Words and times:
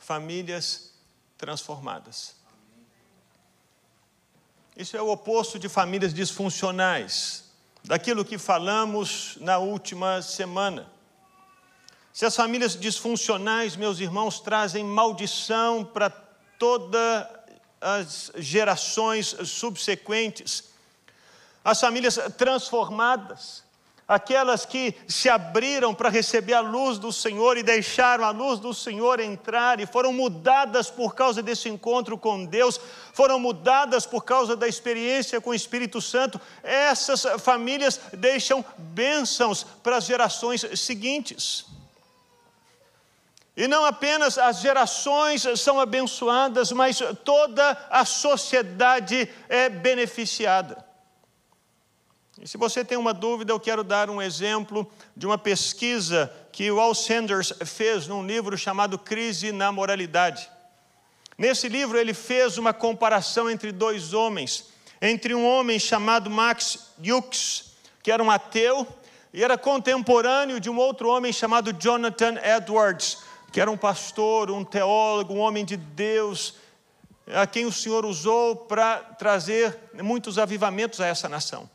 famílias 0.00 0.90
transformadas. 1.38 2.34
Isso 4.76 4.96
é 4.96 5.02
o 5.02 5.10
oposto 5.10 5.58
de 5.58 5.68
famílias 5.68 6.12
disfuncionais, 6.12 7.44
daquilo 7.84 8.24
que 8.24 8.38
falamos 8.38 9.36
na 9.40 9.58
última 9.58 10.22
semana. 10.22 10.90
Se 12.12 12.24
as 12.26 12.34
famílias 12.34 12.78
disfuncionais, 12.78 13.76
meus 13.76 14.00
irmãos, 14.00 14.40
trazem 14.40 14.82
maldição 14.82 15.84
para 15.84 16.10
todas 16.58 17.26
as 17.80 18.32
gerações 18.36 19.28
subsequentes, 19.44 20.64
as 21.64 21.78
famílias 21.78 22.18
transformadas, 22.36 23.62
aquelas 24.10 24.66
que 24.66 24.92
se 25.06 25.28
abriram 25.28 25.94
para 25.94 26.08
receber 26.08 26.54
a 26.54 26.60
luz 26.60 26.98
do 26.98 27.12
Senhor 27.12 27.56
e 27.56 27.62
deixaram 27.62 28.24
a 28.24 28.30
luz 28.30 28.58
do 28.58 28.74
Senhor 28.74 29.20
entrar 29.20 29.78
e 29.78 29.86
foram 29.86 30.12
mudadas 30.12 30.90
por 30.90 31.14
causa 31.14 31.40
desse 31.40 31.68
encontro 31.68 32.18
com 32.18 32.44
Deus, 32.44 32.80
foram 33.12 33.38
mudadas 33.38 34.04
por 34.04 34.24
causa 34.24 34.56
da 34.56 34.66
experiência 34.66 35.40
com 35.40 35.50
o 35.50 35.54
Espírito 35.54 36.00
Santo, 36.00 36.40
essas 36.64 37.24
famílias 37.38 38.00
deixam 38.12 38.64
bênçãos 38.76 39.62
para 39.80 39.98
as 39.98 40.06
gerações 40.06 40.66
seguintes. 40.74 41.66
E 43.56 43.68
não 43.68 43.84
apenas 43.84 44.38
as 44.38 44.60
gerações 44.60 45.46
são 45.54 45.78
abençoadas, 45.78 46.72
mas 46.72 46.98
toda 47.24 47.78
a 47.88 48.04
sociedade 48.04 49.28
é 49.48 49.68
beneficiada. 49.68 50.89
E 52.40 52.48
se 52.48 52.56
você 52.56 52.82
tem 52.82 52.96
uma 52.96 53.12
dúvida, 53.12 53.52
eu 53.52 53.60
quero 53.60 53.84
dar 53.84 54.08
um 54.08 54.20
exemplo 54.20 54.90
de 55.14 55.26
uma 55.26 55.36
pesquisa 55.36 56.32
que 56.50 56.70
o 56.70 56.80
Al 56.80 56.94
Sanders 56.94 57.52
fez 57.66 58.06
num 58.06 58.26
livro 58.26 58.56
chamado 58.56 58.98
Crise 58.98 59.52
na 59.52 59.70
Moralidade. 59.70 60.48
Nesse 61.36 61.68
livro, 61.68 61.98
ele 61.98 62.14
fez 62.14 62.56
uma 62.56 62.72
comparação 62.72 63.50
entre 63.50 63.70
dois 63.70 64.14
homens, 64.14 64.68
entre 65.02 65.34
um 65.34 65.46
homem 65.46 65.78
chamado 65.78 66.30
Max 66.30 66.92
Hughes, 66.98 67.72
que 68.02 68.10
era 68.10 68.22
um 68.22 68.30
ateu, 68.30 68.88
e 69.34 69.44
era 69.44 69.58
contemporâneo 69.58 70.58
de 70.58 70.70
um 70.70 70.78
outro 70.78 71.10
homem 71.10 71.34
chamado 71.34 71.74
Jonathan 71.74 72.36
Edwards, 72.42 73.18
que 73.52 73.60
era 73.60 73.70
um 73.70 73.76
pastor, 73.76 74.50
um 74.50 74.64
teólogo, 74.64 75.34
um 75.34 75.40
homem 75.40 75.62
de 75.62 75.76
Deus, 75.76 76.54
a 77.26 77.46
quem 77.46 77.66
o 77.66 77.72
Senhor 77.72 78.06
usou 78.06 78.56
para 78.56 78.96
trazer 78.98 79.78
muitos 80.02 80.38
avivamentos 80.38 81.02
a 81.02 81.06
essa 81.06 81.28
nação. 81.28 81.68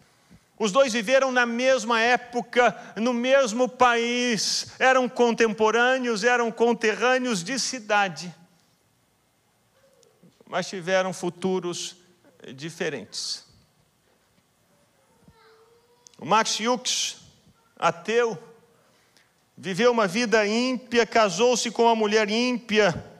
Os 0.58 0.72
dois 0.72 0.94
viveram 0.94 1.32
na 1.32 1.46
mesma 1.46 2.00
época, 2.00 2.76
no 2.96 3.14
mesmo 3.14 3.68
país, 3.68 4.68
eram 4.80 5.10
contemporâneos, 5.10 6.24
eram 6.24 6.50
conterrâneos 6.50 7.44
de 7.44 7.60
cidade, 7.60 8.34
mas 10.48 10.68
tiveram 10.68 11.12
futuros 11.12 11.98
diferentes. 12.54 13.46
O 16.18 16.26
Max 16.26 16.58
Hughes, 16.58 17.18
ateu, 17.78 18.42
viveu 19.58 19.92
uma 19.92 20.08
vida 20.08 20.48
ímpia, 20.48 21.06
casou-se 21.06 21.70
com 21.70 21.84
uma 21.84 21.96
mulher 21.96 22.30
ímpia, 22.30 23.15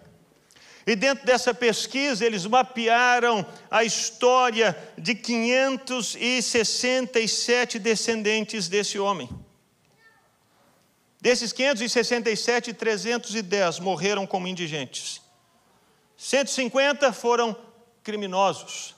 e 0.88 0.96
dentro 0.96 1.26
dessa 1.26 1.52
pesquisa, 1.52 2.24
eles 2.24 2.46
mapearam 2.46 3.44
a 3.72 3.84
história 3.84 4.78
de 4.96 5.16
567 5.16 7.80
descendentes 7.80 8.68
desse 8.68 9.00
homem. 9.00 9.28
Desses 11.20 11.52
567, 11.52 12.72
310 12.72 13.80
morreram 13.80 14.28
como 14.28 14.48
indigentes. 14.48 15.22
150 16.16 17.12
foram 17.12 17.58
criminosos. 18.04 18.94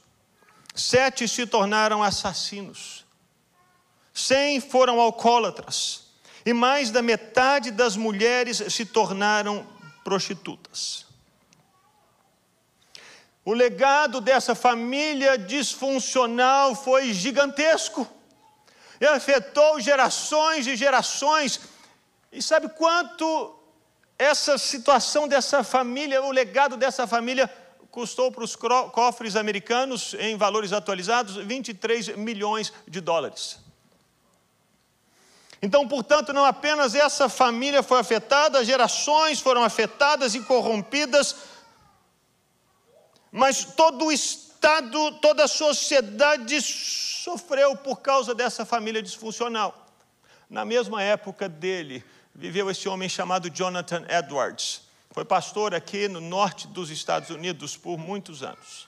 Sete 0.76 1.26
se 1.26 1.48
tornaram 1.48 2.04
assassinos. 2.04 3.06
100 4.14 4.60
foram 4.60 5.00
alcoólatras. 5.00 6.08
E 6.46 6.52
mais 6.52 6.92
da 6.92 7.02
metade 7.02 7.72
das 7.72 7.96
mulheres 7.96 8.62
se 8.74 8.86
tornaram 8.86 9.66
prostitutas. 10.04 11.07
O 13.48 13.54
legado 13.54 14.20
dessa 14.20 14.54
família 14.54 15.38
disfuncional 15.38 16.76
foi 16.76 17.14
gigantesco. 17.14 18.06
E 19.00 19.06
afetou 19.06 19.80
gerações 19.80 20.68
e 20.68 20.76
gerações. 20.76 21.62
E 22.30 22.42
sabe 22.42 22.68
quanto 22.68 23.58
essa 24.20 24.58
situação 24.58 25.30
dessa 25.30 25.64
família, 25.64 26.22
o 26.22 26.30
legado 26.30 26.76
dessa 26.76 27.08
família, 27.08 27.50
custou 27.90 28.34
para 28.34 28.44
os 28.44 28.54
cofres 28.54 29.38
americanos, 29.38 30.14
em 30.20 30.36
valores 30.36 30.74
atualizados, 30.74 31.38
23 31.38 32.18
milhões 32.18 32.74
de 32.86 33.00
dólares. 33.00 33.60
Então, 35.62 35.88
portanto, 35.88 36.34
não 36.34 36.44
apenas 36.44 36.94
essa 36.94 37.30
família 37.30 37.82
foi 37.82 38.02
afetada, 38.02 38.66
gerações 38.66 39.40
foram 39.40 39.64
afetadas 39.64 40.36
e 40.36 40.42
corrompidas 40.42 41.34
mas 43.32 43.66
todo 43.66 44.06
o 44.06 44.12
Estado, 44.12 45.12
toda 45.20 45.46
a 45.46 45.48
sociedade 45.48 46.62
sofreu 46.62 47.76
por 47.76 48.02
causa 48.02 48.34
dessa 48.34 48.66
família 48.66 49.02
disfuncional. 49.02 49.86
Na 50.50 50.64
mesma 50.64 51.04
época 51.04 51.50
dele, 51.50 52.04
viveu 52.34 52.70
esse 52.70 52.88
homem 52.88 53.10
chamado 53.10 53.50
Jonathan 53.50 54.06
Edwards. 54.10 54.82
Foi 55.12 55.26
pastor 55.26 55.74
aqui 55.74 56.08
no 56.08 56.22
norte 56.22 56.68
dos 56.68 56.90
Estados 56.90 57.30
Unidos 57.30 57.76
por 57.76 57.98
muitos 57.98 58.44
anos. 58.44 58.88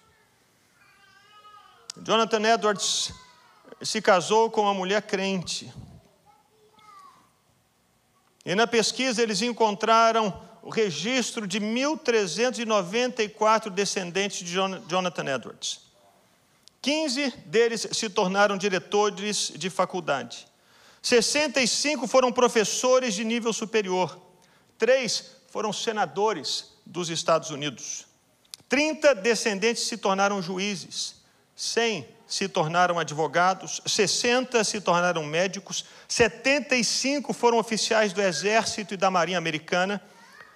Jonathan 1.97 2.47
Edwards 2.47 3.11
se 3.81 4.01
casou 4.01 4.50
com 4.50 4.61
uma 4.61 4.73
mulher 4.73 5.01
crente. 5.01 5.73
E 8.45 8.56
na 8.56 8.67
pesquisa 8.67 9.21
eles 9.21 9.41
encontraram 9.41 10.49
o 10.69 10.72
registro 10.72 11.46
de 11.47 11.59
1.394 11.59 13.72
descendentes 13.72 14.46
de 14.46 14.53
Jonathan 14.53 15.25
Edwards. 15.25 15.80
15 16.80 17.31
deles 17.47 17.88
se 17.91 18.07
tornaram 18.07 18.56
diretores 18.56 19.52
de 19.56 19.68
faculdade. 19.72 20.47
65 21.02 22.06
foram 22.06 22.31
professores 22.31 23.16
de 23.16 23.24
nível 23.24 23.52
superior. 23.52 24.16
Três 24.78 25.38
foram 25.47 25.74
senadores 25.74 26.75
dos 26.86 27.09
Estados 27.09 27.50
Unidos. 27.50 28.06
30 28.69 29.16
descendentes 29.16 29.88
se 29.88 29.97
tornaram 29.97 30.40
juízes. 30.40 31.16
100 31.56 32.07
se 32.28 32.47
tornaram 32.47 33.00
advogados. 33.00 33.81
60 33.88 34.63
se 34.63 34.80
tornaram 34.80 35.25
médicos. 35.25 35.84
75 36.07 37.34
foram 37.34 37.57
oficiais 37.57 38.13
do 38.13 38.22
Exército 38.22 38.94
e 38.94 38.97
da 38.97 39.09
Marinha 39.09 39.40
Americana. 39.40 40.00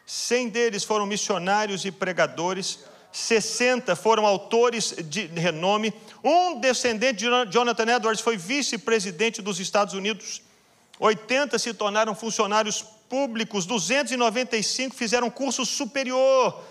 Cem 0.05 0.49
deles 0.49 0.83
foram 0.83 1.05
missionários 1.05 1.85
e 1.85 1.91
pregadores, 1.91 2.79
60 3.11 3.95
foram 3.95 4.25
autores 4.25 4.95
de 5.05 5.27
renome. 5.27 5.93
Um 6.23 6.59
descendente 6.59 7.19
de 7.19 7.51
Jonathan 7.51 7.95
Edwards 7.95 8.21
foi 8.21 8.35
vice-presidente 8.35 9.41
dos 9.41 9.59
Estados 9.59 9.93
Unidos. 9.93 10.41
80 10.99 11.57
se 11.59 11.73
tornaram 11.73 12.15
funcionários 12.15 12.83
públicos, 13.09 13.65
295 13.65 14.95
fizeram 14.95 15.29
curso 15.29 15.65
superior, 15.65 16.63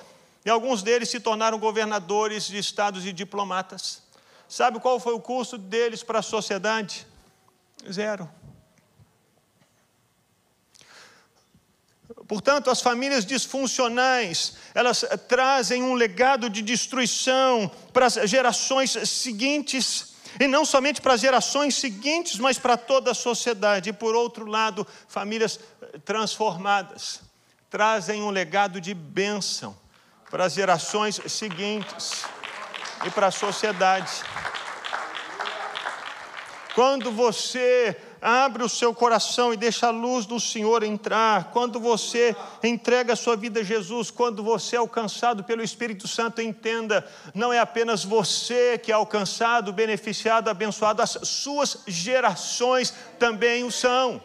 e 0.44 0.50
alguns 0.50 0.82
deles 0.82 1.08
se 1.08 1.20
tornaram 1.20 1.58
governadores 1.58 2.46
de 2.46 2.58
estados 2.58 3.06
e 3.06 3.12
diplomatas. 3.12 4.02
Sabe 4.48 4.80
qual 4.80 4.98
foi 4.98 5.14
o 5.14 5.20
custo 5.20 5.56
deles 5.56 6.02
para 6.02 6.18
a 6.18 6.22
sociedade? 6.22 7.06
Zero. 7.90 8.28
Portanto, 12.32 12.70
as 12.70 12.80
famílias 12.80 13.26
disfuncionais, 13.26 14.54
elas 14.74 15.04
trazem 15.28 15.82
um 15.82 15.92
legado 15.92 16.48
de 16.48 16.62
destruição 16.62 17.70
para 17.92 18.06
as 18.06 18.14
gerações 18.24 18.92
seguintes, 19.06 20.14
e 20.40 20.46
não 20.46 20.64
somente 20.64 21.02
para 21.02 21.12
as 21.12 21.20
gerações 21.20 21.74
seguintes, 21.74 22.38
mas 22.38 22.58
para 22.58 22.78
toda 22.78 23.10
a 23.10 23.14
sociedade. 23.14 23.90
E 23.90 23.92
por 23.92 24.14
outro 24.14 24.46
lado, 24.46 24.86
famílias 25.08 25.60
transformadas 26.06 27.20
trazem 27.68 28.22
um 28.22 28.30
legado 28.30 28.80
de 28.80 28.94
bênção 28.94 29.76
para 30.30 30.46
as 30.46 30.54
gerações 30.54 31.20
seguintes 31.28 32.24
e 33.04 33.10
para 33.10 33.26
a 33.26 33.30
sociedade. 33.30 34.10
Quando 36.74 37.12
você 37.12 37.94
abre 38.22 38.62
o 38.62 38.68
seu 38.68 38.94
coração 38.94 39.52
e 39.52 39.56
deixa 39.56 39.88
a 39.88 39.90
luz 39.90 40.24
do 40.24 40.38
Senhor 40.38 40.84
entrar, 40.84 41.50
quando 41.50 41.80
você 41.80 42.36
entrega 42.62 43.14
a 43.14 43.16
sua 43.16 43.36
vida 43.36 43.60
a 43.60 43.64
Jesus, 43.64 44.12
quando 44.12 44.44
você 44.44 44.76
é 44.76 44.78
alcançado 44.78 45.42
pelo 45.42 45.60
Espírito 45.60 46.06
Santo, 46.06 46.40
entenda, 46.40 47.04
não 47.34 47.52
é 47.52 47.58
apenas 47.58 48.04
você 48.04 48.78
que 48.78 48.92
é 48.92 48.94
alcançado, 48.94 49.72
beneficiado, 49.72 50.48
abençoado, 50.48 51.02
as 51.02 51.18
suas 51.24 51.82
gerações 51.88 52.94
também 53.18 53.64
o 53.64 53.72
são. 53.72 54.22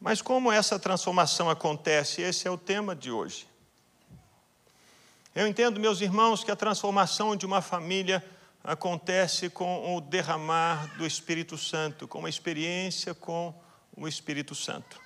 Mas 0.00 0.22
como 0.22 0.52
essa 0.52 0.78
transformação 0.78 1.50
acontece? 1.50 2.22
Esse 2.22 2.46
é 2.46 2.50
o 2.50 2.56
tema 2.56 2.94
de 2.94 3.10
hoje. 3.10 3.48
Eu 5.34 5.48
entendo, 5.48 5.80
meus 5.80 6.00
irmãos, 6.00 6.44
que 6.44 6.50
a 6.50 6.56
transformação 6.56 7.34
de 7.34 7.44
uma 7.44 7.60
família 7.60 8.24
acontece 8.66 9.48
com 9.48 9.96
o 9.96 10.00
derramar 10.00 10.98
do 10.98 11.06
Espírito 11.06 11.56
Santo, 11.56 12.08
com 12.08 12.18
uma 12.18 12.28
experiência 12.28 13.14
com 13.14 13.54
o 13.96 14.08
Espírito 14.08 14.56
Santo. 14.56 15.00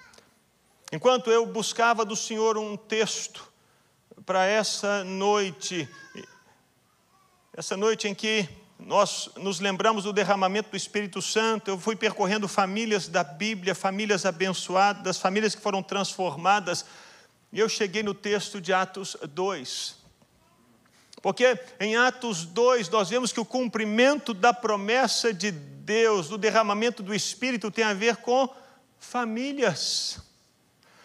Enquanto 0.90 1.30
eu 1.30 1.44
buscava 1.44 2.02
do 2.02 2.16
Senhor 2.16 2.56
um 2.56 2.74
texto 2.74 3.52
para 4.24 4.46
essa 4.46 5.04
noite, 5.04 5.86
essa 7.52 7.76
noite 7.76 8.08
em 8.08 8.14
que 8.14 8.48
nós 8.78 9.28
nos 9.36 9.60
lembramos 9.60 10.04
do 10.04 10.12
derramamento 10.12 10.70
do 10.70 10.76
Espírito 10.76 11.20
Santo, 11.20 11.70
eu 11.70 11.78
fui 11.78 11.94
percorrendo 11.94 12.48
famílias 12.48 13.08
da 13.08 13.22
Bíblia, 13.22 13.74
famílias 13.74 14.24
abençoadas, 14.24 15.18
famílias 15.18 15.54
que 15.54 15.60
foram 15.60 15.82
transformadas, 15.82 16.86
e 17.52 17.60
eu 17.60 17.68
cheguei 17.68 18.02
no 18.02 18.14
texto 18.14 18.58
de 18.58 18.72
Atos 18.72 19.18
2. 19.34 19.99
Porque 21.22 21.58
em 21.78 21.96
Atos 21.96 22.44
2 22.46 22.88
nós 22.88 23.10
vemos 23.10 23.32
que 23.32 23.40
o 23.40 23.44
cumprimento 23.44 24.32
da 24.32 24.54
promessa 24.54 25.32
de 25.32 25.50
Deus, 25.50 26.28
do 26.28 26.38
derramamento 26.38 27.02
do 27.02 27.14
Espírito, 27.14 27.70
tem 27.70 27.84
a 27.84 27.92
ver 27.92 28.16
com 28.16 28.48
famílias, 28.98 30.18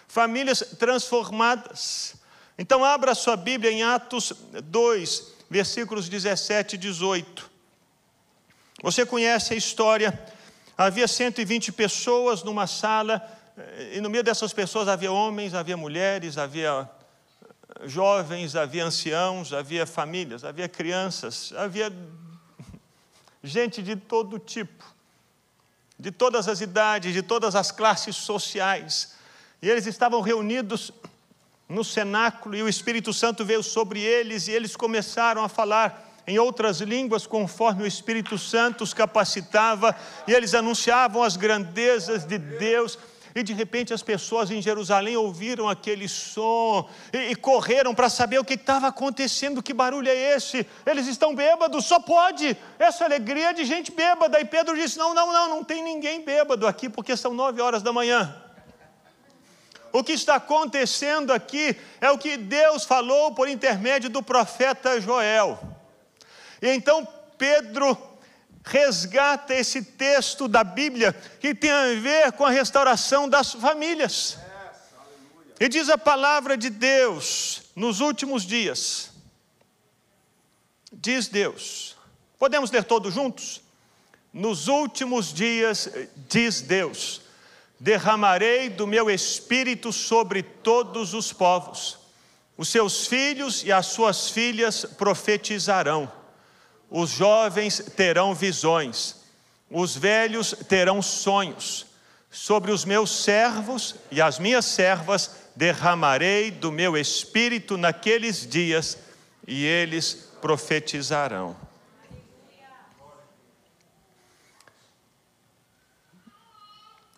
famílias 0.08 0.60
transformadas. 0.80 2.16
Então, 2.58 2.86
abra 2.86 3.14
sua 3.14 3.36
Bíblia 3.36 3.72
em 3.72 3.84
Atos 3.84 4.32
2, 4.64 5.34
versículos 5.50 6.08
17 6.08 6.76
e 6.76 6.78
18. 6.78 7.52
Você 8.82 9.06
conhece 9.06 9.54
a 9.54 9.58
história. 9.58 10.18
Havia 10.78 11.08
120 11.08 11.72
pessoas 11.72 12.44
numa 12.44 12.68
sala, 12.68 13.26
e 13.94 14.02
no 14.02 14.10
meio 14.10 14.24
dessas 14.24 14.54
pessoas 14.54 14.88
havia 14.88 15.12
homens, 15.12 15.54
havia 15.54 15.78
mulheres, 15.78 16.38
havia 16.38 16.90
jovens, 17.84 18.56
havia 18.56 18.86
anciãos, 18.86 19.54
havia 19.54 19.86
famílias, 19.86 20.44
havia 20.44 20.68
crianças, 20.68 21.54
havia 21.56 21.92
gente 23.44 23.82
de 23.82 23.96
todo 23.96 24.40
tipo, 24.40 24.84
de 25.98 26.12
todas 26.12 26.48
as 26.48 26.62
idades, 26.62 27.14
de 27.14 27.22
todas 27.22 27.56
as 27.56 27.72
classes 27.72 28.16
sociais. 28.16 29.16
E 29.62 29.70
eles 29.70 29.86
estavam 29.86 30.22
reunidos 30.22 30.92
no 31.68 31.84
cenáculo 31.84 32.56
e 32.56 32.62
o 32.62 32.70
Espírito 32.70 33.12
Santo 33.12 33.44
veio 33.44 33.64
sobre 33.64 34.00
eles 34.00 34.48
e 34.48 34.52
eles 34.52 34.76
começaram 34.76 35.44
a 35.44 35.50
falar 35.50 36.06
em 36.28 36.40
outras 36.40 36.82
línguas 36.82 37.28
conforme 37.28 37.84
o 37.84 37.88
Espírito 37.88 38.38
Santo 38.38 38.84
os 38.84 38.94
capacitava 38.94 39.96
e 40.28 40.34
eles 40.34 40.54
anunciavam 40.54 41.24
as 41.24 41.38
grandezas 41.38 42.26
de 42.26 42.38
Deus. 42.38 42.98
E 43.36 43.44
de 43.44 43.52
repente 43.52 43.94
as 43.94 44.02
pessoas 44.02 44.50
em 44.50 44.62
Jerusalém 44.62 45.18
ouviram 45.18 45.68
aquele 45.68 46.08
som 46.08 46.90
e, 47.12 47.32
e 47.32 47.36
correram 47.36 47.94
para 47.94 48.08
saber 48.08 48.40
o 48.40 48.46
que 48.46 48.54
estava 48.54 48.88
acontecendo, 48.88 49.62
que 49.62 49.74
barulho 49.74 50.08
é 50.08 50.16
esse? 50.36 50.66
Eles 50.86 51.06
estão 51.06 51.36
bêbados, 51.36 51.84
só 51.84 52.00
pode, 52.00 52.56
essa 52.80 53.04
alegria 53.04 53.54
de 53.54 53.66
gente 53.66 53.92
bêbada. 53.92 54.40
E 54.40 54.46
Pedro 54.46 54.74
disse: 54.74 54.98
Não, 54.98 55.14
não, 55.14 55.34
não, 55.34 55.50
não 55.50 55.64
tem 55.66 55.84
ninguém 55.84 56.24
bêbado 56.24 56.66
aqui, 56.66 56.88
porque 56.88 57.18
são 57.18 57.34
nove 57.34 57.62
horas 57.62 57.84
da 57.84 57.92
manhã. 57.92 58.42
O 59.92 60.02
que 60.02 60.14
está 60.14 60.36
acontecendo 60.36 61.34
aqui 61.34 61.76
é 62.00 62.10
o 62.12 62.18
que 62.18 62.38
Deus 62.38 62.86
falou 62.86 63.34
por 63.34 63.50
intermédio 63.50 64.10
do 64.10 64.24
profeta 64.24 65.00
Joel. 65.02 65.60
E 66.62 66.70
então 66.70 67.06
Pedro 67.38 67.98
resgata 68.66 69.54
esse 69.54 69.82
texto 69.82 70.48
da 70.48 70.64
Bíblia 70.64 71.14
que 71.40 71.54
tem 71.54 71.70
a 71.70 71.94
ver 71.94 72.32
com 72.32 72.44
a 72.44 72.50
restauração 72.50 73.30
das 73.30 73.54
famílias. 73.54 74.38
E 75.60 75.70
diz 75.70 75.88
a 75.88 75.98
palavra 75.98 76.58
de 76.58 76.70
Deus 76.70 77.62
nos 77.76 78.00
últimos 78.02 78.44
dias. 78.44 79.12
Diz 80.92 81.28
Deus. 81.28 81.96
Podemos 82.40 82.72
ler 82.72 82.84
todos 82.84 83.14
juntos? 83.14 83.62
Nos 84.34 84.68
últimos 84.68 85.32
dias, 85.34 85.90
diz 86.28 86.60
Deus: 86.62 87.22
derramarei 87.80 88.70
do 88.70 88.86
meu 88.86 89.10
espírito 89.10 89.94
sobre 89.94 90.44
todos 90.44 91.14
os 91.14 91.32
povos. 91.32 92.00
Os 92.58 92.68
seus 92.70 93.08
filhos 93.08 93.64
e 93.64 93.72
as 93.72 93.86
suas 93.88 94.30
filhas 94.30 94.86
profetizarão 94.98 96.12
os 96.90 97.10
jovens 97.10 97.80
terão 97.96 98.34
visões, 98.34 99.16
os 99.70 99.96
velhos 99.96 100.54
terão 100.68 101.02
sonhos. 101.02 101.86
Sobre 102.32 102.72
os 102.72 102.84
meus 102.84 103.24
servos 103.24 103.96
e 104.12 104.22
as 104.22 104.40
minhas 104.40 104.66
servas 104.66 105.32
derramarei 105.56 106.52
do 106.52 106.72
meu 106.72 106.98
espírito 106.98 107.78
naqueles 107.78 108.46
dias, 108.46 108.98
e 109.48 109.64
eles 109.64 110.30
profetizarão. 110.42 111.56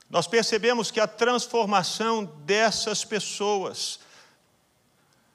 Nós 0.09 0.27
percebemos 0.27 0.89
que 0.89 0.99
a 0.99 1.07
transformação 1.07 2.23
dessas 2.45 3.03
pessoas, 3.03 3.99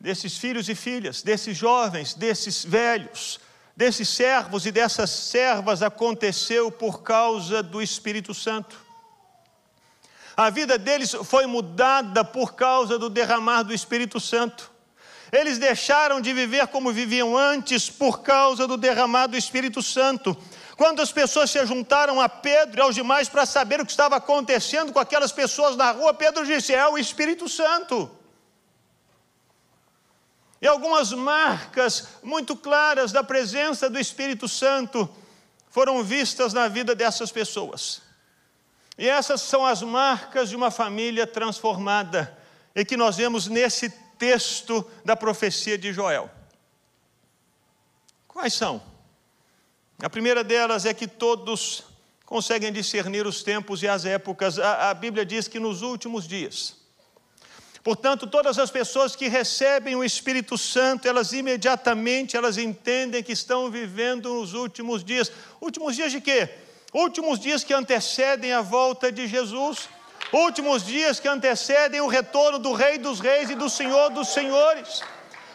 desses 0.01 0.39
filhos 0.39 0.69
e 0.69 0.75
filhas, 0.75 1.23
desses 1.23 1.57
jovens, 1.57 2.15
desses 2.15 2.65
velhos, 2.65 3.39
desses 3.77 4.09
servos 4.09 4.67
e 4.67 4.73
dessas 4.73 5.11
servas 5.11 5.83
aconteceu 5.83 6.71
por 6.71 7.03
causa 7.03 7.63
do 7.63 7.81
Espírito 7.81 8.35
Santo. 8.35 8.77
A 10.37 10.51
vida 10.51 10.79
deles 10.79 11.13
foi 11.25 11.47
mudada 11.47 12.25
por 12.25 12.55
causa 12.55 12.99
do 12.99 13.11
derramar 13.11 13.63
do 13.63 13.75
Espírito 13.75 14.19
Santo. 14.19 14.71
Eles 15.31 15.59
deixaram 15.59 16.21
de 16.21 16.33
viver 16.33 16.67
como 16.67 16.93
viviam 16.93 17.37
antes 17.37 17.89
por 17.89 18.21
causa 18.21 18.67
do 18.67 18.77
derramar 18.77 19.27
do 19.27 19.37
Espírito 19.37 19.83
Santo. 19.83 20.37
Quando 20.77 21.01
as 21.01 21.13
pessoas 21.13 21.51
se 21.51 21.65
juntaram 21.65 22.21
a 22.21 22.29
Pedro 22.29 22.81
e 22.81 22.83
aos 22.83 22.95
demais 22.95 23.29
para 23.29 23.47
saber 23.47 23.81
o 23.81 23.85
que 23.85 23.91
estava 23.91 24.17
acontecendo 24.17 24.93
com 24.93 24.99
aquelas 24.99 25.33
pessoas 25.33 25.77
na 25.77 25.91
rua, 25.91 26.13
Pedro 26.13 26.45
disse: 26.45 26.75
É 26.75 26.87
o 26.87 26.99
Espírito 26.99 27.49
Santo. 27.49 28.11
E 30.63 30.67
algumas 30.69 31.13
marcas 31.13 32.07
muito 32.23 32.55
claras 32.55 33.11
da 33.11 33.25
presença 33.25 33.91
do 33.91 33.99
Espírito 33.99 34.47
Santo 34.47 35.13
foram 35.69 36.05
vistas 36.05 36.53
na 36.53 36.69
vida 36.69 36.95
dessas 36.95 37.33
pessoas. 37.33 38.01
E 38.97 39.09
essas 39.09 39.41
são 39.41 39.67
as 39.67 39.83
marcas 39.83 40.51
de 40.51 40.55
uma 40.55 40.71
família 40.71 41.27
transformada, 41.27 42.39
e 42.77 42.85
que 42.85 42.97
nós 42.97 43.17
vemos 43.17 43.49
nesse 43.49 43.91
texto 44.17 44.89
da 45.05 45.17
profecia 45.17 45.77
de 45.77 45.93
Joel. 45.93 46.31
Quais 48.29 48.55
são? 48.55 48.81
A 50.01 50.09
primeira 50.09 50.45
delas 50.45 50.87
é 50.87 50.95
que 50.95 51.09
todos 51.09 51.83
conseguem 52.25 52.73
discernir 52.73 53.27
os 53.27 53.43
tempos 53.43 53.83
e 53.83 53.89
as 53.89 54.05
épocas. 54.05 54.61
A, 54.61 54.91
a 54.91 54.95
Bíblia 54.95 55.27
diz 55.27 55.49
que 55.49 55.59
nos 55.59 55.83
últimos 55.83 56.29
dias, 56.29 56.77
Portanto, 57.83 58.29
todas 58.29 58.59
as 58.61 58.71
pessoas 58.71 59.17
que 59.17 59.27
recebem 59.27 59.97
o 59.97 60.05
Espírito 60.05 60.57
Santo, 60.57 61.09
elas 61.09 61.33
imediatamente 61.33 62.37
elas 62.37 62.57
entendem 62.57 63.23
que 63.23 63.33
estão 63.33 63.71
vivendo 63.71 64.33
nos 64.35 64.55
últimos 64.55 65.03
dias. 65.03 65.33
Últimos 65.61 65.97
dias 65.97 66.13
de 66.13 66.21
quê? 66.21 66.49
Últimos 66.95 67.41
dias 67.41 67.65
que 67.65 67.75
antecedem 67.75 68.53
a 68.53 68.61
volta 68.61 69.11
de 69.11 69.27
Jesus. 69.27 69.89
Últimos 70.33 70.87
dias 70.87 71.19
que 71.19 71.27
antecedem 71.27 72.01
o 72.01 72.07
retorno 72.07 72.59
do 72.59 72.73
Rei 72.73 72.99
dos 72.99 73.19
Reis 73.19 73.51
e 73.51 73.57
do 73.57 73.69
Senhor 73.69 74.11
dos 74.11 74.29
Senhores. 74.29 75.03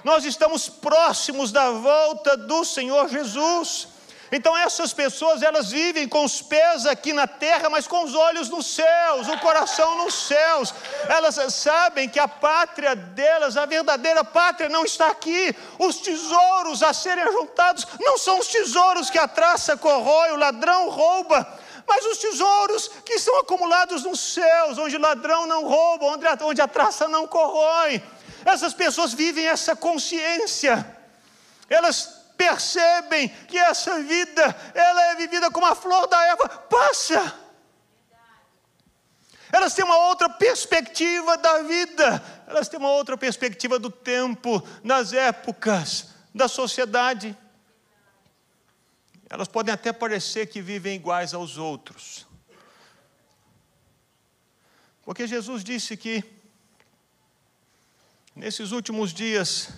Nós 0.03 0.25
estamos 0.25 0.67
próximos 0.67 1.51
da 1.51 1.71
volta 1.71 2.35
do 2.35 2.65
Senhor 2.65 3.07
Jesus. 3.07 3.87
Então 4.31 4.57
essas 4.57 4.91
pessoas 4.91 5.41
elas 5.41 5.71
vivem 5.71 6.07
com 6.07 6.25
os 6.25 6.41
pés 6.41 6.85
aqui 6.85 7.13
na 7.13 7.25
terra, 7.25 7.69
mas 7.69 7.87
com 7.87 8.03
os 8.03 8.13
olhos 8.13 8.49
nos 8.49 8.65
céus, 8.65 9.27
o 9.27 9.37
coração 9.39 10.03
nos 10.03 10.13
céus. 10.13 10.73
Elas 11.07 11.35
sabem 11.53 12.09
que 12.09 12.19
a 12.19 12.27
pátria 12.27 12.95
delas, 12.95 13.55
a 13.55 13.65
verdadeira 13.65 14.23
pátria 14.23 14.67
não 14.67 14.83
está 14.83 15.07
aqui. 15.07 15.55
Os 15.79 15.97
tesouros 15.97 16.83
a 16.83 16.93
serem 16.93 17.31
juntados 17.31 17.87
não 18.01 18.17
são 18.17 18.39
os 18.39 18.47
tesouros 18.47 19.09
que 19.09 19.17
a 19.17 19.27
traça 19.27 19.77
corrói, 19.77 20.31
o 20.31 20.37
ladrão 20.37 20.89
rouba, 20.89 21.47
mas 21.87 22.05
os 22.05 22.17
tesouros 22.17 22.89
que 23.05 23.17
são 23.19 23.39
acumulados 23.39 24.03
nos 24.03 24.19
céus, 24.19 24.77
onde 24.77 24.97
o 24.97 25.01
ladrão 25.01 25.47
não 25.47 25.63
rouba, 25.63 26.05
onde 26.41 26.61
a, 26.61 26.67
traça 26.67 27.07
não 27.07 27.25
corrói. 27.25 28.03
Essas 28.43 28.73
pessoas 28.73 29.13
vivem 29.13 29.47
essa 29.47 29.73
consciência. 29.73 30.85
Elas 31.69 32.16
percebem 32.37 33.29
que 33.47 33.57
essa 33.57 34.01
vida, 34.03 34.43
ela 34.73 35.03
é 35.11 35.15
vivida 35.15 35.49
como 35.49 35.65
a 35.65 35.75
flor 35.75 36.07
da 36.07 36.23
erva, 36.27 36.47
passa. 36.47 37.47
Elas 39.51 39.73
têm 39.73 39.83
uma 39.83 39.97
outra 40.09 40.29
perspectiva 40.29 41.37
da 41.37 41.63
vida, 41.63 42.23
elas 42.47 42.67
têm 42.67 42.79
uma 42.79 42.91
outra 42.91 43.17
perspectiva 43.17 43.79
do 43.79 43.89
tempo, 43.89 44.61
das 44.83 45.13
épocas, 45.13 46.09
da 46.35 46.47
sociedade. 46.47 47.35
Elas 49.29 49.47
podem 49.47 49.73
até 49.73 49.91
parecer 49.91 50.47
que 50.47 50.61
vivem 50.61 50.95
iguais 50.95 51.33
aos 51.33 51.57
outros. 51.57 52.27
Porque 55.03 55.25
Jesus 55.25 55.63
disse 55.63 55.95
que 55.95 56.23
nesses 58.35 58.71
últimos 58.71 59.13
dias, 59.13 59.69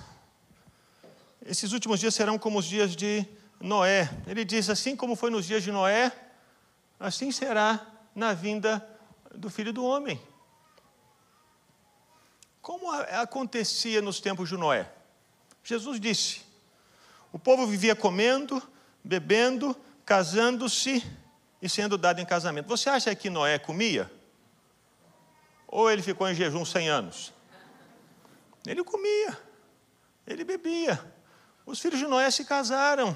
esses 1.50 1.72
últimos 1.72 2.00
dias 2.00 2.14
serão 2.14 2.38
como 2.38 2.60
os 2.60 2.66
dias 2.66 2.96
de 2.96 3.26
Noé. 3.60 4.08
Ele 4.28 4.46
diz: 4.46 4.70
assim 4.70 4.96
como 4.96 5.16
foi 5.16 5.32
nos 5.32 5.48
dias 5.48 5.64
de 5.64 5.72
Noé, 5.72 6.12
assim 7.00 7.32
será 7.32 7.88
na 8.14 8.34
vinda 8.34 8.88
do 9.34 9.50
filho 9.50 9.74
do 9.74 9.84
homem. 9.84 10.22
Como 12.62 12.92
acontecia 12.92 14.00
nos 14.00 14.20
tempos 14.20 14.48
de 14.48 14.58
Noé? 14.58 14.92
Jesus 15.64 16.00
disse: 16.00 16.42
o 17.32 17.40
povo 17.40 17.66
vivia 17.66 17.96
comendo, 17.96 18.62
bebendo, 19.04 19.76
casando-se 20.06 21.04
e 21.60 21.68
sendo 21.68 21.98
dado 21.98 22.22
em 22.22 22.26
casamento. 22.26 22.68
Você 22.68 22.92
acha 22.92 23.16
que 23.16 23.28
Noé 23.28 23.58
comia? 23.58 24.10
Ou 25.68 25.90
ele 25.90 26.04
ficou 26.04 26.30
em 26.30 26.36
jejum 26.36 26.64
100 26.64 26.90
anos? 26.90 27.34
Ele 28.68 28.84
comia, 28.84 29.36
ele 30.28 30.44
bebia. 30.44 31.18
Os 31.70 31.80
filhos 31.80 32.00
de 32.00 32.08
Noé 32.08 32.32
se 32.32 32.46
casaram. 32.46 33.16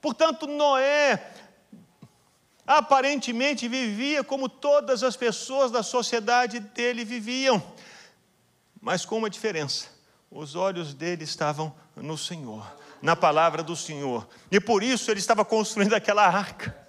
Portanto, 0.00 0.46
Noé 0.46 1.32
aparentemente 2.64 3.66
vivia 3.66 4.22
como 4.22 4.48
todas 4.48 5.02
as 5.02 5.16
pessoas 5.16 5.72
da 5.72 5.82
sociedade 5.82 6.60
dele 6.60 7.04
viviam, 7.04 7.60
mas 8.80 9.04
com 9.04 9.18
uma 9.18 9.28
diferença: 9.28 9.88
os 10.30 10.54
olhos 10.54 10.94
dele 10.94 11.24
estavam 11.24 11.74
no 11.96 12.16
Senhor, 12.16 12.64
na 13.02 13.16
palavra 13.16 13.64
do 13.64 13.74
Senhor, 13.74 14.28
e 14.48 14.60
por 14.60 14.80
isso 14.80 15.10
ele 15.10 15.18
estava 15.18 15.44
construindo 15.44 15.94
aquela 15.94 16.24
arca. 16.24 16.81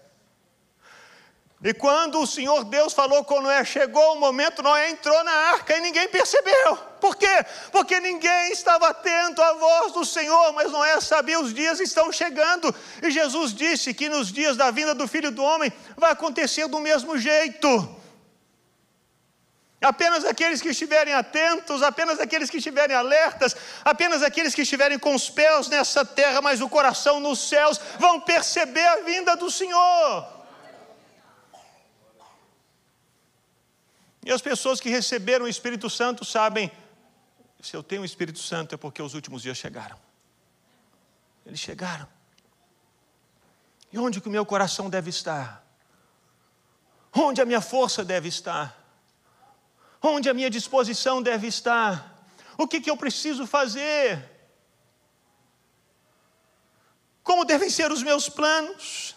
E 1.64 1.74
quando 1.74 2.20
o 2.20 2.28
Senhor 2.28 2.66
Deus 2.66 2.92
falou 2.92 3.24
com 3.24 3.40
Noé, 3.40 3.64
chegou 3.64 4.16
o 4.16 4.20
momento, 4.20 4.62
Noé 4.62 4.90
entrou 4.90 5.24
na 5.24 5.32
arca 5.32 5.78
e 5.78 5.80
ninguém 5.80 6.10
percebeu. 6.10 6.76
Por 7.00 7.16
quê? 7.16 7.46
Porque 7.72 8.02
ninguém 8.02 8.52
estava 8.52 8.90
atento 8.90 9.42
à 9.42 9.54
voz 9.54 9.94
do 9.94 10.04
Senhor, 10.04 10.52
mas 10.52 10.74
Noé 10.74 11.00
sabia 11.00 11.40
os 11.40 11.54
dias 11.54 11.80
estão 11.80 12.12
chegando. 12.12 12.76
E 13.02 13.10
Jesus 13.10 13.54
disse 13.54 13.94
que 13.94 14.10
nos 14.10 14.30
dias 14.30 14.58
da 14.58 14.72
vinda 14.72 14.94
do 14.94 15.08
Filho 15.08 15.32
do 15.32 15.42
Homem 15.42 15.72
vai 15.96 16.12
acontecer 16.12 16.68
do 16.68 16.82
mesmo 16.82 17.18
jeito. 17.18 17.98
Apenas 19.82 20.26
aqueles 20.26 20.62
que 20.62 20.70
estiverem 20.70 21.14
atentos, 21.14 21.82
apenas 21.82 22.20
aqueles 22.20 22.50
que 22.50 22.58
estiverem 22.58 22.96
alertas, 22.96 23.56
apenas 23.86 24.22
aqueles 24.22 24.54
que 24.54 24.64
estiverem 24.64 25.00
com 25.00 25.16
os 25.16 25.30
pés 25.30 25.70
nessa 25.70 26.04
terra, 26.04 26.42
mas 26.42 26.60
o 26.60 26.68
coração 26.68 27.22
nos 27.22 27.40
céus, 27.48 27.80
vão 28.00 28.20
perceber 28.20 28.86
a 28.86 28.98
vinda 28.98 29.38
do 29.38 29.50
Senhor. 29.50 30.33
E 34.26 34.32
as 34.32 34.42
pessoas 34.42 34.80
que 34.80 34.90
receberam 34.90 35.46
o 35.46 35.50
Espírito 35.50 35.90
Santo 35.90 36.24
sabem: 36.24 36.72
se 37.62 37.76
eu 37.76 37.84
tenho 37.84 38.02
o 38.02 38.06
Espírito 38.06 38.40
Santo 38.40 38.76
é 38.76 38.78
porque 38.78 39.02
os 39.02 39.14
últimos 39.14 39.42
dias 39.42 39.58
chegaram. 39.58 39.98
Eles 41.46 41.60
chegaram. 41.60 42.08
E 43.92 43.98
onde 43.98 44.20
que 44.20 44.28
o 44.28 44.32
meu 44.32 44.46
coração 44.46 44.90
deve 44.90 45.10
estar? 45.10 45.64
Onde 47.14 47.42
a 47.42 47.46
minha 47.46 47.62
força 47.62 48.04
deve 48.04 48.28
estar? 48.28 48.80
Onde 50.02 50.30
a 50.30 50.34
minha 50.34 50.50
disposição 50.50 51.22
deve 51.22 51.48
estar? 51.48 52.26
O 52.58 52.68
que, 52.68 52.82
que 52.82 52.90
eu 52.90 52.98
preciso 52.98 53.46
fazer? 53.46 54.30
Como 57.24 57.46
devem 57.46 57.70
ser 57.70 57.92
os 57.92 58.04
meus 58.04 58.28
planos? 58.28 59.16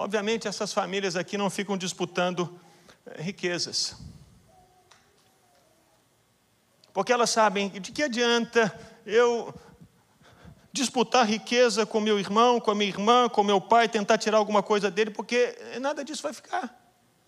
Obviamente, 0.00 0.46
essas 0.46 0.72
famílias 0.72 1.16
aqui 1.16 1.36
não 1.36 1.50
ficam 1.50 1.76
disputando 1.76 2.56
eh, 3.04 3.20
riquezas. 3.20 3.96
Porque 6.92 7.12
elas 7.12 7.30
sabem 7.30 7.68
de 7.68 7.90
que 7.90 8.04
adianta 8.04 8.72
eu 9.04 9.52
disputar 10.70 11.26
riqueza 11.26 11.84
com 11.84 11.98
meu 11.98 12.16
irmão, 12.16 12.60
com 12.60 12.70
a 12.70 12.76
minha 12.76 12.88
irmã, 12.88 13.28
com 13.28 13.42
meu 13.42 13.60
pai, 13.60 13.88
tentar 13.88 14.18
tirar 14.18 14.38
alguma 14.38 14.62
coisa 14.62 14.88
dele, 14.88 15.10
porque 15.10 15.58
nada 15.80 16.04
disso 16.04 16.22
vai 16.22 16.32
ficar. 16.32 16.80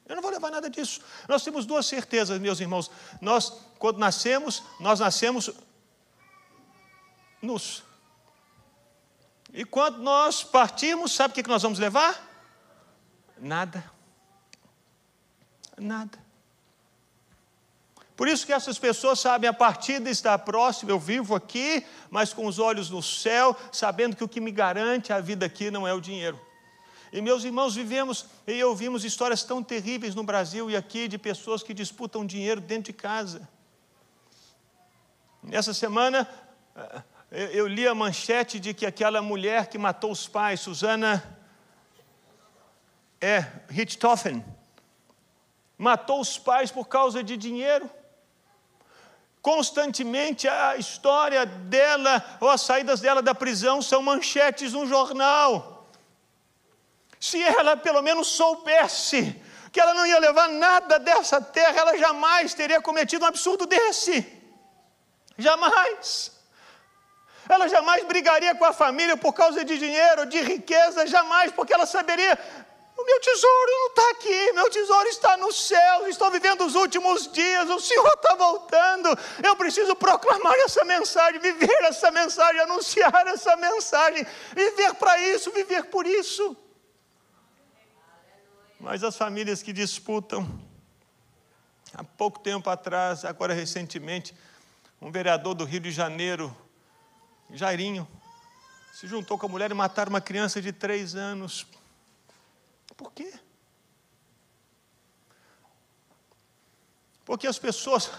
Eu 0.06 0.14
não 0.14 0.22
vou 0.22 0.30
levar 0.30 0.52
nada 0.52 0.70
disso. 0.70 1.00
Nós 1.28 1.42
temos 1.42 1.66
duas 1.66 1.86
certezas, 1.86 2.38
meus 2.38 2.60
irmãos. 2.60 2.88
Nós, 3.20 3.52
quando 3.80 3.98
nascemos, 3.98 4.62
nós 4.78 5.00
nascemos 5.00 5.50
nus. 7.42 7.82
E 9.52 9.64
quando 9.64 9.98
nós 9.98 10.44
partirmos, 10.44 11.10
sabe 11.10 11.32
o 11.32 11.34
que 11.34 11.50
nós 11.50 11.64
vamos 11.64 11.80
levar? 11.80 12.29
Nada. 13.40 13.82
Nada. 15.78 16.18
Por 18.14 18.28
isso 18.28 18.44
que 18.44 18.52
essas 18.52 18.78
pessoas 18.78 19.18
sabem, 19.18 19.48
a 19.48 19.52
partida 19.52 20.10
está 20.10 20.38
próxima, 20.38 20.90
eu 20.90 20.98
vivo 20.98 21.34
aqui, 21.34 21.82
mas 22.10 22.34
com 22.34 22.44
os 22.44 22.58
olhos 22.58 22.90
no 22.90 23.02
céu, 23.02 23.56
sabendo 23.72 24.14
que 24.14 24.22
o 24.22 24.28
que 24.28 24.42
me 24.42 24.50
garante 24.50 25.10
a 25.10 25.20
vida 25.20 25.46
aqui 25.46 25.70
não 25.70 25.88
é 25.88 25.94
o 25.94 26.02
dinheiro. 26.02 26.38
E 27.10 27.22
meus 27.22 27.44
irmãos, 27.44 27.74
vivemos 27.74 28.26
e 28.46 28.62
ouvimos 28.62 29.06
histórias 29.06 29.42
tão 29.42 29.62
terríveis 29.62 30.14
no 30.14 30.22
Brasil 30.22 30.70
e 30.70 30.76
aqui 30.76 31.08
de 31.08 31.16
pessoas 31.16 31.62
que 31.62 31.72
disputam 31.72 32.26
dinheiro 32.26 32.60
dentro 32.60 32.92
de 32.92 32.98
casa. 32.98 33.48
Nessa 35.42 35.72
semana, 35.72 36.28
eh, 37.32 37.50
eu 37.54 37.66
li 37.66 37.88
a 37.88 37.94
manchete 37.94 38.60
de 38.60 38.74
que 38.74 38.84
aquela 38.84 39.22
mulher 39.22 39.68
que 39.68 39.78
matou 39.78 40.12
os 40.12 40.28
pais, 40.28 40.60
Susana 40.60 41.39
é 43.20 43.44
Richthofen, 43.68 44.44
matou 45.76 46.20
os 46.20 46.38
pais 46.38 46.70
por 46.70 46.88
causa 46.88 47.22
de 47.22 47.36
dinheiro. 47.36 47.88
Constantemente 49.42 50.46
a 50.46 50.76
história 50.76 51.46
dela 51.46 52.22
ou 52.40 52.48
as 52.48 52.60
saídas 52.60 53.00
dela 53.00 53.22
da 53.22 53.34
prisão 53.34 53.80
são 53.80 54.02
manchetes 54.02 54.72
no 54.72 54.86
jornal. 54.86 55.88
Se 57.18 57.42
ela 57.42 57.76
pelo 57.76 58.02
menos 58.02 58.28
soubesse 58.28 59.40
que 59.72 59.80
ela 59.80 59.94
não 59.94 60.06
ia 60.06 60.18
levar 60.18 60.48
nada 60.48 60.98
dessa 60.98 61.40
terra, 61.40 61.80
ela 61.80 61.96
jamais 61.96 62.54
teria 62.54 62.80
cometido 62.80 63.24
um 63.24 63.28
absurdo 63.28 63.66
desse. 63.66 64.26
Jamais. 65.38 66.32
Ela 67.48 67.68
jamais 67.68 68.04
brigaria 68.04 68.54
com 68.54 68.64
a 68.64 68.72
família 68.72 69.16
por 69.16 69.32
causa 69.32 69.64
de 69.64 69.78
dinheiro, 69.78 70.26
de 70.26 70.40
riqueza, 70.40 71.06
jamais, 71.06 71.50
porque 71.52 71.72
ela 71.72 71.86
saberia 71.86 72.38
o 73.00 73.06
meu 73.06 73.20
tesouro 73.20 73.70
não 73.70 73.86
está 73.88 74.10
aqui, 74.10 74.52
meu 74.52 74.70
tesouro 74.70 75.08
está 75.08 75.36
no 75.36 75.52
céu, 75.52 76.06
estou 76.06 76.30
vivendo 76.30 76.64
os 76.66 76.74
últimos 76.74 77.30
dias, 77.32 77.68
o 77.70 77.80
Senhor 77.80 78.12
está 78.14 78.34
voltando. 78.34 79.08
Eu 79.42 79.56
preciso 79.56 79.96
proclamar 79.96 80.54
essa 80.58 80.84
mensagem, 80.84 81.40
viver 81.40 81.82
essa 81.84 82.10
mensagem, 82.10 82.60
anunciar 82.60 83.26
essa 83.26 83.56
mensagem, 83.56 84.26
viver 84.54 84.94
para 84.94 85.18
isso, 85.18 85.50
viver 85.50 85.84
por 85.84 86.06
isso. 86.06 86.56
Mas 88.78 89.02
as 89.02 89.16
famílias 89.16 89.62
que 89.62 89.72
disputam, 89.72 90.60
há 91.94 92.04
pouco 92.04 92.38
tempo 92.38 92.68
atrás, 92.68 93.24
agora 93.24 93.54
recentemente, 93.54 94.34
um 95.00 95.10
vereador 95.10 95.54
do 95.54 95.64
Rio 95.64 95.80
de 95.80 95.90
Janeiro, 95.90 96.54
Jairinho, 97.50 98.06
se 98.92 99.06
juntou 99.06 99.38
com 99.38 99.46
a 99.46 99.48
mulher 99.48 99.70
e 99.70 99.74
mataram 99.74 100.10
uma 100.10 100.20
criança 100.20 100.60
de 100.60 100.72
três 100.72 101.14
anos 101.14 101.66
por 103.00 103.12
quê? 103.12 103.32
Porque 107.24 107.46
as 107.46 107.58
pessoas 107.58 108.10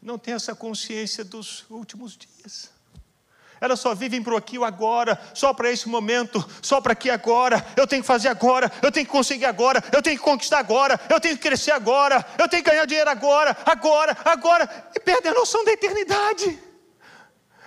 não 0.00 0.16
têm 0.16 0.34
essa 0.34 0.54
consciência 0.54 1.24
dos 1.24 1.68
últimos 1.68 2.16
dias. 2.16 2.70
Elas 3.60 3.80
só 3.80 3.94
vivem 3.96 4.22
para 4.22 4.38
aqui 4.38 4.56
o 4.58 4.64
agora, 4.64 5.20
só 5.34 5.52
para 5.52 5.72
esse 5.72 5.88
momento, 5.88 6.38
só 6.62 6.80
para 6.80 6.92
aqui 6.92 7.10
agora. 7.10 7.66
Eu 7.76 7.86
tenho 7.86 8.02
que 8.02 8.06
fazer 8.06 8.28
agora, 8.28 8.70
eu 8.80 8.92
tenho 8.92 9.06
que 9.06 9.10
conseguir 9.12 9.46
agora, 9.46 9.82
eu 9.92 10.02
tenho 10.02 10.16
que 10.16 10.22
conquistar 10.22 10.60
agora, 10.60 11.00
eu 11.10 11.18
tenho 11.18 11.36
que 11.36 11.42
crescer 11.42 11.72
agora, 11.72 12.24
eu 12.38 12.48
tenho 12.48 12.62
que 12.62 12.70
ganhar 12.70 12.84
dinheiro 12.84 13.10
agora, 13.10 13.56
agora, 13.66 14.16
agora, 14.24 14.92
e 14.94 15.00
perdem 15.00 15.32
a 15.32 15.34
noção 15.34 15.64
da 15.64 15.72
eternidade 15.72 16.63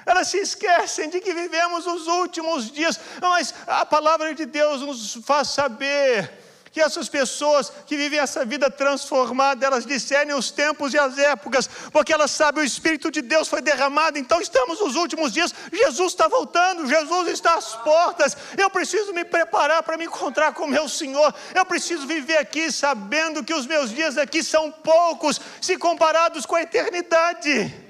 elas 0.08 0.30
se 0.30 0.38
esquecem 0.38 1.10
de 1.10 1.20
que 1.20 1.34
vivemos 1.34 1.86
os 1.86 2.08
últimos 2.08 2.72
dias, 2.72 2.98
mas 3.22 3.54
a 3.68 3.86
palavra 3.86 4.34
de 4.34 4.46
Deus 4.46 4.82
nos 4.82 5.16
faz 5.26 5.50
saber 5.50 6.48
que 6.72 6.80
essas 6.80 7.10
pessoas 7.10 7.72
que 7.86 7.98
vivem 7.98 8.20
essa 8.20 8.46
vida 8.46 8.70
transformada, 8.70 9.66
elas 9.66 9.86
discernem 9.86 10.36
os 10.36 10.50
tempos 10.50 10.94
e 10.94 10.98
as 10.98 11.18
épocas, 11.18 11.68
porque 11.92 12.14
elas 12.14 12.32
sabem 12.32 12.64
o 12.64 12.66
Espírito 12.66 13.12
de 13.12 13.22
Deus 13.22 13.48
foi 13.48 13.62
derramado, 13.62 14.18
então 14.18 14.40
estamos 14.40 14.80
nos 14.80 14.96
últimos 14.96 15.34
dias, 15.34 15.54
Jesus 15.74 16.14
está 16.14 16.28
voltando, 16.28 16.88
Jesus 16.88 17.28
está 17.30 17.56
às 17.56 17.76
portas, 17.78 18.38
eu 18.58 18.70
preciso 18.70 19.12
me 19.12 19.26
preparar 19.26 19.84
para 19.84 19.98
me 19.98 20.06
encontrar 20.06 20.54
com 20.54 20.68
meu 20.68 20.88
Senhor, 20.88 21.34
eu 21.54 21.66
preciso 21.66 22.08
viver 22.08 22.38
aqui 22.38 22.72
sabendo 22.72 23.44
que 23.44 23.54
os 23.54 23.66
meus 23.66 23.90
dias 23.90 24.18
aqui 24.18 24.42
são 24.42 24.72
poucos, 24.72 25.42
se 25.60 25.78
comparados 25.78 26.46
com 26.46 26.56
a 26.56 26.62
eternidade. 26.62 27.87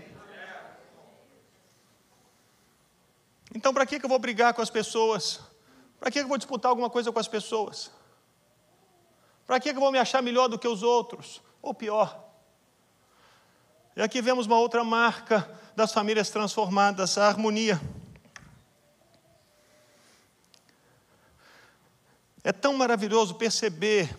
Então, 3.58 3.74
para 3.74 3.88
que 3.88 3.96
eu 3.96 4.08
vou 4.08 4.20
brigar 4.20 4.54
com 4.54 4.62
as 4.62 4.70
pessoas? 4.70 5.40
Para 6.00 6.12
que 6.12 6.20
eu 6.20 6.28
vou 6.28 6.38
disputar 6.38 6.70
alguma 6.70 6.92
coisa 6.92 7.12
com 7.12 7.18
as 7.18 7.28
pessoas? 7.28 7.90
Para 9.48 9.60
que 9.60 9.70
eu 9.70 9.74
vou 9.74 9.92
me 9.92 9.98
achar 9.98 10.22
melhor 10.22 10.48
do 10.48 10.60
que 10.60 10.68
os 10.68 10.84
outros? 10.84 11.42
Ou 11.60 11.74
pior? 11.74 12.24
E 13.96 14.02
aqui 14.04 14.22
vemos 14.22 14.46
uma 14.46 14.60
outra 14.60 14.84
marca 14.84 15.60
das 15.76 15.92
famílias 15.92 16.30
transformadas, 16.30 17.18
a 17.18 17.28
harmonia. 17.28 17.82
É 22.44 22.52
tão 22.52 22.76
maravilhoso 22.76 23.34
perceber, 23.34 24.16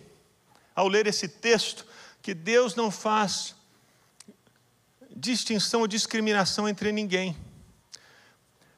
ao 0.74 0.88
ler 0.88 1.06
esse 1.06 1.28
texto, 1.28 1.86
que 2.20 2.34
Deus 2.34 2.74
não 2.74 2.90
faz 2.90 3.54
distinção 5.14 5.82
ou 5.82 5.86
discriminação 5.86 6.68
entre 6.68 6.90
ninguém. 6.90 7.36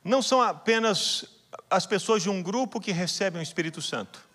Não 0.04 0.22
são 0.22 0.40
apenas 0.40 1.24
as 1.68 1.86
pessoas 1.86 2.22
de 2.22 2.30
um 2.30 2.42
grupo 2.42 2.80
que 2.80 2.92
recebem 2.92 3.40
o 3.40 3.42
Espírito 3.42 3.82
Santo. 3.82 4.28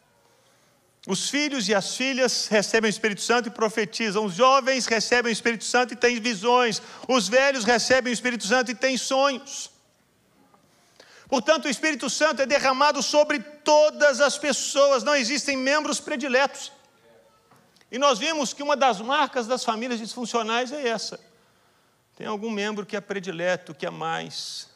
Os 1.07 1.29
filhos 1.29 1.67
e 1.69 1.75
as 1.75 1.95
filhas 1.95 2.47
recebem 2.47 2.89
o 2.89 2.91
Espírito 2.91 3.21
Santo 3.21 3.47
e 3.47 3.51
profetizam. 3.51 4.25
Os 4.25 4.33
jovens 4.33 4.87
recebem 4.87 5.31
o 5.31 5.33
Espírito 5.33 5.63
Santo 5.63 5.93
e 5.93 5.95
têm 5.95 6.19
visões. 6.19 6.81
Os 7.07 7.27
velhos 7.27 7.63
recebem 7.63 8.11
o 8.11 8.13
Espírito 8.13 8.45
Santo 8.45 8.71
e 8.71 8.75
têm 8.75 8.97
sonhos. 8.97 9.69
Portanto, 11.27 11.65
o 11.65 11.69
Espírito 11.69 12.09
Santo 12.09 12.41
é 12.41 12.45
derramado 12.45 13.01
sobre 13.03 13.39
todas 13.39 14.21
as 14.21 14.37
pessoas, 14.37 15.03
não 15.03 15.15
existem 15.15 15.57
membros 15.57 15.99
prediletos. 15.99 16.71
E 17.91 17.97
nós 17.97 18.19
vimos 18.19 18.53
que 18.53 18.63
uma 18.63 18.75
das 18.75 18.99
marcas 18.99 19.47
das 19.47 19.63
famílias 19.63 19.99
disfuncionais 19.99 20.71
é 20.71 20.87
essa. 20.87 21.19
Tem 22.15 22.25
algum 22.25 22.49
membro 22.49 22.85
que 22.85 22.95
é 22.95 23.01
predileto, 23.01 23.73
que 23.73 23.85
é 23.85 23.89
mais. 23.89 24.69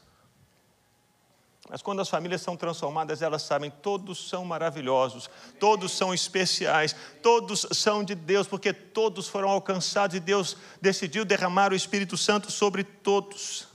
Mas 1.69 1.83
quando 1.83 2.01
as 2.01 2.09
famílias 2.09 2.41
são 2.41 2.57
transformadas, 2.57 3.21
elas 3.21 3.43
sabem, 3.43 3.69
todos 3.69 4.27
são 4.27 4.43
maravilhosos, 4.43 5.29
todos 5.59 5.91
são 5.91 6.11
especiais, 6.11 6.95
todos 7.21 7.67
são 7.71 8.03
de 8.03 8.15
Deus, 8.15 8.47
porque 8.47 8.73
todos 8.73 9.27
foram 9.27 9.49
alcançados 9.49 10.15
e 10.15 10.19
Deus 10.19 10.57
decidiu 10.81 11.23
derramar 11.23 11.71
o 11.71 11.75
Espírito 11.75 12.17
Santo 12.17 12.51
sobre 12.51 12.83
todos. 12.83 13.67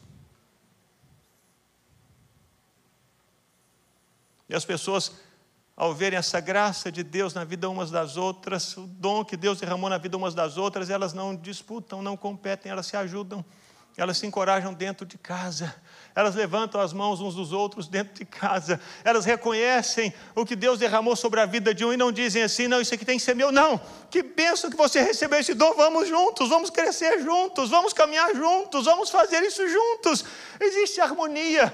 E 4.49 4.57
as 4.57 4.65
pessoas, 4.65 5.13
ao 5.77 5.95
verem 5.95 6.19
essa 6.19 6.41
graça 6.41 6.91
de 6.91 7.05
Deus 7.05 7.33
na 7.33 7.45
vida 7.45 7.71
umas 7.71 7.93
das 7.93 8.17
outras, 8.17 8.77
o 8.77 8.89
dom 8.89 9.25
que 9.25 9.37
Deus 9.37 9.61
derramou 9.61 9.89
na 9.89 9.99
vida 9.99 10.17
umas 10.17 10.35
das 10.35 10.57
outras, 10.57 10.91
elas 10.91 11.13
não 11.13 11.35
disputam, 11.37 12.03
não 12.03 12.17
competem, 12.17 12.73
elas 12.73 12.87
se 12.87 12.97
ajudam, 12.97 13.45
elas 13.97 14.19
se 14.19 14.27
encorajam 14.27 14.75
dentro 14.75 15.07
de 15.07 15.17
casa, 15.17 15.75
elas 16.15 16.35
levantam 16.35 16.81
as 16.81 16.93
mãos 16.93 17.21
uns 17.21 17.35
dos 17.37 17.53
outros 17.53 17.87
dentro 17.87 18.15
de 18.15 18.25
casa, 18.25 18.81
elas 19.05 19.25
reconhecem 19.25 20.13
o 20.35 20.45
que 20.45 20.57
Deus 20.57 20.81
derramou 20.81 21.15
sobre 21.15 21.41
a 21.41 21.47
vida 21.47 21.73
de 21.73 21.85
um 21.85 21.93
e 21.93 21.97
não 21.97 22.11
dizem 22.11 22.43
assim: 22.43 22.67
não, 22.67 22.81
isso 22.81 22.93
aqui 22.93 23.05
tem 23.05 23.19
que 23.19 23.25
ser 23.25 23.35
meu, 23.35 23.53
não, 23.53 23.81
que 24.11 24.23
benção 24.23 24.69
que 24.69 24.77
você 24.77 25.01
recebeu 25.01 25.39
esse 25.39 25.55
dom, 25.55 25.75
vamos 25.75 26.09
juntos, 26.09 26.49
vamos 26.49 26.71
crescer 26.71 27.23
juntos, 27.23 27.71
vamos 27.71 27.93
caminhar 27.93 28.35
juntos, 28.35 28.85
vamos 28.85 29.11
fazer 29.11 29.43
isso 29.43 29.67
juntos. 29.69 30.25
Existe 30.59 31.01
harmonia, 31.01 31.73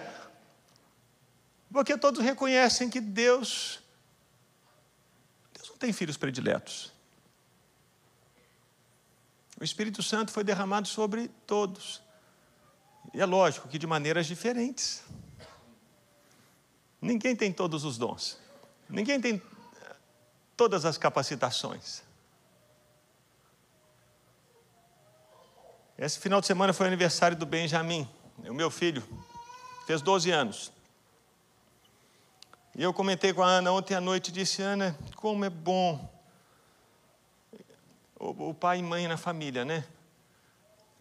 porque 1.73 1.97
todos 1.97 2.23
reconhecem 2.23 2.91
que 2.91 3.01
Deus, 3.01 3.81
Deus 5.55 5.71
não 5.71 5.77
tem 5.77 5.91
filhos 5.91 6.19
prediletos. 6.19 6.93
O 9.59 9.65
Espírito 9.65 10.03
Santo 10.03 10.33
foi 10.33 10.43
derramado 10.43 10.89
sobre 10.89 11.29
todos. 11.47 12.03
E 13.13 13.21
é 13.21 13.27
lógico 13.27 13.69
que 13.69 13.79
de 13.79 13.87
maneiras 13.87 14.27
diferentes. 14.27 15.03
Ninguém 17.01 17.35
tem 17.35 17.53
todos 17.53 17.85
os 17.85 17.99
dons. 17.99 18.39
Ninguém 18.89 19.21
tem 19.21 19.43
todas 20.57 20.85
as 20.85 20.99
capacitações. 20.99 22.03
Esse 25.97 26.19
final 26.19 26.41
de 26.41 26.47
semana 26.47 26.73
foi 26.73 26.87
o 26.87 26.89
aniversário 26.89 27.37
do 27.37 27.45
Benjamin, 27.45 28.09
o 28.39 28.55
meu 28.55 28.71
filho, 28.71 29.03
fez 29.87 30.01
12 30.01 30.31
anos. 30.31 30.73
E 32.75 32.83
eu 32.83 32.95
comentei 32.95 33.33
com 33.33 33.43
a 33.43 33.47
Ana 33.47 33.73
ontem 33.73 33.95
à 33.95 34.01
noite, 34.01 34.33
disse, 34.33 34.63
Ana, 34.63 34.97
como 35.17 35.45
é 35.45 35.51
bom 35.51 36.09
o 38.19 38.55
pai 38.55 38.79
e 38.79 38.83
mãe 38.83 39.09
na 39.09 39.17
família, 39.17 39.65
né? 39.65 39.85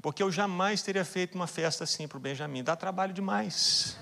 Porque 0.02 0.24
eu 0.24 0.32
jamais 0.32 0.82
teria 0.82 1.04
feito 1.04 1.36
uma 1.36 1.48
festa 1.48 1.84
assim 1.84 2.08
para 2.08 2.18
o 2.18 2.22
Benjamin. 2.22 2.64
Dá 2.64 2.76
trabalho 2.76 3.14
demais. 3.14 3.98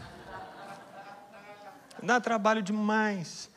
Dá 2.02 2.22
trabalho 2.22 2.62
demais. 2.62 3.50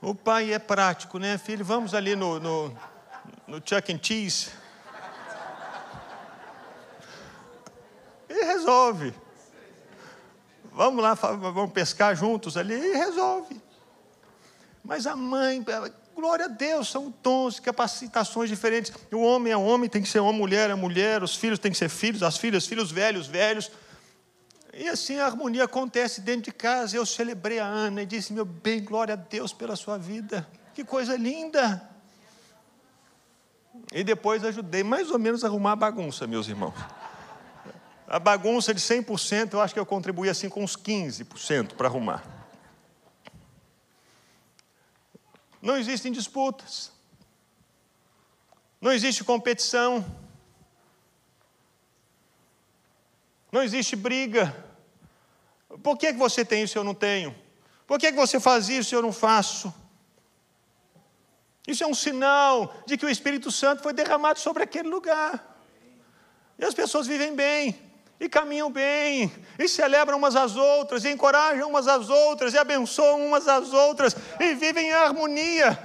O 0.00 0.14
pai 0.14 0.52
é 0.52 0.58
prático, 0.58 1.18
né, 1.18 1.38
filho? 1.38 1.64
Vamos 1.64 1.94
ali 1.94 2.16
no, 2.16 2.40
no, 2.40 2.68
no 3.46 3.56
Chuck 3.64 3.92
and 3.92 4.00
Cheese. 4.02 4.50
E 8.28 8.44
resolve. 8.44 9.14
Vamos 10.72 11.02
lá, 11.02 11.14
vamos 11.14 11.72
pescar 11.72 12.16
juntos 12.16 12.56
ali 12.56 12.74
e 12.74 12.96
resolve. 12.96 13.62
Mas 14.82 15.06
a 15.06 15.14
mãe, 15.14 15.64
Glória 16.14 16.44
a 16.44 16.48
Deus, 16.48 16.88
são 16.88 17.12
dons, 17.22 17.58
capacitações 17.58 18.48
diferentes. 18.48 18.92
O 19.12 19.22
homem 19.22 19.52
é 19.52 19.56
homem, 19.56 19.90
tem 19.90 20.00
que 20.00 20.08
ser 20.08 20.20
homem, 20.20 20.40
mulher 20.40 20.70
é 20.70 20.74
mulher, 20.74 21.22
os 21.22 21.34
filhos 21.34 21.58
têm 21.58 21.72
que 21.72 21.78
ser 21.78 21.88
filhos, 21.88 22.22
as 22.22 22.36
filhas, 22.36 22.66
filhos 22.66 22.92
velhos, 22.92 23.26
velhos. 23.26 23.70
E 24.72 24.88
assim 24.88 25.18
a 25.18 25.26
harmonia 25.26 25.64
acontece 25.64 26.20
dentro 26.20 26.42
de 26.42 26.52
casa. 26.52 26.96
Eu 26.96 27.04
celebrei 27.04 27.58
a 27.58 27.66
Ana 27.66 28.02
e 28.02 28.06
disse: 28.06 28.32
Meu 28.32 28.44
bem, 28.44 28.82
glória 28.82 29.14
a 29.14 29.16
Deus 29.16 29.52
pela 29.52 29.74
sua 29.74 29.98
vida. 29.98 30.46
Que 30.72 30.84
coisa 30.84 31.16
linda. 31.16 31.90
E 33.92 34.04
depois 34.04 34.44
ajudei 34.44 34.82
mais 34.82 35.10
ou 35.10 35.18
menos 35.18 35.44
a 35.44 35.48
arrumar 35.48 35.72
a 35.72 35.76
bagunça, 35.76 36.26
meus 36.26 36.48
irmãos. 36.48 36.74
A 38.06 38.18
bagunça 38.18 38.72
de 38.72 38.80
100%, 38.80 39.54
eu 39.54 39.60
acho 39.60 39.74
que 39.74 39.80
eu 39.80 39.86
contribuí 39.86 40.28
assim 40.28 40.48
com 40.48 40.62
uns 40.62 40.76
15% 40.76 41.74
para 41.74 41.88
arrumar. 41.88 42.33
Não 45.64 45.78
existem 45.78 46.12
disputas. 46.12 46.92
Não 48.78 48.92
existe 48.92 49.24
competição. 49.24 50.04
Não 53.50 53.62
existe 53.62 53.96
briga. 53.96 54.54
Por 55.82 55.96
que, 55.96 56.12
que 56.12 56.18
você 56.18 56.44
tem 56.44 56.64
isso 56.64 56.76
e 56.76 56.78
eu 56.78 56.84
não 56.84 56.94
tenho? 56.94 57.34
Por 57.86 57.98
que, 57.98 58.12
que 58.12 58.18
você 58.18 58.38
faz 58.38 58.68
isso 58.68 58.94
e 58.94 58.96
eu 58.96 59.00
não 59.00 59.10
faço? 59.10 59.72
Isso 61.66 61.82
é 61.82 61.86
um 61.86 61.94
sinal 61.94 62.74
de 62.84 62.98
que 62.98 63.06
o 63.06 63.08
Espírito 63.08 63.50
Santo 63.50 63.82
foi 63.82 63.94
derramado 63.94 64.38
sobre 64.38 64.62
aquele 64.62 64.90
lugar. 64.90 65.64
E 66.58 66.64
as 66.64 66.74
pessoas 66.74 67.06
vivem 67.06 67.34
bem 67.34 67.80
e 68.24 68.28
caminham 68.28 68.70
bem, 68.70 69.32
e 69.58 69.68
celebram 69.68 70.18
umas 70.18 70.34
às 70.34 70.56
outras, 70.56 71.04
e 71.04 71.10
encorajam 71.10 71.68
umas 71.68 71.86
às 71.86 72.08
outras, 72.08 72.54
e 72.54 72.58
abençoam 72.58 73.26
umas 73.26 73.46
às 73.46 73.72
outras, 73.72 74.16
e 74.40 74.54
vivem 74.54 74.88
em 74.88 74.92
harmonia. 74.92 75.78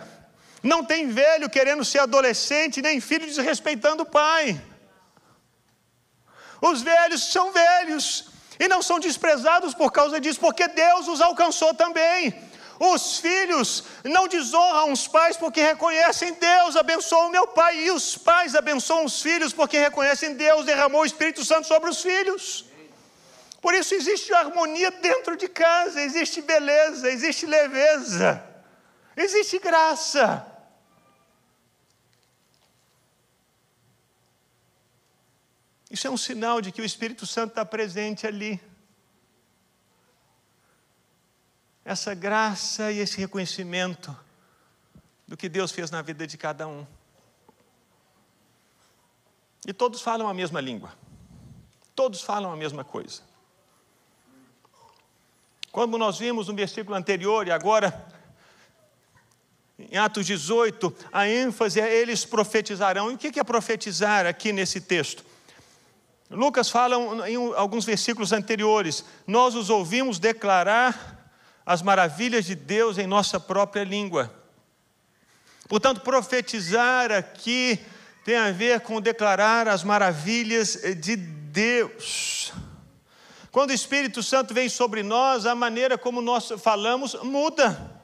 Não 0.63 0.83
tem 0.83 1.07
velho 1.07 1.49
querendo 1.49 1.85
ser 1.85 1.99
adolescente, 1.99 2.81
nem 2.81 2.99
filho 2.99 3.25
desrespeitando 3.25 4.03
o 4.03 4.05
pai. 4.05 4.59
Os 6.61 6.81
velhos 6.81 7.31
são 7.31 7.51
velhos 7.51 8.29
e 8.59 8.67
não 8.67 8.81
são 8.81 8.99
desprezados 8.99 9.73
por 9.73 9.91
causa 9.91 10.19
disso, 10.19 10.39
porque 10.39 10.67
Deus 10.67 11.07
os 11.07 11.21
alcançou 11.21 11.73
também. 11.73 12.33
Os 12.79 13.19
filhos 13.19 13.83
não 14.05 14.25
desonram 14.25 14.93
os 14.93 15.05
pais 15.05 15.35
porque 15.35 15.61
reconhecem 15.61 16.33
Deus, 16.33 16.77
abençoa 16.77 17.25
o 17.25 17.31
meu 17.31 17.45
pai. 17.47 17.77
E 17.81 17.91
os 17.91 18.17
pais 18.17 18.55
abençoam 18.55 19.03
os 19.03 19.21
filhos 19.21 19.51
porque 19.51 19.77
reconhecem 19.77 20.35
Deus, 20.35 20.65
derramou 20.65 21.01
o 21.01 21.05
Espírito 21.05 21.43
Santo 21.43 21.67
sobre 21.67 21.89
os 21.89 22.01
filhos. 22.01 22.65
Por 23.61 23.73
isso 23.73 23.93
existe 23.93 24.33
harmonia 24.33 24.89
dentro 24.91 25.35
de 25.35 25.49
casa, 25.49 26.01
existe 26.01 26.41
beleza, 26.41 27.11
existe 27.11 27.45
leveza, 27.45 28.41
existe 29.17 29.59
graça. 29.59 30.45
Isso 35.91 36.07
é 36.07 36.09
um 36.09 36.15
sinal 36.15 36.61
de 36.61 36.71
que 36.71 36.81
o 36.81 36.85
Espírito 36.85 37.25
Santo 37.25 37.49
está 37.49 37.65
presente 37.65 38.25
ali. 38.25 38.61
Essa 41.89 42.13
graça 42.13 42.91
e 42.91 42.99
esse 42.99 43.17
reconhecimento 43.17 44.15
do 45.27 45.35
que 45.35 45.49
Deus 45.49 45.71
fez 45.71 45.89
na 45.89 46.03
vida 46.03 46.27
de 46.27 46.37
cada 46.37 46.67
um. 46.67 46.85
E 49.65 49.73
todos 49.73 49.99
falam 49.99 50.27
a 50.27 50.33
mesma 50.33 50.61
língua, 50.61 50.93
todos 51.95 52.21
falam 52.21 52.51
a 52.51 52.55
mesma 52.55 52.83
coisa. 52.83 53.23
Como 55.71 55.97
nós 55.97 56.19
vimos 56.19 56.47
no 56.47 56.53
versículo 56.53 56.95
anterior 56.95 57.47
e 57.47 57.51
agora, 57.51 58.07
em 59.79 59.97
Atos 59.97 60.27
18, 60.27 60.95
a 61.11 61.27
ênfase 61.27 61.81
é 61.81 61.91
eles 61.91 62.23
profetizarão. 62.23 63.11
E 63.11 63.15
o 63.15 63.17
que 63.17 63.39
é 63.39 63.43
profetizar 63.43 64.27
aqui 64.27 64.51
nesse 64.51 64.79
texto? 64.79 65.25
Lucas 66.29 66.69
fala 66.69 67.27
em 67.27 67.55
alguns 67.55 67.83
versículos 67.83 68.31
anteriores: 68.31 69.03
Nós 69.25 69.55
os 69.55 69.71
ouvimos 69.71 70.19
declarar 70.19 71.18
as 71.69 71.83
maravilhas 71.83 72.45
de 72.45 72.55
Deus 72.55 72.97
em 72.97 73.05
nossa 73.05 73.39
própria 73.39 73.83
língua. 73.83 74.33
Portanto, 75.67 76.01
profetizar 76.01 77.11
aqui 77.11 77.79
tem 78.25 78.37
a 78.37 78.51
ver 78.51 78.79
com 78.79 78.99
declarar 78.99 79.67
as 79.67 79.83
maravilhas 79.83 80.81
de 80.97 81.15
Deus. 81.15 82.51
Quando 83.51 83.69
o 83.69 83.73
Espírito 83.73 84.23
Santo 84.23 84.51
vem 84.51 84.67
sobre 84.67 85.03
nós, 85.03 85.45
a 85.45 85.53
maneira 85.53 85.95
como 85.95 86.23
nós 86.23 86.51
falamos 86.57 87.13
muda. 87.21 88.01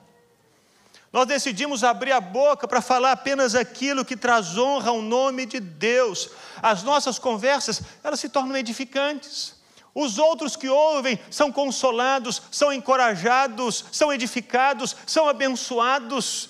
Nós 1.11 1.25
decidimos 1.25 1.83
abrir 1.83 2.11
a 2.11 2.21
boca 2.21 2.67
para 2.67 2.83
falar 2.83 3.13
apenas 3.13 3.55
aquilo 3.55 4.05
que 4.05 4.15
traz 4.15 4.55
honra 4.55 4.91
ao 4.91 5.01
nome 5.01 5.47
de 5.47 5.59
Deus. 5.59 6.29
As 6.61 6.83
nossas 6.83 7.17
conversas, 7.17 7.81
elas 8.03 8.19
se 8.19 8.29
tornam 8.29 8.55
edificantes. 8.55 9.54
Os 9.95 10.17
outros 10.17 10.57
que 10.57 10.67
ouvem 10.67 11.17
são 11.31 11.49
consolados, 11.49 12.41
são 12.51 12.73
encorajados, 12.73 13.85
são 13.93 14.11
edificados, 14.11 14.93
são 15.07 15.29
abençoados. 15.29 16.49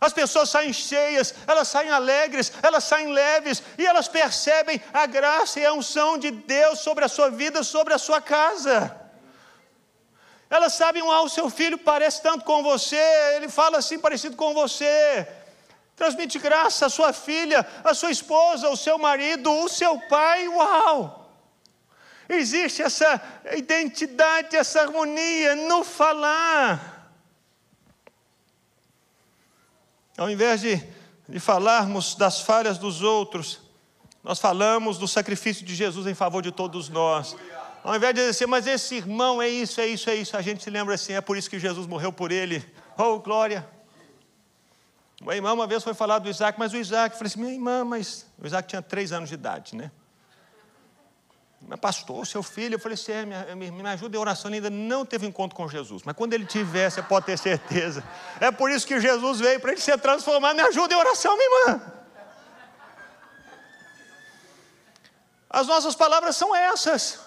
As 0.00 0.12
pessoas 0.12 0.50
saem 0.50 0.72
cheias, 0.72 1.32
elas 1.46 1.68
saem 1.68 1.88
alegres, 1.88 2.52
elas 2.64 2.82
saem 2.82 3.12
leves 3.12 3.62
e 3.78 3.86
elas 3.86 4.08
percebem 4.08 4.82
a 4.92 5.06
graça 5.06 5.60
e 5.60 5.64
a 5.64 5.72
unção 5.72 6.18
de 6.18 6.32
Deus 6.32 6.80
sobre 6.80 7.04
a 7.04 7.08
sua 7.08 7.30
vida, 7.30 7.62
sobre 7.62 7.94
a 7.94 7.98
sua 7.98 8.20
casa. 8.20 9.00
Elas 10.50 10.72
sabem, 10.74 11.02
ah, 11.02 11.22
o 11.22 11.28
seu 11.28 11.48
filho 11.48 11.78
parece 11.78 12.20
tanto 12.22 12.44
com 12.44 12.60
você, 12.60 13.00
ele 13.36 13.48
fala 13.48 13.78
assim 13.78 14.00
parecido 14.00 14.36
com 14.36 14.52
você. 14.52 15.28
Transmite 15.94 16.40
graça 16.40 16.86
à 16.86 16.90
sua 16.90 17.12
filha, 17.12 17.64
à 17.84 17.94
sua 17.94 18.10
esposa, 18.10 18.66
ao 18.66 18.76
seu 18.76 18.98
marido, 18.98 19.48
o 19.50 19.68
seu 19.68 19.96
pai, 20.08 20.48
uau! 20.48 21.25
Existe 22.28 22.82
essa 22.82 23.20
identidade, 23.56 24.56
essa 24.56 24.80
harmonia 24.80 25.54
no 25.54 25.84
falar. 25.84 27.12
Ao 30.16 30.30
invés 30.30 30.60
de, 30.60 30.82
de 31.28 31.38
falarmos 31.38 32.14
das 32.14 32.40
falhas 32.40 32.78
dos 32.78 33.02
outros, 33.02 33.60
nós 34.24 34.40
falamos 34.40 34.98
do 34.98 35.06
sacrifício 35.06 35.64
de 35.64 35.74
Jesus 35.74 36.06
em 36.06 36.14
favor 36.14 36.42
de 36.42 36.50
todos 36.50 36.88
nós. 36.88 37.36
Ao 37.84 37.94
invés 37.94 38.12
de 38.12 38.20
dizer 38.20 38.30
assim, 38.30 38.46
mas 38.46 38.66
esse 38.66 38.96
irmão 38.96 39.40
é 39.40 39.48
isso, 39.48 39.80
é 39.80 39.86
isso, 39.86 40.10
é 40.10 40.16
isso, 40.16 40.36
a 40.36 40.42
gente 40.42 40.64
se 40.64 40.70
lembra 40.70 40.94
assim, 40.94 41.12
é 41.12 41.20
por 41.20 41.36
isso 41.36 41.48
que 41.48 41.58
Jesus 41.58 41.86
morreu 41.86 42.12
por 42.12 42.32
ele. 42.32 42.64
Oh, 42.98 43.20
glória! 43.20 43.68
Uma 45.22 45.36
irmã 45.36 45.52
uma 45.52 45.66
vez 45.66 45.84
foi 45.84 45.94
falar 45.94 46.18
do 46.18 46.28
Isaac, 46.28 46.58
mas 46.58 46.72
o 46.72 46.76
Isaac, 46.76 47.16
falei 47.16 47.28
assim, 47.28 47.40
minha 47.40 47.52
irmã, 47.52 47.84
mas 47.84 48.26
o 48.42 48.46
Isaac 48.46 48.68
tinha 48.68 48.82
três 48.82 49.12
anos 49.12 49.28
de 49.28 49.34
idade, 49.34 49.76
né? 49.76 49.92
Pastor, 51.80 52.26
seu 52.26 52.42
filho, 52.42 52.76
eu 52.76 52.78
falei 52.78 52.94
assim, 52.94 53.12
é, 53.12 53.54
me, 53.54 53.70
me 53.70 53.88
ajuda 53.88 54.16
em 54.16 54.20
oração, 54.20 54.48
ele 54.48 54.56
ainda 54.56 54.70
não 54.70 55.04
teve 55.04 55.26
encontro 55.26 55.56
com 55.56 55.68
Jesus, 55.68 56.02
mas 56.04 56.14
quando 56.14 56.32
ele 56.32 56.46
tiver, 56.46 56.88
você 56.88 57.02
pode 57.02 57.26
ter 57.26 57.36
certeza. 57.36 58.04
É 58.40 58.52
por 58.52 58.70
isso 58.70 58.86
que 58.86 59.00
Jesus 59.00 59.40
veio, 59.40 59.58
para 59.58 59.72
ele 59.72 59.80
ser 59.80 59.98
transformado, 59.98 60.54
me 60.54 60.62
ajuda 60.62 60.94
em 60.94 60.96
oração, 60.96 61.36
minha 61.36 61.60
irmã. 61.60 61.92
As 65.50 65.66
nossas 65.66 65.94
palavras 65.94 66.36
são 66.36 66.54
essas. 66.54 67.20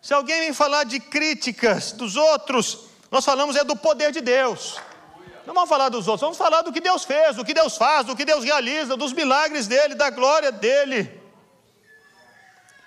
Se 0.00 0.14
alguém 0.14 0.40
vem 0.40 0.52
falar 0.52 0.84
de 0.84 0.98
críticas 0.98 1.92
dos 1.92 2.16
outros, 2.16 2.86
nós 3.10 3.24
falamos 3.24 3.54
é 3.54 3.62
do 3.62 3.76
poder 3.76 4.10
de 4.10 4.20
Deus. 4.20 4.80
Não 5.46 5.54
vamos 5.54 5.68
falar 5.68 5.90
dos 5.90 6.08
outros, 6.08 6.22
vamos 6.22 6.38
falar 6.38 6.62
do 6.62 6.72
que 6.72 6.80
Deus 6.80 7.04
fez, 7.04 7.36
do 7.36 7.44
que 7.44 7.52
Deus 7.52 7.76
faz, 7.76 8.06
do 8.06 8.16
que 8.16 8.24
Deus 8.24 8.42
realiza, 8.42 8.96
dos 8.96 9.12
milagres 9.12 9.66
dele, 9.66 9.94
da 9.94 10.08
glória 10.08 10.50
dele. 10.50 11.19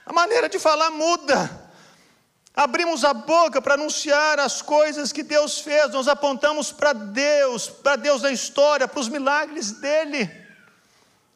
A 0.06 0.14
maneira 0.14 0.50
de 0.50 0.60
falar 0.60 0.92
muda. 0.92 1.72
Abrimos 2.56 3.04
a 3.04 3.14
boca 3.14 3.62
para 3.62 3.74
anunciar 3.74 4.40
as 4.40 4.62
coisas 4.62 5.12
que 5.12 5.24
Deus 5.24 5.60
fez, 5.60 5.92
nós 5.92 6.08
apontamos 6.08 6.72
para 6.72 6.94
Deus, 6.94 7.68
para 7.68 7.96
Deus 7.96 8.22
da 8.22 8.32
história, 8.32 8.88
para 8.88 9.00
os 9.00 9.10
milagres 9.10 9.72
dele. 9.72 10.30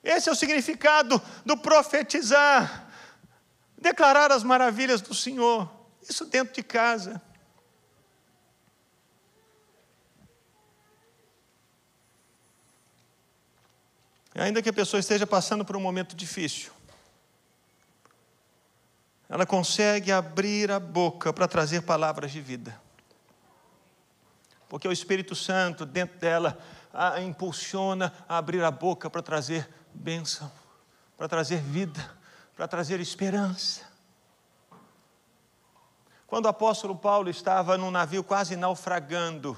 Esse 0.03 0.29
é 0.29 0.31
o 0.31 0.35
significado 0.35 1.19
do 1.43 1.57
profetizar 1.57 2.87
declarar 3.77 4.31
as 4.31 4.43
maravilhas 4.43 5.01
do 5.01 5.13
Senhor, 5.13 5.69
isso 6.01 6.25
dentro 6.25 6.53
de 6.53 6.63
casa. 6.63 7.21
Ainda 14.33 14.61
que 14.61 14.69
a 14.69 14.73
pessoa 14.73 14.99
esteja 14.99 15.25
passando 15.25 15.65
por 15.65 15.75
um 15.75 15.79
momento 15.79 16.15
difícil, 16.15 16.71
ela 19.29 19.45
consegue 19.45 20.11
abrir 20.11 20.71
a 20.71 20.79
boca 20.79 21.33
para 21.33 21.47
trazer 21.47 21.81
palavras 21.81 22.31
de 22.31 22.41
vida. 22.41 22.79
Porque 24.69 24.87
o 24.87 24.91
Espírito 24.91 25.35
Santo 25.35 25.85
dentro 25.85 26.19
dela 26.19 26.57
a 26.93 27.21
impulsiona 27.21 28.13
a 28.27 28.37
abrir 28.37 28.63
a 28.63 28.71
boca 28.71 29.09
para 29.09 29.21
trazer 29.21 29.69
bênção, 29.93 30.51
para 31.17 31.27
trazer 31.27 31.59
vida 31.61 32.17
para 32.57 32.67
trazer 32.67 32.99
esperança. 32.99 33.87
Quando 36.25 36.45
o 36.45 36.49
apóstolo 36.49 36.95
Paulo 36.95 37.29
estava 37.29 37.77
num 37.77 37.91
navio 37.91 38.23
quase 38.23 38.55
naufragando, 38.55 39.55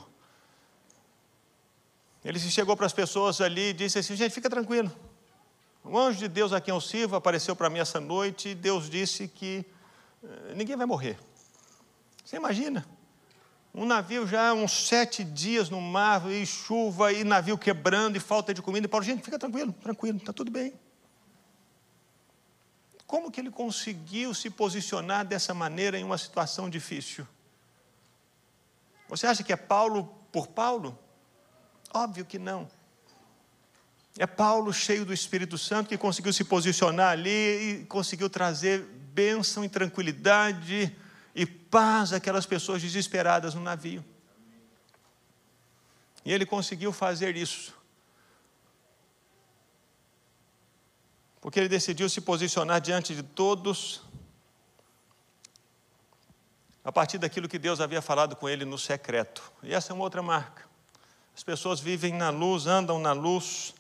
ele 2.23 2.38
se 2.38 2.51
chegou 2.51 2.75
para 2.75 2.86
as 2.86 2.93
pessoas 2.93 3.39
ali 3.39 3.69
e 3.69 3.73
disse 3.73 3.97
assim: 3.97 4.17
gente, 4.17 4.34
fica 4.34 4.49
tranquilo. 4.49 4.91
O 5.83 5.97
anjo 5.97 6.19
de 6.19 6.27
Deus 6.27 6.53
a 6.53 6.61
quem 6.61 6.73
eu 6.73 6.81
sirvo 6.81 7.15
apareceu 7.15 7.55
para 7.55 7.69
mim 7.69 7.79
essa 7.79 7.99
noite 7.99 8.49
e 8.49 8.55
Deus 8.55 8.89
disse 8.89 9.27
que 9.27 9.65
eh, 10.23 10.53
ninguém 10.55 10.75
vai 10.75 10.85
morrer. 10.85 11.17
Você 12.23 12.35
imagina? 12.35 12.85
Um 13.73 13.85
navio 13.85 14.27
já 14.27 14.53
uns 14.53 14.87
sete 14.87 15.23
dias 15.23 15.69
no 15.69 15.79
mar, 15.79 16.29
e 16.29 16.45
chuva, 16.45 17.13
e 17.13 17.23
navio 17.23 17.57
quebrando, 17.57 18.17
e 18.17 18.19
falta 18.19 18.53
de 18.53 18.61
comida. 18.61 18.85
E 18.85 18.89
Paulo, 18.89 19.05
gente, 19.05 19.23
fica 19.23 19.37
tranquilo, 19.37 19.71
tranquilo, 19.73 20.17
está 20.17 20.33
tudo 20.33 20.51
bem. 20.51 20.73
Como 23.05 23.31
que 23.31 23.39
ele 23.39 23.49
conseguiu 23.49 24.33
se 24.33 24.49
posicionar 24.49 25.25
dessa 25.25 25.53
maneira 25.53 25.97
em 25.97 26.03
uma 26.03 26.17
situação 26.17 26.69
difícil? 26.69 27.27
Você 29.07 29.25
acha 29.25 29.43
que 29.43 29.51
é 29.51 29.55
Paulo 29.55 30.05
por 30.31 30.47
Paulo? 30.47 30.97
Óbvio 31.91 32.25
que 32.25 32.37
não. 32.37 32.69
É 34.19 34.27
Paulo 34.27 34.73
cheio 34.73 35.05
do 35.05 35.13
Espírito 35.13 35.58
Santo 35.58 35.88
que 35.88 35.97
conseguiu 35.97 36.34
se 36.34 36.43
posicionar 36.43 37.12
ali 37.12 37.29
e 37.29 37.86
conseguiu 37.86 38.29
trazer 38.29 38.82
bênção 39.13 39.63
e 39.63 39.69
tranquilidade 39.69 40.93
e 41.34 41.45
paz 41.45 42.12
àquelas 42.12 42.45
pessoas 42.45 42.82
desesperadas 42.82 43.53
no 43.53 43.62
navio. 43.62 44.03
E 46.25 46.34
ele 46.34 46.45
conseguiu 46.45 46.91
fazer 46.91 47.38
isso 47.38 47.73
porque 51.39 51.58
ele 51.58 51.69
decidiu 51.69 52.10
se 52.10 52.19
posicionar 52.19 52.82
diante 52.82 53.15
de 53.15 53.23
todos 53.23 54.01
a 56.84 56.91
partir 56.91 57.19
daquilo 57.19 57.47
que 57.47 57.58
Deus 57.58 57.79
havia 57.79 58.01
falado 58.01 58.36
com 58.36 58.49
ele 58.49 58.65
no 58.65 58.77
secreto. 58.77 59.49
E 59.63 59.73
essa 59.73 59.93
é 59.93 59.95
uma 59.95 60.03
outra 60.03 60.21
marca. 60.21 60.67
As 61.34 61.41
pessoas 61.41 61.79
vivem 61.79 62.13
na 62.13 62.29
luz, 62.29 62.67
andam 62.67 62.99
na 62.99 63.13
luz, 63.13 63.73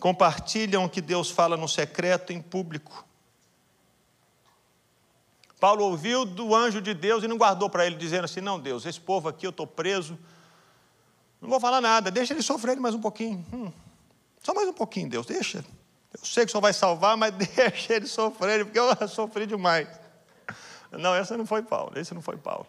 compartilham 0.00 0.84
o 0.84 0.88
que 0.88 1.00
Deus 1.00 1.30
fala 1.30 1.56
no 1.56 1.68
secreto 1.68 2.32
em 2.32 2.40
público. 2.40 3.04
Paulo 5.58 5.84
ouviu 5.84 6.24
do 6.24 6.54
anjo 6.54 6.80
de 6.80 6.92
Deus 6.92 7.24
e 7.24 7.28
não 7.28 7.38
guardou 7.38 7.70
para 7.70 7.86
ele, 7.86 7.96
dizendo 7.96 8.24
assim: 8.24 8.40
Não, 8.40 8.60
Deus, 8.60 8.84
esse 8.84 9.00
povo 9.00 9.28
aqui 9.28 9.46
eu 9.46 9.50
estou 9.50 9.66
preso, 9.66 10.18
não 11.40 11.48
vou 11.48 11.60
falar 11.60 11.80
nada, 11.80 12.10
deixa 12.10 12.34
ele 12.34 12.42
sofrer 12.42 12.76
mais 12.76 12.94
um 12.94 13.00
pouquinho. 13.00 13.44
Hum, 13.52 13.72
só 14.42 14.54
mais 14.54 14.68
um 14.68 14.72
pouquinho, 14.72 15.08
Deus, 15.08 15.26
deixa. 15.26 15.64
Eu 16.12 16.24
sei 16.24 16.44
que 16.44 16.50
o 16.50 16.52
Senhor 16.52 16.62
vai 16.62 16.72
salvar, 16.72 17.16
mas 17.16 17.32
deixa 17.54 17.94
ele 17.94 18.06
sofrer, 18.06 18.64
porque 18.64 18.78
eu 18.78 18.94
sofri 19.08 19.46
demais. 19.46 19.88
Não, 20.92 21.14
essa 21.14 21.36
não 21.36 21.46
foi 21.46 21.62
Paulo, 21.62 21.92
esse 21.98 22.14
não 22.14 22.22
foi 22.22 22.36
Paulo. 22.36 22.66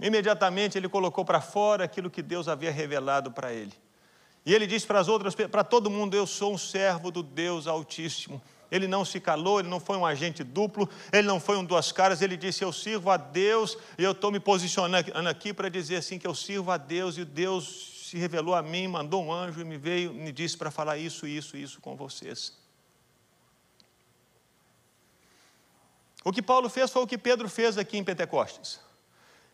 Imediatamente 0.00 0.78
ele 0.78 0.88
colocou 0.88 1.24
para 1.24 1.40
fora 1.40 1.84
aquilo 1.84 2.08
que 2.08 2.22
Deus 2.22 2.48
havia 2.48 2.70
revelado 2.70 3.32
para 3.32 3.52
ele. 3.52 3.72
E 4.48 4.54
ele 4.54 4.66
disse 4.66 4.86
para 4.86 4.98
as 4.98 5.08
outras, 5.08 5.34
para 5.34 5.62
todo 5.62 5.90
mundo: 5.90 6.16
Eu 6.16 6.26
sou 6.26 6.54
um 6.54 6.56
servo 6.56 7.10
do 7.10 7.22
Deus 7.22 7.66
Altíssimo. 7.66 8.40
Ele 8.70 8.88
não 8.88 9.04
se 9.04 9.20
calou, 9.20 9.60
ele 9.60 9.68
não 9.68 9.78
foi 9.78 9.98
um 9.98 10.06
agente 10.06 10.42
duplo, 10.42 10.88
ele 11.12 11.28
não 11.28 11.38
foi 11.38 11.58
um 11.58 11.64
duas 11.64 11.92
caras, 11.92 12.22
ele 12.22 12.34
disse: 12.34 12.64
Eu 12.64 12.72
sirvo 12.72 13.10
a 13.10 13.18
Deus, 13.18 13.76
e 13.98 14.02
eu 14.02 14.12
estou 14.12 14.30
me 14.30 14.40
posicionando 14.40 15.28
aqui 15.28 15.52
para 15.52 15.68
dizer 15.68 15.96
assim: 15.96 16.18
que 16.18 16.26
eu 16.26 16.34
sirvo 16.34 16.70
a 16.70 16.78
Deus, 16.78 17.18
e 17.18 17.26
Deus 17.26 18.06
se 18.06 18.16
revelou 18.16 18.54
a 18.54 18.62
mim, 18.62 18.88
mandou 18.88 19.22
um 19.22 19.30
anjo 19.30 19.60
e 19.60 19.64
me 19.64 19.76
veio, 19.76 20.14
me 20.14 20.32
disse 20.32 20.56
para 20.56 20.70
falar 20.70 20.96
isso, 20.96 21.26
isso, 21.26 21.54
isso 21.54 21.78
com 21.82 21.94
vocês. 21.94 22.54
O 26.24 26.32
que 26.32 26.40
Paulo 26.40 26.70
fez 26.70 26.90
foi 26.90 27.02
o 27.02 27.06
que 27.06 27.18
Pedro 27.18 27.50
fez 27.50 27.76
aqui 27.76 27.98
em 27.98 28.02
Pentecostes. 28.02 28.80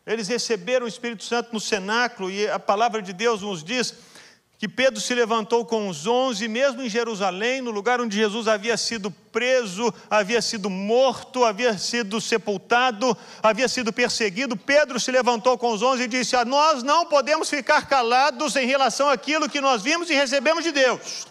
Eles 0.07 0.29
receberam 0.29 0.85
o 0.85 0.89
Espírito 0.89 1.25
Santo 1.25 1.51
no 1.51 1.59
cenáculo 1.59 2.31
e 2.31 2.47
a 2.47 2.59
palavra 2.59 3.01
de 3.01 3.11
Deus 3.11 3.41
nos 3.41 3.61
diz 3.61 4.14
que 4.57 4.67
Pedro 4.69 5.01
se 5.01 5.13
levantou 5.13 5.65
com 5.65 5.89
os 5.89 6.07
onze, 6.07 6.47
mesmo 6.47 6.81
em 6.81 6.89
Jerusalém, 6.89 7.61
no 7.61 7.71
lugar 7.71 7.99
onde 7.99 8.15
Jesus 8.15 8.47
havia 8.47 8.77
sido 8.77 9.11
preso, 9.11 9.93
havia 10.09 10.41
sido 10.41 10.69
morto, 10.69 11.43
havia 11.43 11.77
sido 11.77 12.21
sepultado, 12.21 13.15
havia 13.43 13.67
sido 13.67 13.91
perseguido. 13.91 14.55
Pedro 14.55 14.99
se 14.99 15.11
levantou 15.11 15.57
com 15.57 15.71
os 15.71 15.81
onze 15.81 16.03
e 16.03 16.07
disse: 16.07 16.35
ah, 16.35 16.45
Nós 16.45 16.83
não 16.83 17.05
podemos 17.05 17.49
ficar 17.49 17.87
calados 17.87 18.55
em 18.55 18.65
relação 18.65 19.09
àquilo 19.09 19.49
que 19.49 19.59
nós 19.59 19.81
vimos 19.81 20.09
e 20.09 20.13
recebemos 20.13 20.63
de 20.63 20.71
Deus. 20.71 21.27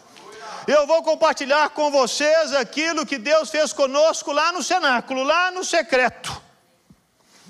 Eu 0.67 0.87
vou 0.87 1.03
compartilhar 1.03 1.71
com 1.71 1.91
vocês 1.91 2.53
aquilo 2.53 3.07
que 3.07 3.19
Deus 3.19 3.51
fez 3.51 3.73
conosco 3.73 4.33
lá 4.33 4.53
no 4.53 4.63
cenáculo, 4.63 5.23
lá 5.23 5.51
no 5.51 5.65
secreto. 5.65 6.44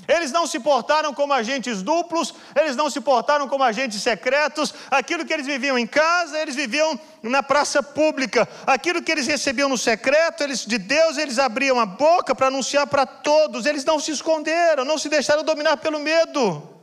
Eles 0.07 0.31
não 0.31 0.47
se 0.47 0.61
portaram 0.61 1.15
como 1.15 1.33
agentes 1.33 1.83
duplos, 1.83 2.35
eles 2.55 2.77
não 2.77 2.91
se 2.91 3.01
portaram 3.01 3.49
como 3.49 3.65
agentes 3.65 4.03
secretos. 4.03 4.75
Aquilo 4.91 5.25
que 5.25 5.33
eles 5.33 5.47
viviam 5.47 5.79
em 5.79 5.87
casa, 5.87 6.39
eles 6.39 6.55
viviam 6.55 6.99
na 7.23 7.43
praça 7.43 7.83
pública. 7.83 8.49
Aquilo 8.67 9.03
que 9.03 9.11
eles 9.11 9.27
recebiam 9.27 9.69
no 9.69 9.79
secreto, 9.79 10.43
eles 10.43 10.65
de 10.65 10.79
Deus, 10.79 11.17
eles 11.17 11.39
abriam 11.39 11.81
a 11.81 11.87
boca 11.87 12.35
para 12.35 12.49
anunciar 12.49 12.87
para 12.87 13.07
todos. 13.07 13.67
Eles 13.67 13.85
não 13.85 13.99
se 13.99 14.11
esconderam, 14.11 14.85
não 14.85 14.99
se 14.99 15.09
deixaram 15.09 15.43
dominar 15.43 15.77
pelo 15.79 15.99
medo. 15.99 16.75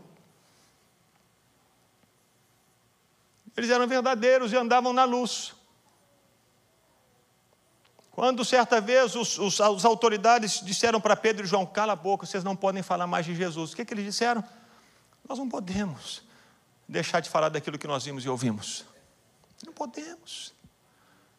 Eles 3.55 3.69
eram 3.69 3.88
verdadeiros 3.88 4.51
e 4.51 4.57
andavam 4.57 4.93
na 4.93 5.03
luz. 5.03 5.53
Quando 8.21 8.45
certa 8.45 8.79
vez 8.79 9.15
os, 9.15 9.39
os, 9.39 9.60
as 9.60 9.84
autoridades 9.84 10.62
disseram 10.63 11.01
para 11.01 11.15
Pedro 11.15 11.43
e 11.43 11.49
João: 11.49 11.65
cala 11.65 11.93
a 11.93 11.95
boca, 11.95 12.23
vocês 12.23 12.43
não 12.43 12.55
podem 12.55 12.84
falar 12.84 13.07
mais 13.07 13.25
de 13.25 13.34
Jesus. 13.34 13.73
O 13.73 13.75
que, 13.75 13.84
que 13.84 13.95
eles 13.95 14.05
disseram? 14.05 14.43
Nós 15.27 15.39
não 15.39 15.49
podemos 15.49 16.21
deixar 16.88 17.19
de 17.19 17.31
falar 17.31 17.49
daquilo 17.49 17.79
que 17.79 17.88
nós 17.88 18.05
vimos 18.05 18.23
e 18.23 18.29
ouvimos. 18.29 18.86
Não 19.65 19.73
podemos. 19.73 20.53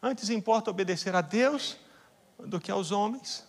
Antes 0.01 0.29
importa 0.29 0.71
obedecer 0.71 1.15
a 1.15 1.21
Deus 1.21 1.77
do 2.37 2.59
que 2.59 2.69
aos 2.69 2.91
homens. 2.91 3.47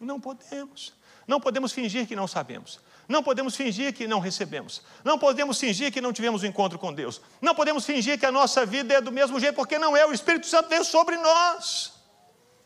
Não 0.00 0.20
podemos. 0.20 0.92
Não 1.28 1.40
podemos 1.40 1.70
fingir 1.70 2.08
que 2.08 2.16
não 2.16 2.26
sabemos. 2.26 2.80
Não 3.06 3.22
podemos 3.22 3.54
fingir 3.54 3.94
que 3.94 4.08
não 4.08 4.18
recebemos. 4.18 4.82
Não 5.04 5.16
podemos 5.16 5.60
fingir 5.60 5.92
que 5.92 6.00
não 6.00 6.12
tivemos 6.12 6.42
um 6.42 6.46
encontro 6.46 6.76
com 6.76 6.92
Deus. 6.92 7.20
Não 7.40 7.54
podemos 7.54 7.86
fingir 7.86 8.18
que 8.18 8.26
a 8.26 8.32
nossa 8.32 8.66
vida 8.66 8.94
é 8.94 9.00
do 9.00 9.12
mesmo 9.12 9.38
jeito, 9.38 9.54
porque 9.54 9.78
não 9.78 9.96
é. 9.96 10.04
O 10.04 10.12
Espírito 10.12 10.48
Santo 10.48 10.68
veio 10.68 10.84
sobre 10.84 11.16
nós. 11.18 11.97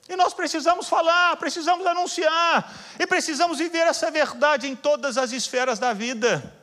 E 0.09 0.17
nós 0.17 0.35
precisamos 0.35 0.89
falar, 0.89 1.37
precisamos 1.37 1.87
anunciar, 1.87 2.75
e 2.99 3.07
precisamos 3.07 3.59
viver 3.59 3.87
essa 3.87 4.11
verdade 4.11 4.67
em 4.67 4.75
todas 4.75 5.17
as 5.17 5.33
esferas 5.33 5.79
da 5.79 5.93
vida. 5.93 6.61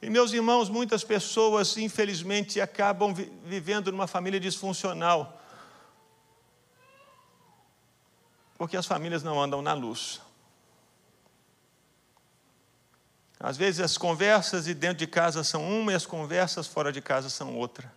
E 0.00 0.08
meus 0.08 0.32
irmãos, 0.32 0.68
muitas 0.68 1.04
pessoas, 1.04 1.76
infelizmente, 1.76 2.60
acabam 2.60 3.12
vi 3.14 3.32
vivendo 3.44 3.90
numa 3.90 4.06
família 4.06 4.40
disfuncional, 4.40 5.42
porque 8.56 8.76
as 8.76 8.86
famílias 8.86 9.22
não 9.22 9.40
andam 9.40 9.60
na 9.60 9.74
luz. 9.74 10.20
Às 13.38 13.56
vezes 13.56 13.80
as 13.80 13.98
conversas 13.98 14.64
de 14.64 14.72
dentro 14.72 14.98
de 14.98 15.06
casa 15.06 15.44
são 15.44 15.62
uma 15.62 15.92
e 15.92 15.94
as 15.94 16.06
conversas 16.06 16.66
fora 16.66 16.90
de 16.90 17.02
casa 17.02 17.28
são 17.28 17.54
outra. 17.54 17.92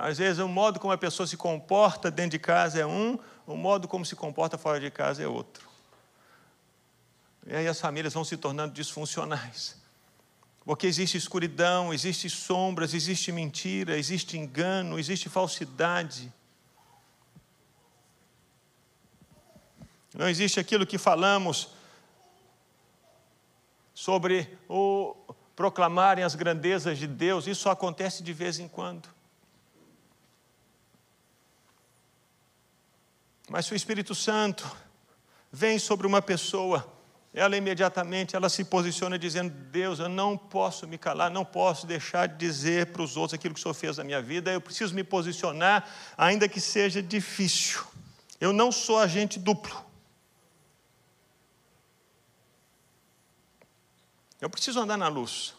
Às 0.00 0.18
vezes, 0.18 0.38
o 0.38 0.46
modo 0.46 0.78
como 0.78 0.92
a 0.92 0.98
pessoa 0.98 1.26
se 1.26 1.36
comporta 1.36 2.08
dentro 2.08 2.30
de 2.30 2.38
casa 2.38 2.78
é 2.78 2.86
um, 2.86 3.18
o 3.44 3.56
modo 3.56 3.88
como 3.88 4.06
se 4.06 4.14
comporta 4.14 4.56
fora 4.56 4.78
de 4.78 4.92
casa 4.92 5.24
é 5.24 5.26
outro. 5.26 5.68
E 7.44 7.56
aí 7.56 7.66
as 7.66 7.80
famílias 7.80 8.14
vão 8.14 8.24
se 8.24 8.36
tornando 8.36 8.72
disfuncionais. 8.72 9.76
Porque 10.64 10.86
existe 10.86 11.16
escuridão, 11.16 11.92
existe 11.92 12.30
sombras, 12.30 12.94
existe 12.94 13.32
mentira, 13.32 13.98
existe 13.98 14.38
engano, 14.38 15.00
existe 15.00 15.28
falsidade. 15.28 16.32
Não 20.14 20.28
existe 20.28 20.60
aquilo 20.60 20.86
que 20.86 20.96
falamos 20.96 21.70
sobre 23.92 24.56
o 24.68 25.16
proclamarem 25.56 26.22
as 26.22 26.36
grandezas 26.36 26.98
de 26.98 27.08
Deus, 27.08 27.48
isso 27.48 27.62
só 27.62 27.72
acontece 27.72 28.22
de 28.22 28.32
vez 28.32 28.60
em 28.60 28.68
quando. 28.68 29.17
Mas 33.48 33.66
se 33.66 33.72
o 33.72 33.76
Espírito 33.76 34.14
Santo 34.14 34.70
vem 35.50 35.78
sobre 35.78 36.06
uma 36.06 36.20
pessoa, 36.20 36.86
ela 37.32 37.56
imediatamente 37.56 38.36
ela 38.36 38.48
se 38.48 38.64
posiciona 38.64 39.18
dizendo: 39.18 39.50
Deus, 39.70 39.98
eu 39.98 40.08
não 40.08 40.36
posso 40.36 40.86
me 40.86 40.98
calar, 40.98 41.30
não 41.30 41.44
posso 41.44 41.86
deixar 41.86 42.26
de 42.26 42.36
dizer 42.36 42.92
para 42.92 43.02
os 43.02 43.16
outros 43.16 43.34
aquilo 43.34 43.54
que 43.54 43.60
o 43.60 43.62
Senhor 43.62 43.74
fez 43.74 43.96
na 43.96 44.04
minha 44.04 44.20
vida, 44.20 44.52
eu 44.52 44.60
preciso 44.60 44.94
me 44.94 45.04
posicionar, 45.04 45.88
ainda 46.16 46.48
que 46.48 46.60
seja 46.60 47.02
difícil. 47.02 47.82
Eu 48.40 48.52
não 48.52 48.70
sou 48.70 48.98
agente 48.98 49.38
duplo. 49.38 49.86
Eu 54.40 54.48
preciso 54.48 54.80
andar 54.80 54.96
na 54.96 55.08
luz. 55.08 55.54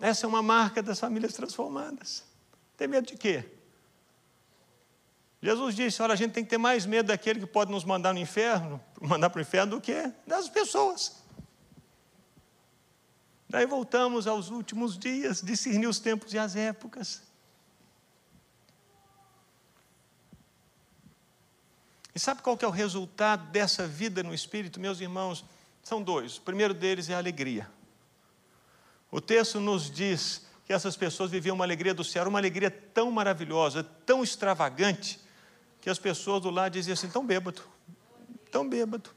Essa 0.00 0.26
é 0.26 0.28
uma 0.28 0.42
marca 0.42 0.82
das 0.82 0.98
famílias 0.98 1.34
transformadas. 1.34 2.33
Tem 2.76 2.88
medo 2.88 3.06
de 3.06 3.16
quê? 3.16 3.44
Jesus 5.42 5.74
disse: 5.74 6.00
olha, 6.02 6.14
a 6.14 6.16
gente 6.16 6.32
tem 6.32 6.42
que 6.42 6.50
ter 6.50 6.58
mais 6.58 6.86
medo 6.86 7.08
daquele 7.08 7.40
que 7.40 7.46
pode 7.46 7.70
nos 7.70 7.84
mandar 7.84 8.14
no 8.14 8.18
inferno, 8.18 8.80
mandar 9.00 9.28
para 9.28 9.38
o 9.38 9.42
inferno, 9.42 9.76
do 9.76 9.80
que 9.80 10.10
das 10.26 10.48
pessoas. 10.48 11.22
Daí 13.48 13.66
voltamos 13.66 14.26
aos 14.26 14.48
últimos 14.48 14.98
dias, 14.98 15.42
discernir 15.42 15.86
os 15.86 15.98
tempos 15.98 16.32
e 16.32 16.38
as 16.38 16.56
épocas. 16.56 17.22
E 22.14 22.18
sabe 22.18 22.42
qual 22.42 22.56
que 22.56 22.64
é 22.64 22.68
o 22.68 22.70
resultado 22.70 23.50
dessa 23.50 23.86
vida 23.86 24.22
no 24.22 24.32
Espírito, 24.32 24.80
meus 24.80 25.00
irmãos? 25.00 25.44
São 25.82 26.02
dois. 26.02 26.38
O 26.38 26.42
primeiro 26.42 26.72
deles 26.72 27.10
é 27.10 27.14
a 27.14 27.18
alegria. 27.18 27.68
O 29.10 29.20
texto 29.20 29.60
nos 29.60 29.90
diz 29.90 30.46
que 30.64 30.72
essas 30.72 30.96
pessoas 30.96 31.30
viviam 31.30 31.54
uma 31.54 31.64
alegria 31.64 31.92
do 31.92 32.02
céu, 32.02 32.26
uma 32.28 32.38
alegria 32.38 32.70
tão 32.70 33.10
maravilhosa, 33.10 33.84
tão 34.06 34.22
extravagante, 34.22 35.20
que 35.80 35.90
as 35.90 35.98
pessoas 35.98 36.42
do 36.42 36.50
lado 36.50 36.72
diziam 36.72 36.94
assim: 36.94 37.08
tão 37.08 37.24
bêbado, 37.24 37.62
tão 38.50 38.68
bêbado. 38.68 39.10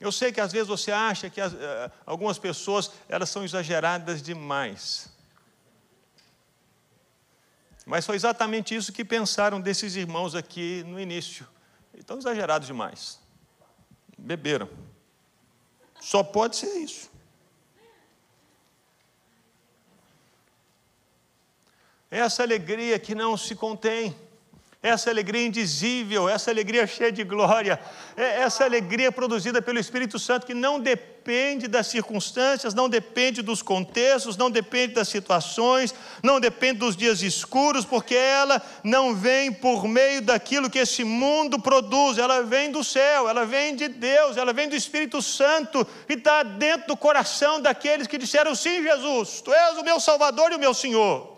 Eu 0.00 0.10
sei 0.10 0.32
que 0.32 0.40
às 0.40 0.52
vezes 0.52 0.66
você 0.66 0.90
acha 0.90 1.30
que 1.30 1.40
as, 1.40 1.52
uh, 1.52 1.56
algumas 2.04 2.38
pessoas 2.38 2.90
elas 3.08 3.28
são 3.28 3.44
exageradas 3.44 4.22
demais. 4.22 5.08
Mas 7.86 8.06
foi 8.06 8.16
exatamente 8.16 8.74
isso 8.74 8.92
que 8.92 9.04
pensaram 9.04 9.60
desses 9.60 9.94
irmãos 9.94 10.34
aqui 10.34 10.82
no 10.86 10.98
início. 10.98 11.46
Estão 11.92 12.18
exagerados 12.18 12.66
demais. 12.66 13.20
Beberam. 14.16 14.68
Só 16.00 16.22
pode 16.22 16.56
ser 16.56 16.74
isso. 16.78 17.10
Essa 22.14 22.44
alegria 22.44 22.96
que 22.96 23.12
não 23.12 23.36
se 23.36 23.56
contém, 23.56 24.14
essa 24.80 25.10
alegria 25.10 25.46
indizível, 25.46 26.28
essa 26.28 26.50
alegria 26.50 26.86
cheia 26.86 27.10
de 27.10 27.24
glória, 27.24 27.80
é 28.16 28.42
essa 28.42 28.64
alegria 28.64 29.10
produzida 29.10 29.60
pelo 29.60 29.80
Espírito 29.80 30.18
Santo 30.18 30.46
que 30.46 30.54
não 30.54 30.78
depende 30.78 31.66
das 31.66 31.86
circunstâncias, 31.88 32.74
não 32.74 32.88
depende 32.88 33.42
dos 33.42 33.62
contextos, 33.62 34.36
não 34.36 34.48
depende 34.48 34.92
das 34.92 35.08
situações, 35.08 35.92
não 36.22 36.38
depende 36.38 36.80
dos 36.80 36.96
dias 36.96 37.20
escuros, 37.22 37.84
porque 37.84 38.14
ela 38.14 38.62
não 38.84 39.12
vem 39.14 39.50
por 39.50 39.88
meio 39.88 40.22
daquilo 40.22 40.70
que 40.70 40.78
esse 40.78 41.02
mundo 41.02 41.58
produz, 41.58 42.18
ela 42.18 42.42
vem 42.42 42.70
do 42.70 42.84
céu, 42.84 43.28
ela 43.28 43.44
vem 43.44 43.74
de 43.74 43.88
Deus, 43.88 44.36
ela 44.36 44.52
vem 44.52 44.68
do 44.68 44.76
Espírito 44.76 45.20
Santo 45.20 45.84
e 46.08 46.12
está 46.12 46.44
dentro 46.44 46.88
do 46.88 46.96
coração 46.96 47.60
daqueles 47.60 48.06
que 48.06 48.18
disseram: 48.18 48.54
Sim, 48.54 48.82
Jesus, 48.82 49.40
Tu 49.40 49.52
és 49.52 49.78
o 49.78 49.82
meu 49.82 49.98
Salvador 49.98 50.52
e 50.52 50.56
o 50.56 50.60
meu 50.60 50.74
Senhor. 50.74 51.33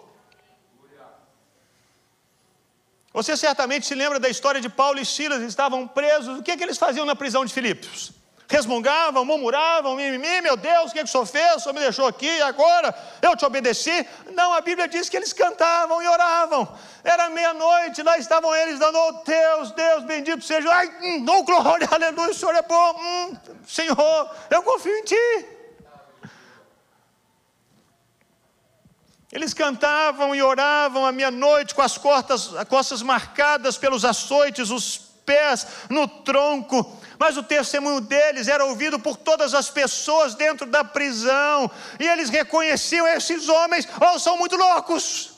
Você 3.16 3.34
certamente 3.34 3.86
se 3.86 3.94
lembra 3.94 4.20
da 4.20 4.28
história 4.28 4.60
de 4.60 4.68
Paulo 4.68 5.00
e 5.00 5.06
Silas, 5.06 5.40
estavam 5.40 5.88
presos. 5.88 6.38
O 6.38 6.42
que, 6.42 6.50
é 6.50 6.56
que 6.58 6.62
eles 6.62 6.76
faziam 6.76 7.06
na 7.06 7.16
prisão 7.16 7.46
de 7.46 7.54
Filipos? 7.54 8.12
Resmungavam, 8.46 9.24
murmuravam, 9.24 9.96
mimimi, 9.96 10.42
meu 10.42 10.54
Deus, 10.54 10.90
o 10.90 10.92
que, 10.92 10.98
é 10.98 11.02
que 11.02 11.08
o 11.08 11.10
senhor 11.10 11.24
fez? 11.24 11.56
O 11.56 11.60
senhor 11.60 11.72
me 11.72 11.80
deixou 11.80 12.06
aqui, 12.06 12.42
agora 12.42 12.94
eu 13.22 13.34
te 13.34 13.42
obedeci. 13.46 14.06
Não, 14.34 14.52
a 14.52 14.60
Bíblia 14.60 14.86
diz 14.86 15.08
que 15.08 15.16
eles 15.16 15.32
cantavam 15.32 16.02
e 16.02 16.06
oravam. 16.06 16.68
Era 17.02 17.30
meia-noite, 17.30 18.02
lá 18.02 18.18
estavam 18.18 18.54
eles 18.54 18.78
dando, 18.78 18.98
oh 18.98 19.12
Deus, 19.24 19.70
Deus, 19.70 20.04
bendito 20.04 20.44
seja. 20.44 20.70
Ai, 20.70 20.86
hum, 21.02 21.24
oh 21.26 21.42
glória, 21.42 21.88
aleluia, 21.90 22.32
o 22.32 22.34
senhor 22.34 22.54
é 22.54 22.62
bom. 22.62 23.00
Hum, 23.00 23.36
Senhor, 23.66 24.30
eu 24.50 24.62
confio 24.62 24.92
em 24.92 25.04
ti. 25.04 25.55
Eles 29.36 29.52
cantavam 29.52 30.34
e 30.34 30.42
oravam 30.42 31.04
à 31.04 31.12
meia-noite 31.12 31.74
com 31.74 31.82
as 31.82 31.98
costas, 31.98 32.52
costas 32.70 33.02
marcadas 33.02 33.76
pelos 33.76 34.02
açoites, 34.02 34.70
os 34.70 34.96
pés 35.26 35.66
no 35.90 36.08
tronco, 36.08 36.98
mas 37.18 37.36
o 37.36 37.42
testemunho 37.42 38.00
deles 38.00 38.48
era 38.48 38.64
ouvido 38.64 38.98
por 38.98 39.14
todas 39.14 39.52
as 39.52 39.68
pessoas 39.68 40.34
dentro 40.34 40.64
da 40.64 40.82
prisão, 40.82 41.70
e 42.00 42.08
eles 42.08 42.30
reconheciam 42.30 43.06
esses 43.08 43.46
homens, 43.46 43.86
ou 44.00 44.18
são 44.18 44.38
muito 44.38 44.56
loucos, 44.56 45.32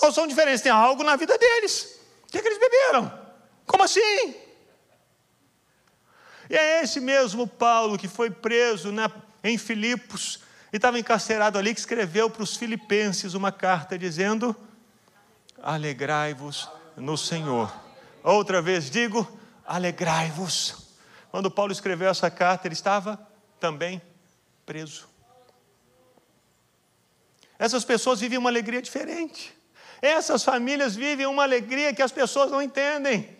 ou 0.00 0.10
são 0.10 0.26
diferentes, 0.26 0.62
tem 0.62 0.72
algo 0.72 1.04
na 1.04 1.14
vida 1.16 1.36
deles. 1.36 2.00
O 2.26 2.32
que, 2.32 2.38
é 2.38 2.40
que 2.40 2.48
eles 2.48 2.58
beberam? 2.58 3.12
Como 3.66 3.84
assim? 3.84 4.34
E 6.48 6.56
é 6.56 6.82
esse 6.82 7.00
mesmo 7.00 7.46
Paulo 7.46 7.98
que 7.98 8.08
foi 8.08 8.30
preso 8.30 8.90
na, 8.90 9.10
em 9.44 9.58
Filipos 9.58 10.45
e 10.72 10.76
estava 10.76 10.98
encarcerado 10.98 11.58
ali, 11.58 11.72
que 11.72 11.80
escreveu 11.80 12.28
para 12.28 12.42
os 12.42 12.56
filipenses 12.56 13.34
uma 13.34 13.52
carta 13.52 13.98
dizendo: 13.98 14.54
Alegrai-vos 15.62 16.68
no 16.96 17.16
Senhor. 17.16 17.72
Outra 18.22 18.60
vez 18.60 18.90
digo: 18.90 19.26
alegrai-vos. 19.64 20.86
Quando 21.30 21.50
Paulo 21.50 21.72
escreveu 21.72 22.08
essa 22.08 22.30
carta, 22.30 22.66
ele 22.66 22.74
estava 22.74 23.20
também 23.60 24.00
preso. 24.64 25.08
Essas 27.58 27.84
pessoas 27.84 28.20
vivem 28.20 28.38
uma 28.38 28.50
alegria 28.50 28.82
diferente. 28.82 29.54
Essas 30.02 30.44
famílias 30.44 30.94
vivem 30.94 31.26
uma 31.26 31.42
alegria 31.42 31.94
que 31.94 32.02
as 32.02 32.12
pessoas 32.12 32.50
não 32.50 32.60
entendem. 32.60 33.36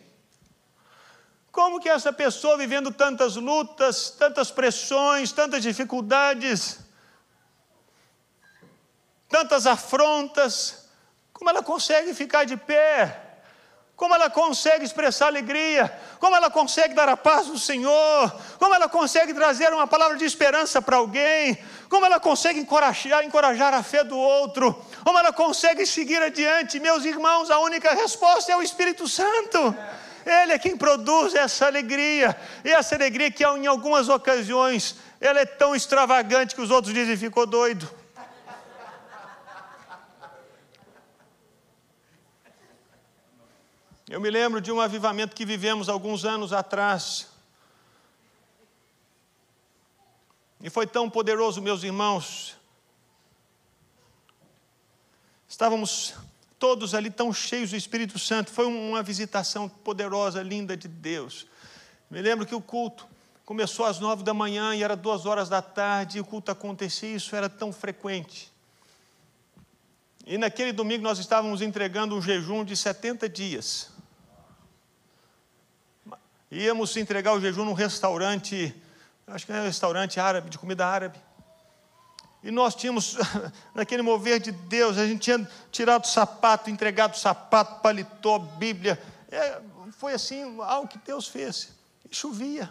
Como 1.53 1.81
que 1.81 1.89
essa 1.89 2.13
pessoa 2.13 2.57
vivendo 2.57 2.91
tantas 2.91 3.37
lutas, 3.37 4.11
tantas 4.11 4.51
pressões, 4.51 5.33
tantas 5.33 5.63
dificuldades, 5.63 6.86
tantas 9.29 9.67
afrontas, 9.67 10.87
como 11.33 11.51
ela 11.51 11.63
consegue 11.63 12.15
ficar 12.15 12.45
de 12.45 12.57
pé? 12.57 13.23
Como 13.97 14.15
ela 14.15 14.29
consegue 14.29 14.85
expressar 14.85 15.27
alegria? 15.27 15.91
Como 16.19 16.37
ela 16.37 16.51
consegue 16.51 16.93
dar 16.93 17.09
a 17.09 17.17
paz 17.17 17.47
do 17.47 17.59
Senhor? 17.59 18.31
Como 18.59 18.75
ela 18.75 18.91
consegue 18.91 19.33
trazer 19.33 19.73
uma 19.73 19.87
palavra 19.87 20.19
de 20.19 20.25
esperança 20.27 20.83
para 20.83 20.99
alguém? 20.99 21.59
Como 21.89 22.05
ela 22.05 22.21
consegue 22.21 22.61
encorajar, 22.61 23.25
encorajar 23.25 23.73
a 23.73 23.83
fé 23.83 24.05
do 24.05 24.19
outro? 24.19 24.85
Como 25.03 25.19
ela 25.19 25.33
consegue 25.33 25.87
seguir 25.87 26.23
adiante? 26.23 26.79
Meus 26.79 27.07
irmãos, 27.07 27.51
a 27.51 27.59
única 27.61 27.95
resposta 27.95 28.53
é 28.53 28.57
o 28.57 28.63
Espírito 28.63 29.09
Santo. 29.09 29.75
Ele 30.27 30.53
é 30.53 30.59
quem 30.59 30.77
produz 30.77 31.35
essa 31.35 31.65
alegria. 31.65 32.37
E 32.65 32.71
essa 32.71 32.97
alegria 32.97 33.31
que 33.31 33.45
em 33.45 33.67
algumas 33.67 34.11
ocasiões 34.11 34.97
ela 35.19 35.41
é 35.41 35.47
tão 35.47 35.75
extravagante 35.75 36.55
que 36.55 36.61
os 36.61 36.71
outros 36.71 36.93
dizem 36.93 37.17
ficou 37.17 37.47
doido. 37.47 37.89
Eu 44.09 44.21
me 44.21 44.31
lembro 44.31 44.61
de 44.61 44.71
um 44.71 44.81
avivamento 44.81 45.35
que 45.35 45.45
vivemos 45.45 45.89
alguns 45.89 46.25
anos 46.25 46.53
atrás. 46.53 47.27
E 50.61 50.71
foi 50.71 50.87
tão 50.87 51.11
poderoso, 51.11 51.61
meus 51.61 51.83
irmãos. 51.83 52.57
Estávamos 55.49 56.15
todos 56.57 56.95
ali 56.95 57.11
tão 57.11 57.33
cheios 57.33 57.71
do 57.71 57.77
Espírito 57.77 58.17
Santo. 58.17 58.53
Foi 58.53 58.65
uma 58.65 59.03
visitação 59.03 59.69
poderosa, 59.69 60.41
linda 60.41 60.77
de 60.77 60.87
Deus. 60.87 61.45
Me 62.09 62.23
lembro 62.23 62.47
que 62.47 62.55
o 62.55 62.61
culto 62.61 63.09
começou 63.45 63.87
às 63.87 63.99
nove 63.99 64.23
da 64.23 64.33
manhã 64.33 64.73
e 64.77 64.85
era 64.85 64.95
duas 64.95 65.27
horas 65.27 65.49
da 65.49 65.61
tarde, 65.61 66.19
e 66.19 66.21
o 66.21 66.25
culto 66.25 66.53
acontecia, 66.53 67.17
isso 67.17 67.35
era 67.35 67.49
tão 67.49 67.73
frequente. 67.73 68.53
E 70.25 70.39
naquele 70.39 70.73
domingo 70.73 71.03
nós 71.03 71.19
estávamos 71.19 71.61
entregando 71.61 72.17
um 72.17 72.23
jejum 72.23 72.65
de 72.65 72.77
70 72.77 73.29
dias. 73.29 73.96
Íamos 76.51 76.97
entregar 76.97 77.33
o 77.33 77.41
jejum 77.41 77.65
num 77.65 77.73
restaurante, 77.73 78.75
acho 79.27 79.45
que 79.45 79.53
era 79.53 79.63
um 79.63 79.67
restaurante 79.67 80.21
árabe, 80.21 80.49
de 80.49 80.59
comida 80.59 80.87
árabe. 80.87 81.19
E 82.43 82.51
nós 82.51 82.75
tínhamos, 82.75 83.17
naquele 83.75 84.03
mover 84.03 84.39
de 84.39 84.53
Deus, 84.53 84.97
a 84.99 85.07
gente 85.07 85.21
tinha 85.21 85.51
tirado 85.73 86.05
o 86.05 86.09
sapato, 86.09 86.71
entregado 86.71 87.15
o 87.15 87.19
sapato, 87.19 87.81
paletó, 87.81 88.39
Bíblia. 88.39 89.03
É, 89.29 89.61
foi 89.93 90.13
assim, 90.13 90.57
algo 90.61 90.87
que 90.87 90.99
Deus 90.99 91.27
fez. 91.27 91.71
E 92.09 92.15
chovia. 92.15 92.71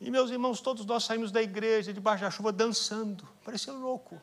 E 0.00 0.10
meus 0.10 0.30
irmãos, 0.30 0.60
todos 0.60 0.86
nós 0.86 1.04
saímos 1.04 1.30
da 1.30 1.42
igreja, 1.42 1.92
debaixo 1.92 2.24
da 2.24 2.30
chuva, 2.30 2.50
dançando. 2.52 3.28
Parecia 3.44 3.72
louco 3.72 4.18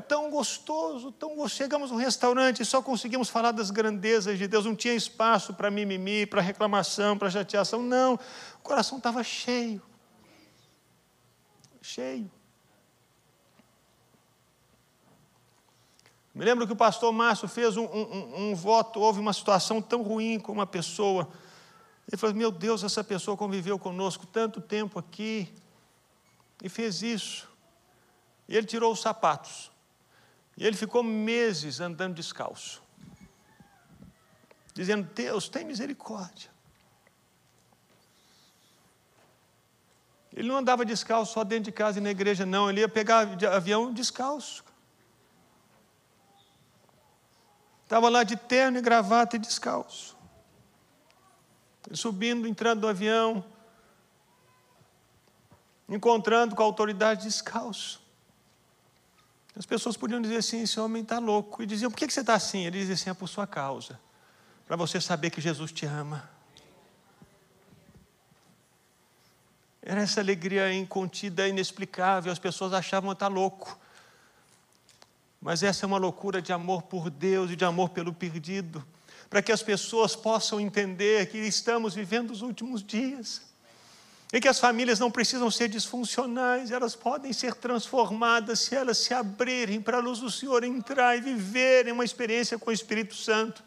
tão 0.00 0.30
gostoso, 0.30 1.12
tão 1.12 1.30
gostoso. 1.30 1.56
Chegamos 1.56 1.90
num 1.90 1.98
restaurante 1.98 2.62
e 2.62 2.64
só 2.64 2.80
conseguimos 2.80 3.28
falar 3.28 3.52
das 3.52 3.70
grandezas 3.70 4.38
de 4.38 4.48
Deus. 4.48 4.64
Não 4.64 4.74
tinha 4.74 4.94
espaço 4.94 5.52
para 5.52 5.70
mimimi, 5.70 6.24
para 6.24 6.40
reclamação, 6.40 7.18
para 7.18 7.30
chateação. 7.30 7.82
Não, 7.82 8.14
o 8.14 8.62
coração 8.62 8.96
estava 8.96 9.22
cheio. 9.22 9.82
Cheio. 11.82 12.30
Me 16.34 16.44
lembro 16.44 16.66
que 16.66 16.72
o 16.72 16.76
pastor 16.76 17.12
Márcio 17.12 17.46
fez 17.46 17.76
um, 17.76 17.84
um, 17.84 18.50
um, 18.50 18.54
voto, 18.54 18.98
houve 18.98 19.20
uma 19.20 19.32
situação 19.32 19.82
tão 19.82 20.02
ruim 20.02 20.40
com 20.40 20.50
uma 20.50 20.66
pessoa. 20.66 21.28
Ele 22.10 22.16
falou: 22.16 22.34
Meu 22.34 22.50
Deus, 22.50 22.82
essa 22.82 23.04
pessoa 23.04 23.36
conviveu 23.36 23.78
conosco 23.78 24.26
tanto 24.26 24.60
tempo 24.60 24.98
aqui 24.98 25.52
e 26.62 26.68
fez 26.70 27.02
isso. 27.02 27.48
E 28.48 28.56
ele 28.56 28.66
tirou 28.66 28.90
os 28.90 29.00
sapatos. 29.00 29.73
E 30.56 30.66
ele 30.66 30.76
ficou 30.76 31.02
meses 31.02 31.80
andando 31.80 32.14
descalço, 32.14 32.82
dizendo: 34.72 35.08
Deus, 35.14 35.48
tem 35.48 35.64
misericórdia. 35.64 36.54
Ele 40.32 40.48
não 40.48 40.56
andava 40.56 40.84
descalço 40.84 41.32
só 41.32 41.44
dentro 41.44 41.64
de 41.64 41.72
casa 41.72 41.98
e 41.98 42.02
na 42.02 42.10
igreja, 42.10 42.44
não. 42.44 42.68
Ele 42.68 42.80
ia 42.80 42.88
pegar 42.88 43.20
avião 43.52 43.92
descalço. 43.92 44.64
Estava 47.84 48.08
lá 48.08 48.24
de 48.24 48.36
terno 48.36 48.78
e 48.78 48.82
gravata 48.82 49.36
e 49.36 49.38
descalço. 49.38 50.16
Subindo, 51.92 52.48
entrando 52.48 52.80
no 52.80 52.88
avião, 52.88 53.44
encontrando 55.88 56.56
com 56.56 56.62
a 56.62 56.64
autoridade 56.64 57.22
descalço. 57.22 58.03
As 59.56 59.64
pessoas 59.64 59.96
podiam 59.96 60.20
dizer 60.20 60.36
assim: 60.36 60.62
esse 60.62 60.78
homem 60.80 61.02
está 61.02 61.18
louco. 61.18 61.62
E 61.62 61.66
diziam: 61.66 61.90
por 61.90 61.96
que 61.96 62.10
você 62.10 62.20
está 62.20 62.34
assim? 62.34 62.66
Ele 62.66 62.78
dizia 62.78 62.94
assim: 62.94 63.10
é 63.10 63.14
por 63.14 63.28
sua 63.28 63.46
causa. 63.46 64.00
Para 64.66 64.76
você 64.76 65.00
saber 65.00 65.30
que 65.30 65.40
Jesus 65.40 65.70
te 65.72 65.86
ama. 65.86 66.28
Era 69.80 70.00
essa 70.00 70.20
alegria 70.20 70.72
incontida, 70.72 71.46
inexplicável. 71.46 72.32
As 72.32 72.38
pessoas 72.38 72.72
achavam 72.72 73.10
que 73.10 73.16
está 73.16 73.28
louco. 73.28 73.78
Mas 75.40 75.62
essa 75.62 75.84
é 75.84 75.86
uma 75.86 75.98
loucura 75.98 76.40
de 76.40 76.52
amor 76.52 76.82
por 76.82 77.10
Deus 77.10 77.50
e 77.50 77.56
de 77.56 77.66
amor 77.66 77.90
pelo 77.90 78.14
perdido. 78.14 78.84
Para 79.28 79.42
que 79.42 79.52
as 79.52 79.62
pessoas 79.62 80.16
possam 80.16 80.58
entender 80.58 81.26
que 81.26 81.36
estamos 81.36 81.94
vivendo 81.94 82.30
os 82.30 82.40
últimos 82.40 82.82
dias 82.82 83.53
e 84.34 84.40
que 84.40 84.48
as 84.48 84.58
famílias 84.58 84.98
não 84.98 85.12
precisam 85.12 85.48
ser 85.48 85.68
disfuncionais, 85.68 86.72
elas 86.72 86.96
podem 86.96 87.32
ser 87.32 87.54
transformadas 87.54 88.58
se 88.58 88.74
elas 88.74 88.98
se 88.98 89.14
abrirem 89.14 89.80
para 89.80 89.98
a 89.98 90.00
luz 90.00 90.18
do 90.18 90.28
Senhor 90.28 90.64
entrar 90.64 91.16
e 91.16 91.20
viverem 91.20 91.92
uma 91.92 92.04
experiência 92.04 92.58
com 92.58 92.70
o 92.70 92.72
Espírito 92.72 93.14
Santo. 93.14 93.62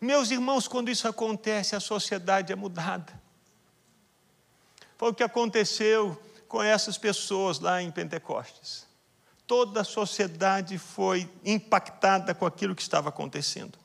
Meus 0.00 0.30
irmãos, 0.30 0.68
quando 0.68 0.88
isso 0.88 1.08
acontece, 1.08 1.74
a 1.74 1.80
sociedade 1.80 2.52
é 2.52 2.54
mudada. 2.54 3.12
Foi 4.96 5.10
o 5.10 5.14
que 5.14 5.24
aconteceu 5.24 6.16
com 6.46 6.62
essas 6.62 6.96
pessoas 6.96 7.58
lá 7.58 7.82
em 7.82 7.90
Pentecostes. 7.90 8.86
Toda 9.48 9.80
a 9.80 9.84
sociedade 9.84 10.78
foi 10.78 11.28
impactada 11.44 12.32
com 12.36 12.46
aquilo 12.46 12.76
que 12.76 12.82
estava 12.82 13.08
acontecendo. 13.08 13.76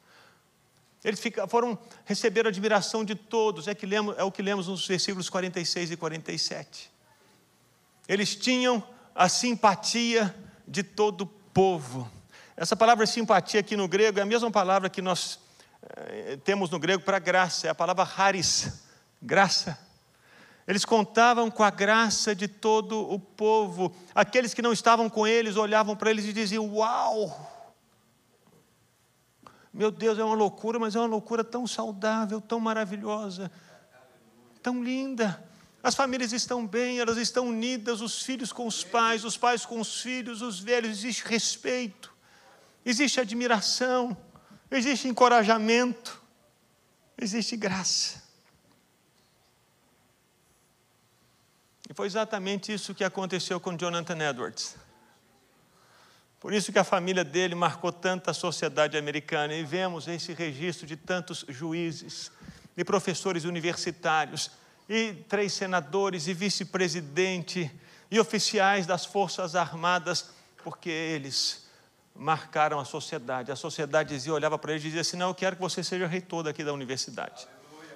Eles 1.04 1.22
foram 1.50 1.78
receber 2.06 2.46
a 2.46 2.50
admiração 2.50 3.04
de 3.04 3.14
todos, 3.14 3.68
é, 3.68 3.76
que 3.76 3.86
lemos, 3.86 4.16
é 4.18 4.24
o 4.24 4.32
que 4.32 4.42
lemos 4.42 4.68
nos 4.68 4.88
versículos 4.88 5.30
46 5.30 5.92
e 5.92 5.98
47. 5.98 6.92
Eles 8.08 8.36
tinham 8.36 8.82
a 9.14 9.28
simpatia 9.28 10.34
de 10.68 10.82
todo 10.82 11.22
o 11.22 11.28
povo. 11.28 12.10
Essa 12.56 12.76
palavra 12.76 13.06
simpatia 13.06 13.60
aqui 13.60 13.76
no 13.76 13.88
grego 13.88 14.20
é 14.20 14.22
a 14.22 14.26
mesma 14.26 14.50
palavra 14.50 14.90
que 14.90 15.02
nós 15.02 15.40
eh, 15.82 16.38
temos 16.44 16.70
no 16.70 16.80
grego 16.80 17.04
para 17.04 17.20
graça, 17.20 17.68
é 17.68 17.70
a 17.70 17.76
palavra 17.76 18.04
haris, 18.04 18.82
graça. 19.22 19.78
Eles 20.66 20.86
contavam 20.86 21.52
com 21.52 21.64
a 21.64 21.70
graça 21.70 22.34
de 22.34 22.48
todo 22.48 23.12
o 23.12 23.20
povo. 23.20 23.94
Aqueles 24.16 24.54
que 24.54 24.62
não 24.62 24.72
estavam 24.72 25.10
com 25.10 25.28
eles 25.28 25.58
olhavam 25.58 25.96
para 25.96 26.10
eles 26.10 26.26
e 26.26 26.32
diziam: 26.32 26.66
Uau! 26.74 27.53
Meu 29.74 29.90
Deus, 29.90 30.20
é 30.20 30.24
uma 30.24 30.36
loucura, 30.36 30.78
mas 30.78 30.96
é 30.96 31.00
uma 31.00 31.08
loucura 31.08 31.44
tão 31.44 31.66
saudável, 31.66 32.40
tão 32.40 32.60
maravilhosa, 32.60 33.52
tão 34.62 34.84
linda. 34.84 35.44
As 35.82 35.96
famílias 35.96 36.32
estão 36.32 36.66
bem, 36.66 37.00
elas 37.00 37.18
estão 37.18 37.48
unidas, 37.48 38.00
os 38.00 38.22
filhos 38.22 38.54
com 38.54 38.68
os 38.68 38.84
pais, 38.84 39.26
os 39.26 39.36
pais 39.36 39.66
com 39.66 39.80
os 39.80 40.00
filhos, 40.00 40.44
os 40.44 40.60
velhos, 40.60 40.92
existe 40.92 41.24
respeito, 41.26 42.14
existe 42.86 43.20
admiração, 43.20 44.16
existe 44.70 45.08
encorajamento, 45.08 46.22
existe 47.18 47.58
graça. 47.58 48.22
E 51.90 51.94
foi 51.96 52.06
exatamente 52.06 52.72
isso 52.72 52.94
que 52.94 53.04
aconteceu 53.04 53.60
com 53.60 53.76
Jonathan 53.76 54.18
Edwards. 54.30 54.76
Por 56.44 56.54
isso 56.54 56.74
que 56.74 56.78
a 56.78 56.84
família 56.84 57.24
dele 57.24 57.56
marcou 57.56 57.90
tanta 57.90 58.32
a 58.32 58.34
sociedade 58.34 58.98
americana. 58.98 59.54
E 59.54 59.64
vemos 59.64 60.10
esse 60.10 60.34
registro 60.34 60.86
de 60.86 60.98
tantos 60.98 61.46
juízes 61.48 62.30
e 62.76 62.84
professores 62.84 63.46
universitários, 63.46 64.52
e 64.90 65.14
três 65.30 65.54
senadores 65.54 66.28
e 66.28 66.34
vice-presidente, 66.34 67.72
e 68.12 68.20
oficiais 68.20 68.86
das 68.86 69.06
Forças 69.06 69.56
Armadas, 69.56 70.32
porque 70.66 70.90
eles 70.90 71.66
marcaram 72.14 72.78
a 72.78 72.84
sociedade. 72.84 73.50
A 73.50 73.56
sociedade 73.56 74.10
dizia, 74.10 74.34
olhava 74.34 74.60
para 74.60 74.74
eles 74.74 74.84
e 74.84 74.88
dizia 74.88 75.00
assim: 75.00 75.16
Não, 75.16 75.30
eu 75.30 75.36
quero 75.36 75.56
que 75.56 75.62
você 75.62 75.82
seja 75.82 76.06
reitor 76.08 76.44
daqui 76.44 76.62
da 76.62 76.74
universidade. 76.74 77.48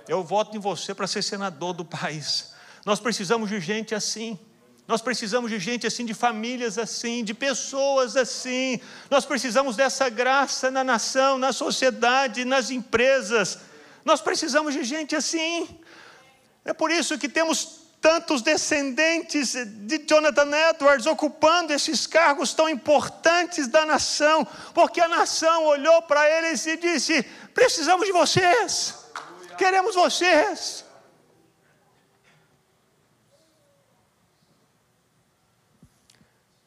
Eu 0.07 0.23
voto 0.23 0.55
em 0.55 0.59
você 0.59 0.95
para 0.95 1.05
ser 1.05 1.21
senador 1.21 1.73
do 1.73 1.83
país. 1.83 2.53
Nós 2.85 3.01
precisamos 3.01 3.49
de 3.49 3.59
gente 3.59 3.93
assim. 3.93 4.39
Nós 4.87 5.01
precisamos 5.01 5.51
de 5.51 5.59
gente 5.59 5.85
assim, 5.85 6.05
de 6.05 6.13
famílias 6.13 6.77
assim, 6.77 7.21
de 7.23 7.33
pessoas 7.33 8.15
assim. 8.15 8.79
Nós 9.09 9.25
precisamos 9.25 9.75
dessa 9.75 10.07
graça 10.07 10.71
na 10.71 10.83
nação, 10.83 11.37
na 11.37 11.51
sociedade, 11.51 12.45
nas 12.45 12.71
empresas. 12.71 13.59
Nós 14.05 14.21
precisamos 14.21 14.73
de 14.73 14.85
gente 14.85 15.13
assim. 15.13 15.67
É 16.63 16.71
por 16.71 16.89
isso 16.89 17.17
que 17.17 17.27
temos 17.27 17.87
tantos 17.99 18.41
descendentes 18.41 19.53
de 19.65 19.97
Jonathan 20.07 20.49
Edwards 20.69 21.05
ocupando 21.05 21.73
esses 21.73 22.07
cargos 22.07 22.53
tão 22.53 22.69
importantes 22.69 23.67
da 23.67 23.85
nação, 23.85 24.47
porque 24.73 25.01
a 25.01 25.09
nação 25.09 25.65
olhou 25.65 26.01
para 26.03 26.29
eles 26.29 26.65
e 26.65 26.77
disse: 26.77 27.23
precisamos 27.53 28.05
de 28.05 28.13
vocês, 28.13 28.95
queremos 29.57 29.95
vocês. 29.95 30.86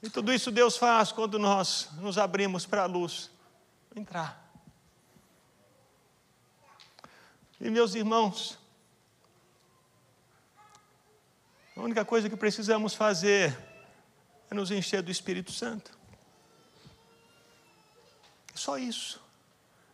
E 0.03 0.09
tudo 0.09 0.33
isso 0.33 0.51
Deus 0.51 0.77
faz 0.77 1.13
quando 1.13 1.39
nós 1.39 1.89
nos 1.99 2.17
abrimos 2.17 2.65
para 2.65 2.83
a 2.83 2.87
luz 2.87 3.31
entrar. 3.95 4.51
E 7.61 7.69
meus 7.69 7.95
irmãos, 7.95 8.59
a 11.77 11.81
única 11.81 12.05
coisa 12.05 12.31
que 12.31 12.37
precisamos 12.37 12.95
fazer 12.95 13.57
é 14.51 14.55
nos 14.55 14.71
encher 14.71 15.03
do 15.03 15.11
Espírito 15.11 15.53
Santo. 15.53 15.99
Só 18.55 18.79
isso. 18.79 19.21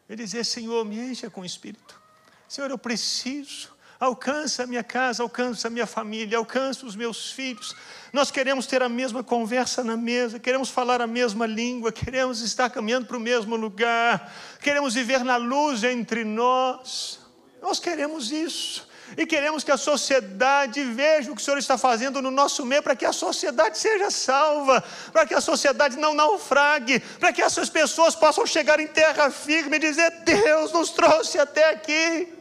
E 0.08 0.14
dizer, 0.14 0.44
Senhor, 0.44 0.84
me 0.84 0.98
encha 0.98 1.28
com 1.28 1.40
o 1.40 1.44
Espírito. 1.44 2.00
Senhor, 2.48 2.70
eu 2.70 2.78
preciso. 2.78 3.75
Alcança 3.98 4.64
a 4.64 4.66
minha 4.66 4.84
casa, 4.84 5.22
alcança 5.22 5.68
a 5.68 5.70
minha 5.70 5.86
família, 5.86 6.36
alcança 6.36 6.84
os 6.84 6.94
meus 6.94 7.32
filhos. 7.32 7.74
Nós 8.12 8.30
queremos 8.30 8.66
ter 8.66 8.82
a 8.82 8.88
mesma 8.88 9.24
conversa 9.24 9.82
na 9.82 9.96
mesa, 9.96 10.38
queremos 10.38 10.68
falar 10.68 11.00
a 11.00 11.06
mesma 11.06 11.46
língua, 11.46 11.90
queremos 11.90 12.40
estar 12.42 12.68
caminhando 12.68 13.06
para 13.06 13.16
o 13.16 13.20
mesmo 13.20 13.56
lugar, 13.56 14.30
queremos 14.60 14.92
viver 14.94 15.24
na 15.24 15.36
luz 15.36 15.82
entre 15.82 16.24
nós. 16.24 17.20
Nós 17.62 17.80
queremos 17.80 18.30
isso. 18.30 18.86
E 19.16 19.24
queremos 19.24 19.62
que 19.62 19.70
a 19.70 19.76
sociedade 19.76 20.82
veja 20.82 21.30
o 21.30 21.36
que 21.36 21.40
o 21.40 21.44
Senhor 21.44 21.58
está 21.58 21.78
fazendo 21.78 22.20
no 22.20 22.30
nosso 22.30 22.66
meio, 22.66 22.82
para 22.82 22.96
que 22.96 23.04
a 23.04 23.12
sociedade 23.12 23.78
seja 23.78 24.10
salva, 24.10 24.82
para 25.12 25.24
que 25.24 25.32
a 25.32 25.40
sociedade 25.40 25.96
não 25.96 26.12
naufrague, 26.12 26.98
para 27.20 27.32
que 27.32 27.40
essas 27.40 27.70
pessoas 27.70 28.16
possam 28.16 28.44
chegar 28.44 28.80
em 28.80 28.88
terra 28.88 29.30
firme 29.30 29.76
e 29.76 29.80
dizer: 29.80 30.10
Deus 30.24 30.72
nos 30.72 30.90
trouxe 30.90 31.38
até 31.38 31.70
aqui. 31.70 32.35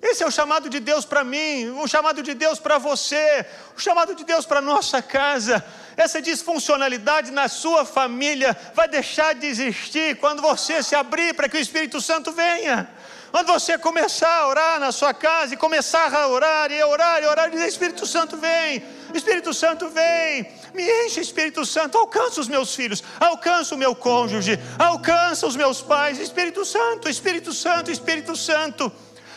Esse 0.00 0.22
é 0.22 0.26
o 0.26 0.30
chamado 0.30 0.68
de 0.70 0.78
Deus 0.78 1.04
para 1.04 1.24
mim, 1.24 1.70
o 1.70 1.88
chamado 1.88 2.22
de 2.22 2.32
Deus 2.32 2.58
para 2.60 2.78
você, 2.78 3.44
o 3.76 3.80
chamado 3.80 4.14
de 4.14 4.24
Deus 4.24 4.46
para 4.46 4.60
nossa 4.60 5.02
casa. 5.02 5.64
Essa 5.96 6.22
disfuncionalidade 6.22 7.32
na 7.32 7.48
sua 7.48 7.84
família 7.84 8.56
vai 8.74 8.86
deixar 8.86 9.34
de 9.34 9.46
existir 9.46 10.16
quando 10.16 10.40
você 10.40 10.82
se 10.82 10.94
abrir 10.94 11.34
para 11.34 11.48
que 11.48 11.56
o 11.56 11.60
Espírito 11.60 12.00
Santo 12.00 12.30
venha. 12.30 12.88
Quando 13.32 13.48
você 13.48 13.76
começar 13.76 14.32
a 14.38 14.46
orar 14.46 14.80
na 14.80 14.90
sua 14.90 15.12
casa 15.12 15.52
e 15.52 15.56
começar 15.56 16.14
a 16.14 16.28
orar 16.28 16.70
e 16.70 16.82
orar 16.82 17.22
e 17.22 17.26
orar 17.26 17.48
e 17.48 17.50
dizer: 17.50 17.68
Espírito 17.68 18.06
Santo 18.06 18.36
vem, 18.38 18.82
Espírito 19.12 19.52
Santo 19.52 19.90
vem, 19.90 20.50
me 20.72 20.82
enche, 21.04 21.20
Espírito 21.20 21.66
Santo, 21.66 21.98
alcança 21.98 22.40
os 22.40 22.48
meus 22.48 22.74
filhos, 22.74 23.02
alcança 23.20 23.74
o 23.74 23.78
meu 23.78 23.94
cônjuge, 23.94 24.58
alcança 24.78 25.46
os 25.46 25.56
meus 25.56 25.82
pais, 25.82 26.18
Espírito 26.18 26.64
Santo, 26.64 27.08
Espírito 27.08 27.52
Santo, 27.52 27.90
Espírito 27.90 28.34
Santo 28.34 28.90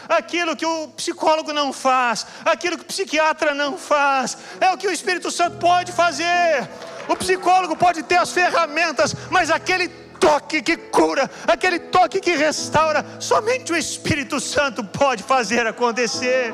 aquilo 0.08 0.56
que 0.56 0.66
o 0.66 0.88
psicólogo 0.90 1.54
não 1.54 1.72
faz, 1.72 2.26
aquilo 2.46 2.78
que 2.78 2.84
o 2.84 2.88
psiquiatra 2.88 3.54
não 3.54 3.78
faz, 3.78 4.38
é 4.60 4.72
o 4.72 4.78
que 4.78 4.88
o 4.88 4.92
Espírito 4.92 5.32
Santo 5.32 5.58
pode 5.58 5.92
fazer. 5.92 6.70
O 7.08 7.16
psicólogo 7.16 7.76
pode 7.76 8.04
ter 8.04 8.18
as 8.18 8.32
ferramentas, 8.32 9.16
mas 9.30 9.50
aquele 9.50 9.88
toque 10.20 10.62
que 10.62 10.78
cura, 10.78 11.30
aquele 11.48 11.80
toque 11.80 12.20
que 12.20 12.36
restaura, 12.36 13.04
somente 13.20 13.74
o 13.74 13.78
Espírito 13.78 14.40
Santo 14.40 14.84
pode 14.84 15.24
fazer 15.24 15.66
acontecer. 15.66 16.54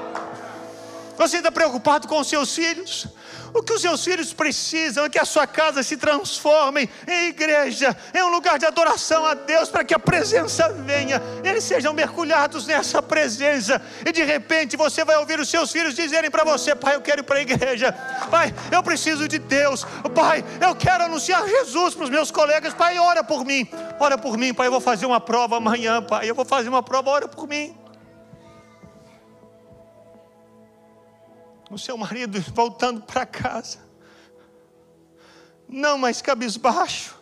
Você 1.17 1.37
está 1.37 1.51
preocupado 1.51 2.07
com 2.07 2.19
os 2.19 2.29
seus 2.29 2.53
filhos? 2.53 3.07
O 3.53 3.63
que 3.63 3.73
os 3.73 3.81
seus 3.81 4.03
filhos 4.03 4.33
precisam 4.33 5.05
é 5.05 5.09
que 5.09 5.19
a 5.19 5.25
sua 5.25 5.47
casa 5.47 5.83
se 5.83 5.97
transforme 5.97 6.89
em 7.07 7.27
igreja, 7.29 7.95
em 8.13 8.23
um 8.23 8.29
lugar 8.29 8.59
de 8.59 8.65
adoração 8.65 9.25
a 9.25 9.33
Deus, 9.33 9.69
para 9.69 9.83
que 9.83 9.93
a 9.93 9.99
presença 9.99 10.69
venha, 10.69 11.21
eles 11.43 11.63
sejam 11.63 11.93
mergulhados 11.93 12.65
nessa 12.67 13.01
presença, 13.01 13.81
e 14.05 14.11
de 14.11 14.23
repente 14.23 14.77
você 14.77 15.03
vai 15.03 15.17
ouvir 15.17 15.39
os 15.39 15.49
seus 15.49 15.71
filhos 15.71 15.95
dizerem 15.95 16.29
para 16.29 16.43
você: 16.43 16.75
Pai, 16.75 16.95
eu 16.95 17.01
quero 17.01 17.21
ir 17.21 17.23
para 17.23 17.37
a 17.37 17.41
igreja, 17.41 17.91
Pai, 18.29 18.53
eu 18.71 18.83
preciso 18.83 19.27
de 19.27 19.39
Deus, 19.39 19.85
Pai, 20.13 20.43
eu 20.61 20.75
quero 20.75 21.05
anunciar 21.05 21.47
Jesus 21.47 21.93
para 21.95 22.03
os 22.03 22.09
meus 22.09 22.31
colegas, 22.31 22.73
Pai, 22.73 22.99
ora 22.99 23.23
por 23.23 23.45
mim, 23.45 23.67
ora 23.99 24.17
por 24.17 24.37
mim, 24.37 24.53
Pai, 24.53 24.67
eu 24.67 24.71
vou 24.71 24.81
fazer 24.81 25.05
uma 25.05 25.19
prova 25.19 25.57
amanhã, 25.57 26.01
Pai, 26.01 26.29
eu 26.29 26.35
vou 26.35 26.45
fazer 26.45 26.69
uma 26.69 26.83
prova, 26.83 27.09
ora 27.09 27.27
por 27.27 27.47
mim. 27.47 27.86
O 31.69 31.77
seu 31.77 31.97
marido 31.97 32.39
voltando 32.53 33.01
para 33.01 33.25
casa, 33.25 33.79
não 35.67 35.97
mais 35.97 36.21
cabisbaixo, 36.21 37.15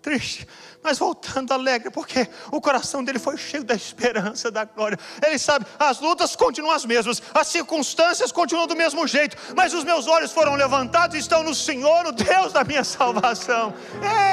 triste, 0.00 0.46
mas 0.82 0.98
voltando 0.98 1.52
alegre, 1.52 1.90
porque 1.90 2.28
o 2.50 2.60
coração 2.60 3.04
dele 3.04 3.20
foi 3.20 3.36
cheio 3.36 3.62
da 3.62 3.74
esperança, 3.74 4.50
da 4.50 4.64
glória. 4.64 4.98
Ele 5.24 5.38
sabe, 5.38 5.64
as 5.78 6.00
lutas 6.00 6.34
continuam 6.34 6.74
as 6.74 6.84
mesmas, 6.84 7.22
as 7.32 7.46
circunstâncias 7.46 8.32
continuam 8.32 8.66
do 8.66 8.74
mesmo 8.74 9.06
jeito, 9.06 9.36
mas 9.56 9.72
os 9.72 9.84
meus 9.84 10.08
olhos 10.08 10.32
foram 10.32 10.56
levantados 10.56 11.14
e 11.14 11.20
estão 11.20 11.44
no 11.44 11.54
Senhor, 11.54 12.06
o 12.06 12.12
Deus 12.12 12.52
da 12.52 12.64
minha 12.64 12.82
salvação. 12.82 13.72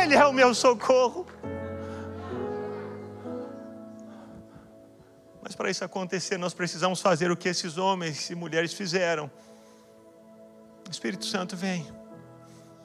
Ele 0.01 0.15
é 0.15 0.26
o 0.26 0.34
meu 0.34 0.55
socorro. 0.55 1.28
Mas 5.41 5.55
para 5.55 5.70
isso 5.70 5.84
acontecer, 5.86 6.38
nós 6.38 6.53
precisamos 6.53 7.01
fazer 7.01 7.32
o 7.32 7.38
que 7.38 7.49
esses 7.49 7.78
homens 7.78 8.30
e 8.30 8.36
mulheres 8.36 8.74
fizeram. 8.74 9.32
Espírito 10.90 11.26
Santo 11.26 11.56
vem. 11.56 11.86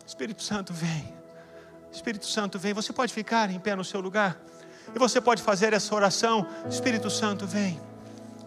Espírito 0.07 0.43
Santo 0.43 0.73
vem. 0.73 1.15
Espírito 1.93 2.27
Santo 2.27 2.59
vem. 2.59 2.75
Você 2.75 2.93
pode 2.93 3.13
ficar 3.13 3.51
em 3.51 3.59
pé 3.59 3.75
no 3.75 3.85
seu 3.85 4.01
lugar 4.01 4.37
e 4.95 4.99
você 4.99 5.21
pode 5.21 5.43
fazer 5.43 5.73
essa 5.73 5.95
oração. 5.95 6.47
Espírito 6.69 7.09
Santo 7.09 7.47
vem. 7.47 7.81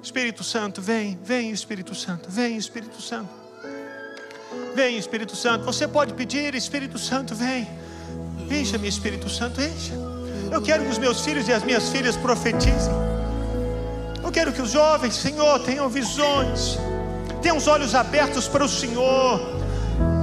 Espírito 0.02 0.44
Santo 0.44 0.82
vem. 0.82 1.18
Vem 1.24 1.52
Espírito 1.52 1.96
Santo. 1.96 2.30
Vem 2.30 2.56
Espírito 2.56 3.02
Santo. 3.02 3.30
Vem 4.76 4.98
Espírito 4.98 5.36
Santo. 5.36 5.66
Você 5.66 5.88
pode 5.88 6.14
pedir 6.14 6.54
Espírito 6.54 7.00
Santo 7.00 7.34
vem. 7.34 7.68
Encha-me 8.50 8.88
Espírito 8.88 9.28
Santo, 9.28 9.62
encha. 9.62 9.94
Eu 10.52 10.62
quero 10.62 10.84
que 10.84 10.90
os 10.90 10.98
meus 10.98 11.22
filhos 11.22 11.48
e 11.48 11.54
as 11.54 11.64
minhas 11.64 11.90
filhas 11.90 12.16
profetizem. 12.16 12.94
Eu 14.24 14.32
quero 14.32 14.54
que 14.54 14.62
os 14.62 14.72
jovens, 14.72 15.16
Senhor, 15.16 15.60
tenham 15.60 15.90
visões 15.90 16.78
tenha 17.42 17.56
os 17.56 17.68
olhos 17.68 17.96
abertos 17.96 18.48
para 18.48 18.64
o 18.64 18.70
Senhor. 18.70 19.40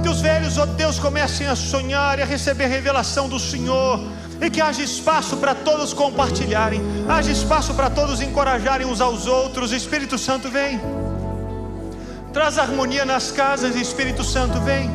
Que 0.01 0.09
os 0.09 0.21
velhos, 0.21 0.57
ó 0.57 0.63
oh 0.63 0.65
Deus, 0.67 0.99
comecem 0.99 1.47
a 1.47 1.55
sonhar 1.55 2.19
e 2.19 2.21
a 2.21 2.25
receber 2.25 2.67
revelação 2.67 3.27
do 3.27 3.39
Senhor. 3.39 3.99
E 4.41 4.49
que 4.49 4.61
haja 4.61 4.83
espaço 4.83 5.37
para 5.37 5.55
todos 5.55 5.93
compartilharem, 5.93 6.81
haja 7.07 7.31
espaço 7.31 7.73
para 7.73 7.89
todos 7.89 8.21
encorajarem 8.21 8.85
uns 8.85 8.99
aos 8.99 9.27
outros. 9.27 9.71
Espírito 9.71 10.17
Santo 10.17 10.49
vem, 10.49 10.79
traz 12.33 12.57
harmonia 12.57 13.05
nas 13.05 13.31
casas, 13.31 13.75
Espírito 13.75 14.23
Santo 14.25 14.59
vem, 14.59 14.91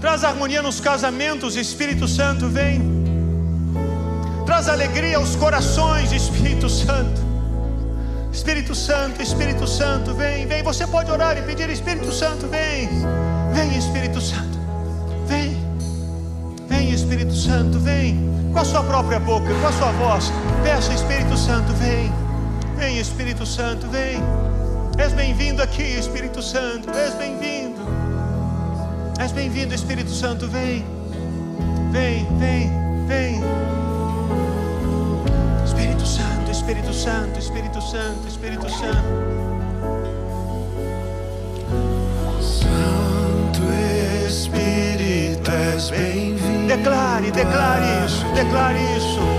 traz 0.00 0.22
harmonia 0.22 0.62
nos 0.62 0.78
casamentos, 0.78 1.56
Espírito 1.56 2.06
Santo 2.06 2.48
vem, 2.48 2.80
traz 4.46 4.68
alegria 4.68 5.16
aos 5.16 5.34
corações, 5.34 6.12
Espírito 6.12 6.68
Santo. 6.70 7.25
Espírito 8.36 8.74
Santo, 8.74 9.22
Espírito 9.22 9.66
Santo, 9.66 10.12
vem, 10.12 10.46
vem. 10.46 10.62
Você 10.62 10.86
pode 10.86 11.10
orar 11.10 11.38
e 11.38 11.42
pedir: 11.42 11.70
Espírito 11.70 12.12
Santo, 12.12 12.46
vem, 12.46 12.86
vem, 13.54 13.78
Espírito 13.78 14.20
Santo, 14.20 14.58
vem, 15.26 15.56
vem, 16.68 16.92
Espírito 16.92 17.34
Santo, 17.34 17.80
vem. 17.80 18.30
Com 18.52 18.58
a 18.58 18.64
sua 18.64 18.82
própria 18.82 19.18
boca, 19.18 19.46
com 19.46 19.66
a 19.66 19.72
sua 19.72 19.90
voz, 19.92 20.30
peça: 20.62 20.92
Espírito 20.92 21.34
Santo, 21.34 21.72
vem, 21.72 22.12
vem, 22.76 22.98
Espírito 22.98 23.46
Santo, 23.46 23.88
vem. 23.88 24.22
És 24.98 25.14
bem-vindo 25.14 25.62
aqui, 25.62 25.98
Espírito 25.98 26.42
Santo, 26.42 26.90
és 26.90 27.14
bem-vindo, 27.14 27.80
és 29.18 29.32
bem-vindo, 29.32 29.74
Espírito 29.74 30.10
Santo, 30.10 30.46
vem, 30.46 30.84
vem, 31.90 32.26
vem, 32.38 32.70
vem. 33.06 33.75
Espírito 36.66 36.92
Santo, 36.92 37.38
Espírito 37.38 37.80
Santo, 37.80 38.26
Espírito 38.26 38.68
Santo. 38.68 39.06
Santo 42.42 43.62
Espírito 44.26 45.48
és 45.48 45.90
bem-vindo. 45.90 46.66
Declare, 46.66 47.30
declare 47.30 48.04
isso, 48.04 48.26
declare 48.34 48.80
isso. 48.96 49.35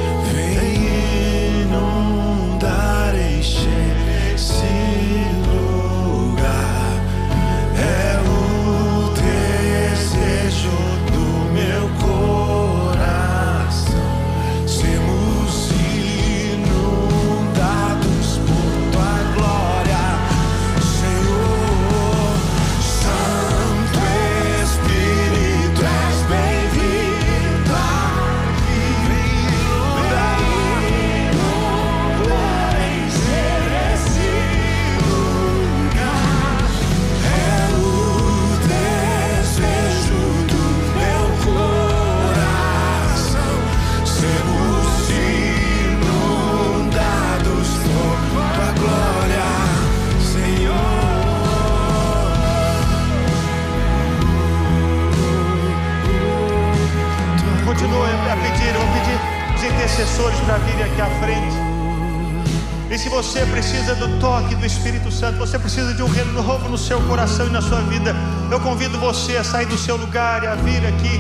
você 69.28 69.36
a 69.36 69.44
sair 69.44 69.66
do 69.66 69.78
seu 69.78 69.98
lugar 69.98 70.42
e 70.44 70.48
a 70.48 70.56
vir 70.56 70.86
aqui. 70.86 71.20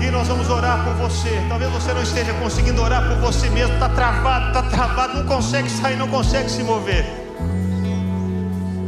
E 0.00 0.10
nós 0.12 0.28
vamos 0.28 0.48
orar 0.48 0.84
por 0.84 0.94
você. 0.94 1.44
Talvez 1.48 1.72
você 1.72 1.92
não 1.92 2.02
esteja 2.02 2.32
conseguindo 2.34 2.80
orar 2.80 3.08
por 3.08 3.16
você 3.16 3.50
mesmo. 3.50 3.74
Está 3.74 3.88
travado, 3.88 4.46
está 4.46 4.62
travado, 4.62 5.18
não 5.18 5.26
consegue 5.26 5.68
sair, 5.68 5.96
não 5.96 6.06
consegue 6.06 6.48
se 6.48 6.62
mover. 6.62 7.04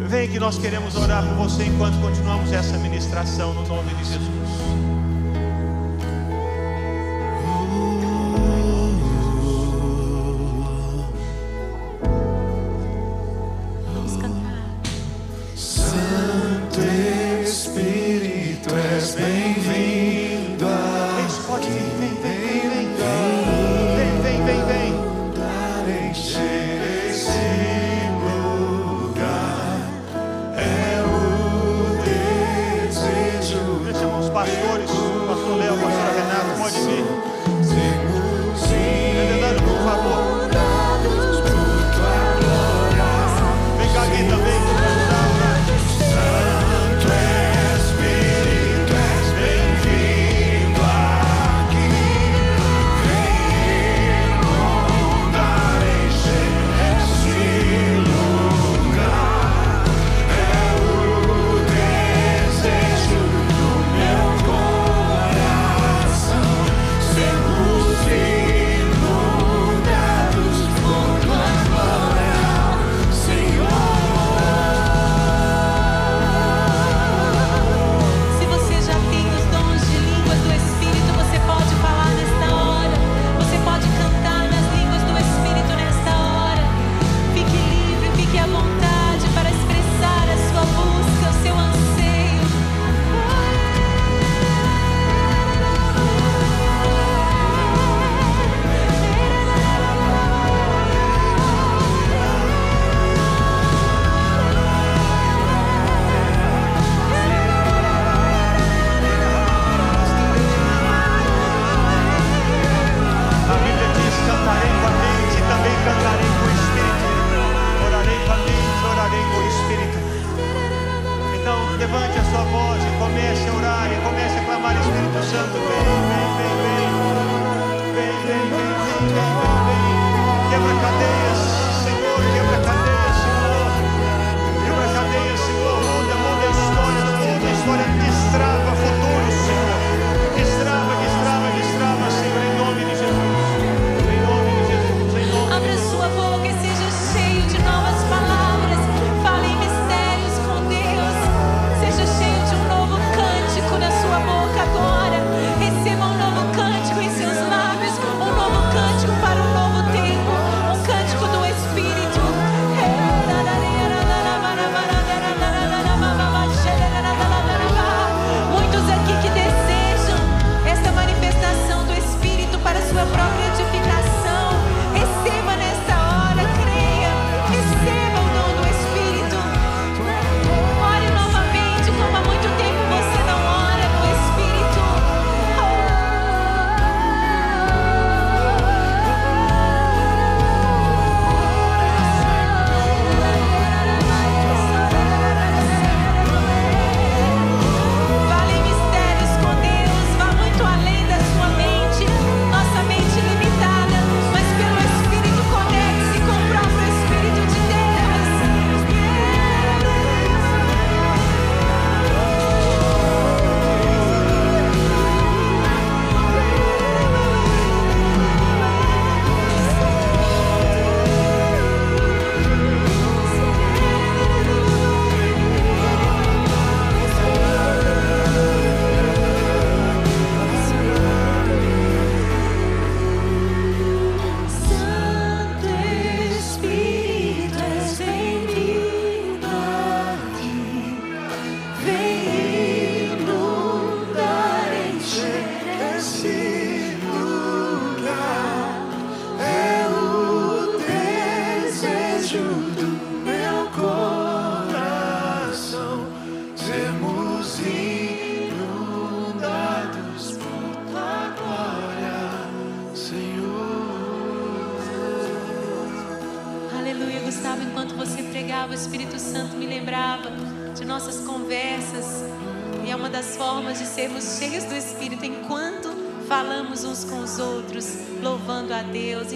Vem 0.07 0.29
que 0.29 0.39
nós 0.39 0.57
queremos 0.57 0.95
orar 0.95 1.25
por 1.25 1.35
você 1.35 1.65
enquanto 1.65 2.01
continuamos 2.01 2.53
essa 2.53 2.79
ministração 2.79 3.53
no 3.55 3.67
nome 3.67 3.93
de 3.95 4.05
Jesus. 4.05 4.40
has. 19.01 19.40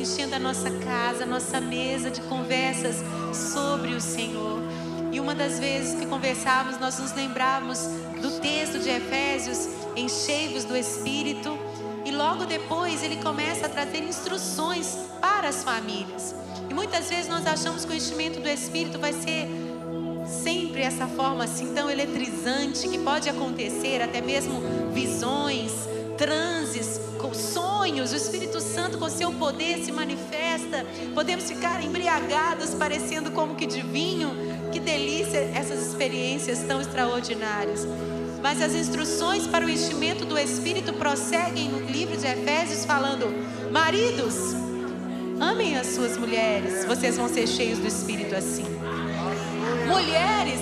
Enchendo 0.05 0.35
a 0.35 0.39
nossa 0.39 0.71
casa, 0.71 1.25
a 1.25 1.27
nossa 1.27 1.63
mesa 1.63 2.11
de 2.11 2.21
conversas 2.23 2.97
sobre 3.33 3.95
o 3.95 4.01
Senhor. 4.01 4.61
E 5.11 5.19
uma 5.19 5.35
das 5.35 5.59
vezes 5.59 5.99
que 5.99 6.05
conversávamos, 6.05 6.79
nós 6.79 6.99
nos 6.99 7.15
lembrávamos 7.15 7.79
do 8.21 8.39
texto 8.39 8.79
de 8.81 8.91
Efésios, 8.91 9.67
enchei-vos 9.97 10.65
do 10.65 10.77
Espírito. 10.77 11.59
E 12.05 12.11
logo 12.11 12.45
depois 12.45 13.03
ele 13.03 13.17
começa 13.17 13.65
a 13.65 13.69
trazer 13.69 14.03
instruções 14.03 14.95
para 15.23 15.49
as 15.49 15.65
famílias. 15.65 16.35
E 16.69 16.75
muitas 16.75 17.09
vezes 17.09 17.27
nós 17.27 17.47
achamos 17.47 17.87
que 17.87 17.93
o 17.93 17.97
enchimento 17.97 18.41
do 18.41 18.49
Espírito 18.49 18.99
vai 18.99 19.15
ser 19.15 19.49
sempre 20.27 20.83
essa 20.83 21.07
forma 21.07 21.45
assim 21.45 21.73
tão 21.73 21.89
eletrizante 21.89 22.87
que 22.89 22.99
pode 22.99 23.27
acontecer, 23.31 24.03
até 24.03 24.21
mesmo 24.21 24.61
visões, 24.93 25.73
transes, 26.19 27.01
com 27.19 27.33
sonhos, 27.85 28.13
o 28.13 28.17
Espírito 28.17 28.63
Santo 28.63 28.97
com 28.97 29.11
seu 29.11 29.31
poder 29.33 29.85
se 29.85 29.93
manifesta. 29.93 30.87
Podemos 31.15 31.45
ficar 31.45 31.85
embriagados, 31.85 32.71
parecendo 32.71 33.31
como 33.31 33.55
que 33.55 33.67
de 33.67 33.83
vinho. 33.83 34.31
Que 34.73 34.81
delícia 34.81 35.39
essas 35.55 35.87
experiências 35.87 36.61
tão 36.61 36.81
extraordinárias. 36.81 37.87
Mas 38.43 38.63
as 38.63 38.75
instruções 38.75 39.47
para 39.47 39.67
o 39.67 39.69
enchimento 39.69 40.25
do 40.25 40.39
Espírito 40.39 40.95
prosseguem 40.95 41.69
no 41.69 41.81
livro 41.81 42.17
de 42.17 42.27
Efésios, 42.27 42.87
falando: 42.87 43.27
Maridos, 43.71 44.35
amem 45.39 45.77
as 45.77 45.89
suas 45.89 46.17
mulheres, 46.17 46.87
vocês 46.87 47.19
vão 47.19 47.29
ser 47.29 47.47
cheios 47.47 47.79
do 47.79 47.87
Espírito 47.87 48.35
assim. 48.35 48.65
Mulheres, 49.87 50.61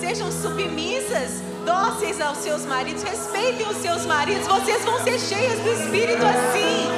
sejam 0.00 0.32
submissas, 0.32 1.42
dóceis 1.64 2.20
aos 2.20 2.38
seus 2.38 2.64
maridos, 2.66 3.02
respeitem 3.02 3.66
os 3.68 3.76
seus 3.78 4.04
maridos, 4.06 4.46
vocês 4.46 4.84
vão 4.84 4.98
ser 5.02 5.18
cheias 5.18 5.58
do 5.60 5.70
Espírito 5.70 6.24
assim. 6.24 6.88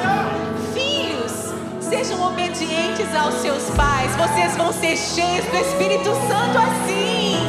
Filhos, 0.73 1.55
sejam 1.81 2.21
obedientes 2.27 3.15
aos 3.15 3.35
seus 3.35 3.63
pais, 3.71 4.15
vocês 4.17 4.57
vão 4.57 4.73
ser 4.73 4.97
cheios 4.97 5.45
do 5.47 5.57
Espírito 5.57 6.05
Santo 6.29 6.59
assim. 6.59 7.44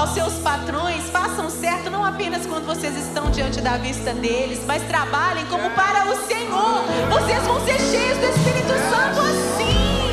Aos 0.00 0.10
seus 0.14 0.32
patrões, 0.34 1.10
façam 1.10 1.50
certo 1.50 1.90
não 1.90 2.02
apenas 2.04 2.46
quando 2.46 2.64
vocês 2.66 2.96
estão 2.96 3.30
diante 3.30 3.60
da 3.60 3.76
vista 3.76 4.14
deles, 4.14 4.60
mas 4.66 4.82
trabalhem 4.84 5.44
como 5.46 5.70
para 5.72 6.06
o 6.10 6.26
Senhor. 6.26 6.84
Vocês 7.10 7.42
vão 7.46 7.60
ser 7.66 7.78
cheios 7.78 8.16
do 8.18 8.24
Espírito 8.24 8.72
Santo 8.90 9.20
assim. 9.20 10.10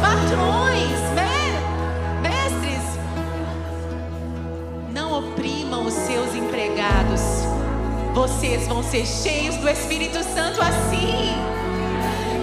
Patrões, 0.00 1.00
me- 1.14 2.28
mestres, 2.28 2.82
não 4.94 5.18
oprimam 5.18 5.84
os 5.84 5.92
seus 5.94 6.34
empregados. 6.34 7.20
Vocês 8.14 8.66
vão 8.66 8.82
ser 8.82 9.04
cheios 9.06 9.56
do 9.56 9.68
Espírito 9.68 10.22
Santo 10.34 10.60
assim. 10.62 11.34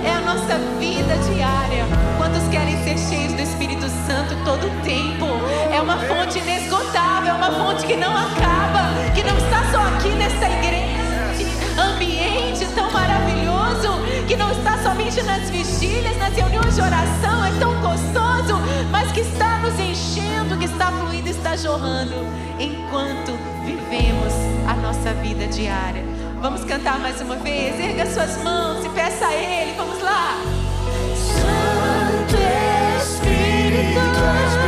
É 0.06 0.12
a 0.12 0.22
nossa 0.22 0.60
vida 0.80 1.18
diária. 1.34 1.84
Quantos 2.18 2.48
querem 2.50 2.78
ser 2.84 2.98
cheios 2.98 3.34
do 3.34 3.42
Espírito 3.42 3.90
Santo 4.06 4.36
todo 4.46 4.68
o 4.68 4.82
tempo? 4.84 5.26
É 5.74 5.82
uma 5.82 5.98
fonte 5.98 6.38
inesgotável, 6.38 7.32
é 7.32 7.34
uma 7.34 7.52
fonte 7.52 7.88
que 7.88 7.96
não 7.96 8.12
acaba, 8.12 9.12
que 9.16 9.24
não 9.24 9.36
está 9.36 9.64
só 9.72 9.80
aqui 9.96 10.10
nessa 10.10 10.46
igreja, 10.46 11.46
ambiente 11.82 12.66
tão 12.76 12.92
maravilhoso, 12.92 14.00
que 14.28 14.36
não 14.36 14.52
está 14.52 14.78
somente 14.84 15.22
nas 15.24 15.50
vigílias, 15.50 16.16
nas 16.18 16.34
reuniões 16.36 16.76
de 16.76 16.82
oração, 16.82 17.44
é 17.44 17.52
tão 17.60 17.74
gostoso, 17.82 18.62
mas 18.92 19.12
que 19.12 19.22
está 19.22 19.58
nos 19.58 19.80
enchendo, 19.80 20.58
que 20.58 20.66
está 20.66 20.92
fluindo, 20.92 21.30
está 21.30 21.56
jorrando, 21.56 22.16
enquanto 22.60 23.34
vivemos 23.66 24.34
a 24.68 24.76
nossa 24.76 25.14
vida 25.16 25.48
diária. 25.48 26.04
Vamos 26.42 26.64
cantar 26.66 27.00
mais 27.00 27.20
uma 27.22 27.36
vez? 27.38 27.80
Erga 27.80 28.06
suas 28.06 28.38
mãos 28.44 28.86
e 28.86 28.90
peça 28.90 29.26
a 29.26 29.34
Ele. 29.34 29.74
Vamos 29.78 30.02
lá. 30.02 30.38
Santo 31.16 32.36
Espírito, 33.02 34.65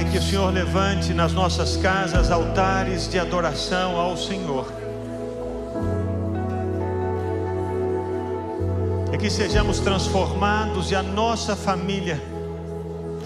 Pai, 0.00 0.10
que 0.10 0.16
o 0.16 0.22
Senhor 0.22 0.50
levante 0.50 1.12
nas 1.12 1.34
nossas 1.34 1.76
casas 1.76 2.30
altares 2.30 3.06
de 3.06 3.18
adoração 3.18 4.00
ao 4.00 4.16
Senhor. 4.16 4.66
E 9.12 9.18
que 9.18 9.28
sejamos 9.28 9.78
transformados 9.80 10.90
e 10.90 10.94
a 10.94 11.02
nossa 11.02 11.54
família 11.54 12.18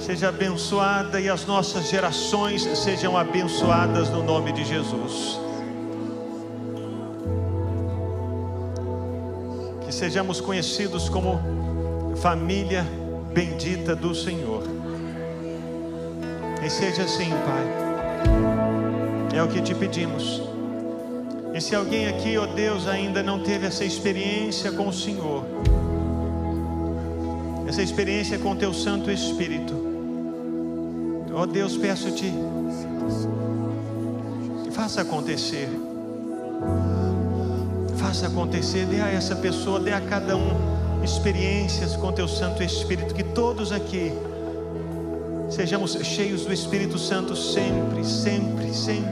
seja 0.04 0.30
abençoada 0.30 1.20
e 1.20 1.28
as 1.28 1.46
nossas 1.46 1.88
gerações 1.88 2.62
sejam 2.76 3.16
abençoadas 3.16 4.10
no 4.10 4.24
nome 4.24 4.52
de 4.52 4.64
Jesus. 4.64 5.38
Que 9.86 9.94
sejamos 9.94 10.40
conhecidos 10.40 11.08
como 11.08 11.40
família 12.16 12.84
bendita 13.32 13.94
do 13.94 14.12
Senhor. 14.12 14.83
E 16.64 16.70
seja 16.70 17.02
assim, 17.02 17.28
Pai. 17.28 17.84
É 19.36 19.42
o 19.42 19.48
que 19.48 19.60
te 19.60 19.74
pedimos. 19.74 20.40
E 21.52 21.60
se 21.60 21.74
alguém 21.74 22.08
aqui, 22.08 22.38
ó 22.38 22.46
Deus, 22.46 22.88
ainda 22.88 23.22
não 23.22 23.40
teve 23.42 23.66
essa 23.66 23.84
experiência 23.84 24.72
com 24.72 24.88
o 24.88 24.92
Senhor, 24.92 25.44
essa 27.68 27.82
experiência 27.82 28.38
com 28.38 28.52
o 28.52 28.56
teu 28.56 28.72
Santo 28.72 29.10
Espírito, 29.10 29.74
ó 31.34 31.44
Deus, 31.46 31.76
peço-te, 31.76 32.32
faça 34.72 35.02
acontecer. 35.02 35.68
Faça 37.96 38.26
acontecer, 38.26 38.86
dê 38.86 39.00
a 39.00 39.08
essa 39.08 39.36
pessoa, 39.36 39.78
dê 39.78 39.92
a 39.92 40.00
cada 40.00 40.36
um 40.36 41.04
experiências 41.04 41.94
com 41.94 42.10
teu 42.12 42.26
Santo 42.26 42.62
Espírito, 42.62 43.14
que 43.14 43.22
todos 43.22 43.70
aqui 43.70 44.12
sejamos 45.54 45.92
cheios 46.02 46.44
do 46.44 46.52
Espírito 46.52 46.98
Santo 46.98 47.36
sempre, 47.36 48.04
sempre, 48.04 48.74
sempre. 48.74 49.04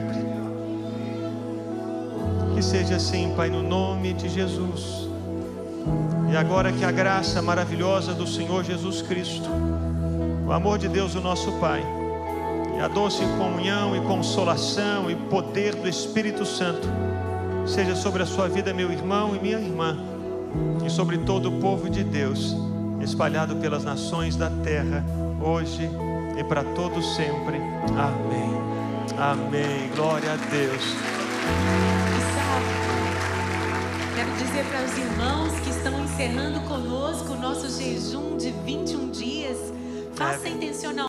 Que 2.53 2.61
seja 2.61 2.97
assim, 2.97 3.33
Pai, 3.35 3.49
no 3.49 3.63
nome 3.63 4.13
de 4.13 4.27
Jesus. 4.27 5.07
E 6.29 6.35
agora 6.35 6.73
que 6.73 6.83
a 6.83 6.91
graça 6.91 7.41
maravilhosa 7.41 8.13
do 8.13 8.27
Senhor 8.27 8.63
Jesus 8.63 9.01
Cristo, 9.01 9.49
o 10.45 10.51
amor 10.51 10.77
de 10.77 10.89
Deus, 10.89 11.15
o 11.15 11.21
nosso 11.21 11.51
Pai, 11.53 11.81
E 12.75 12.79
a 12.81 12.87
doce 12.87 13.23
comunhão 13.37 13.95
e 13.95 14.01
consolação 14.01 15.09
e 15.09 15.15
poder 15.15 15.75
do 15.75 15.87
Espírito 15.87 16.45
Santo 16.45 16.87
seja 17.65 17.95
sobre 17.95 18.23
a 18.23 18.25
sua 18.25 18.49
vida, 18.49 18.73
meu 18.73 18.91
irmão 18.91 19.33
e 19.35 19.39
minha 19.39 19.59
irmã, 19.59 19.97
e 20.85 20.89
sobre 20.89 21.19
todo 21.19 21.49
o 21.49 21.59
povo 21.61 21.89
de 21.89 22.03
Deus, 22.03 22.53
espalhado 22.99 23.55
pelas 23.57 23.83
nações 23.83 24.35
da 24.35 24.49
terra, 24.49 25.05
hoje 25.41 25.83
e 25.83 26.12
para 26.41 26.63
todos 26.63 27.15
sempre. 27.15 27.57
Amém. 27.97 28.49
Amém. 29.17 29.89
Glória 29.95 30.33
a 30.33 30.35
Deus. 30.35 30.83
Quero 34.15 34.31
dizer 34.37 34.65
para 34.65 34.83
os 34.85 34.97
irmãos 34.97 35.59
que 35.59 35.69
estão 35.69 36.03
encerrando 36.03 36.61
conosco 36.61 37.33
o 37.33 37.37
nosso 37.37 37.69
jejum 37.69 38.37
de 38.37 38.51
21 38.51 39.11
dias, 39.11 39.73
faça 40.15 40.47
intencional. 40.47 41.07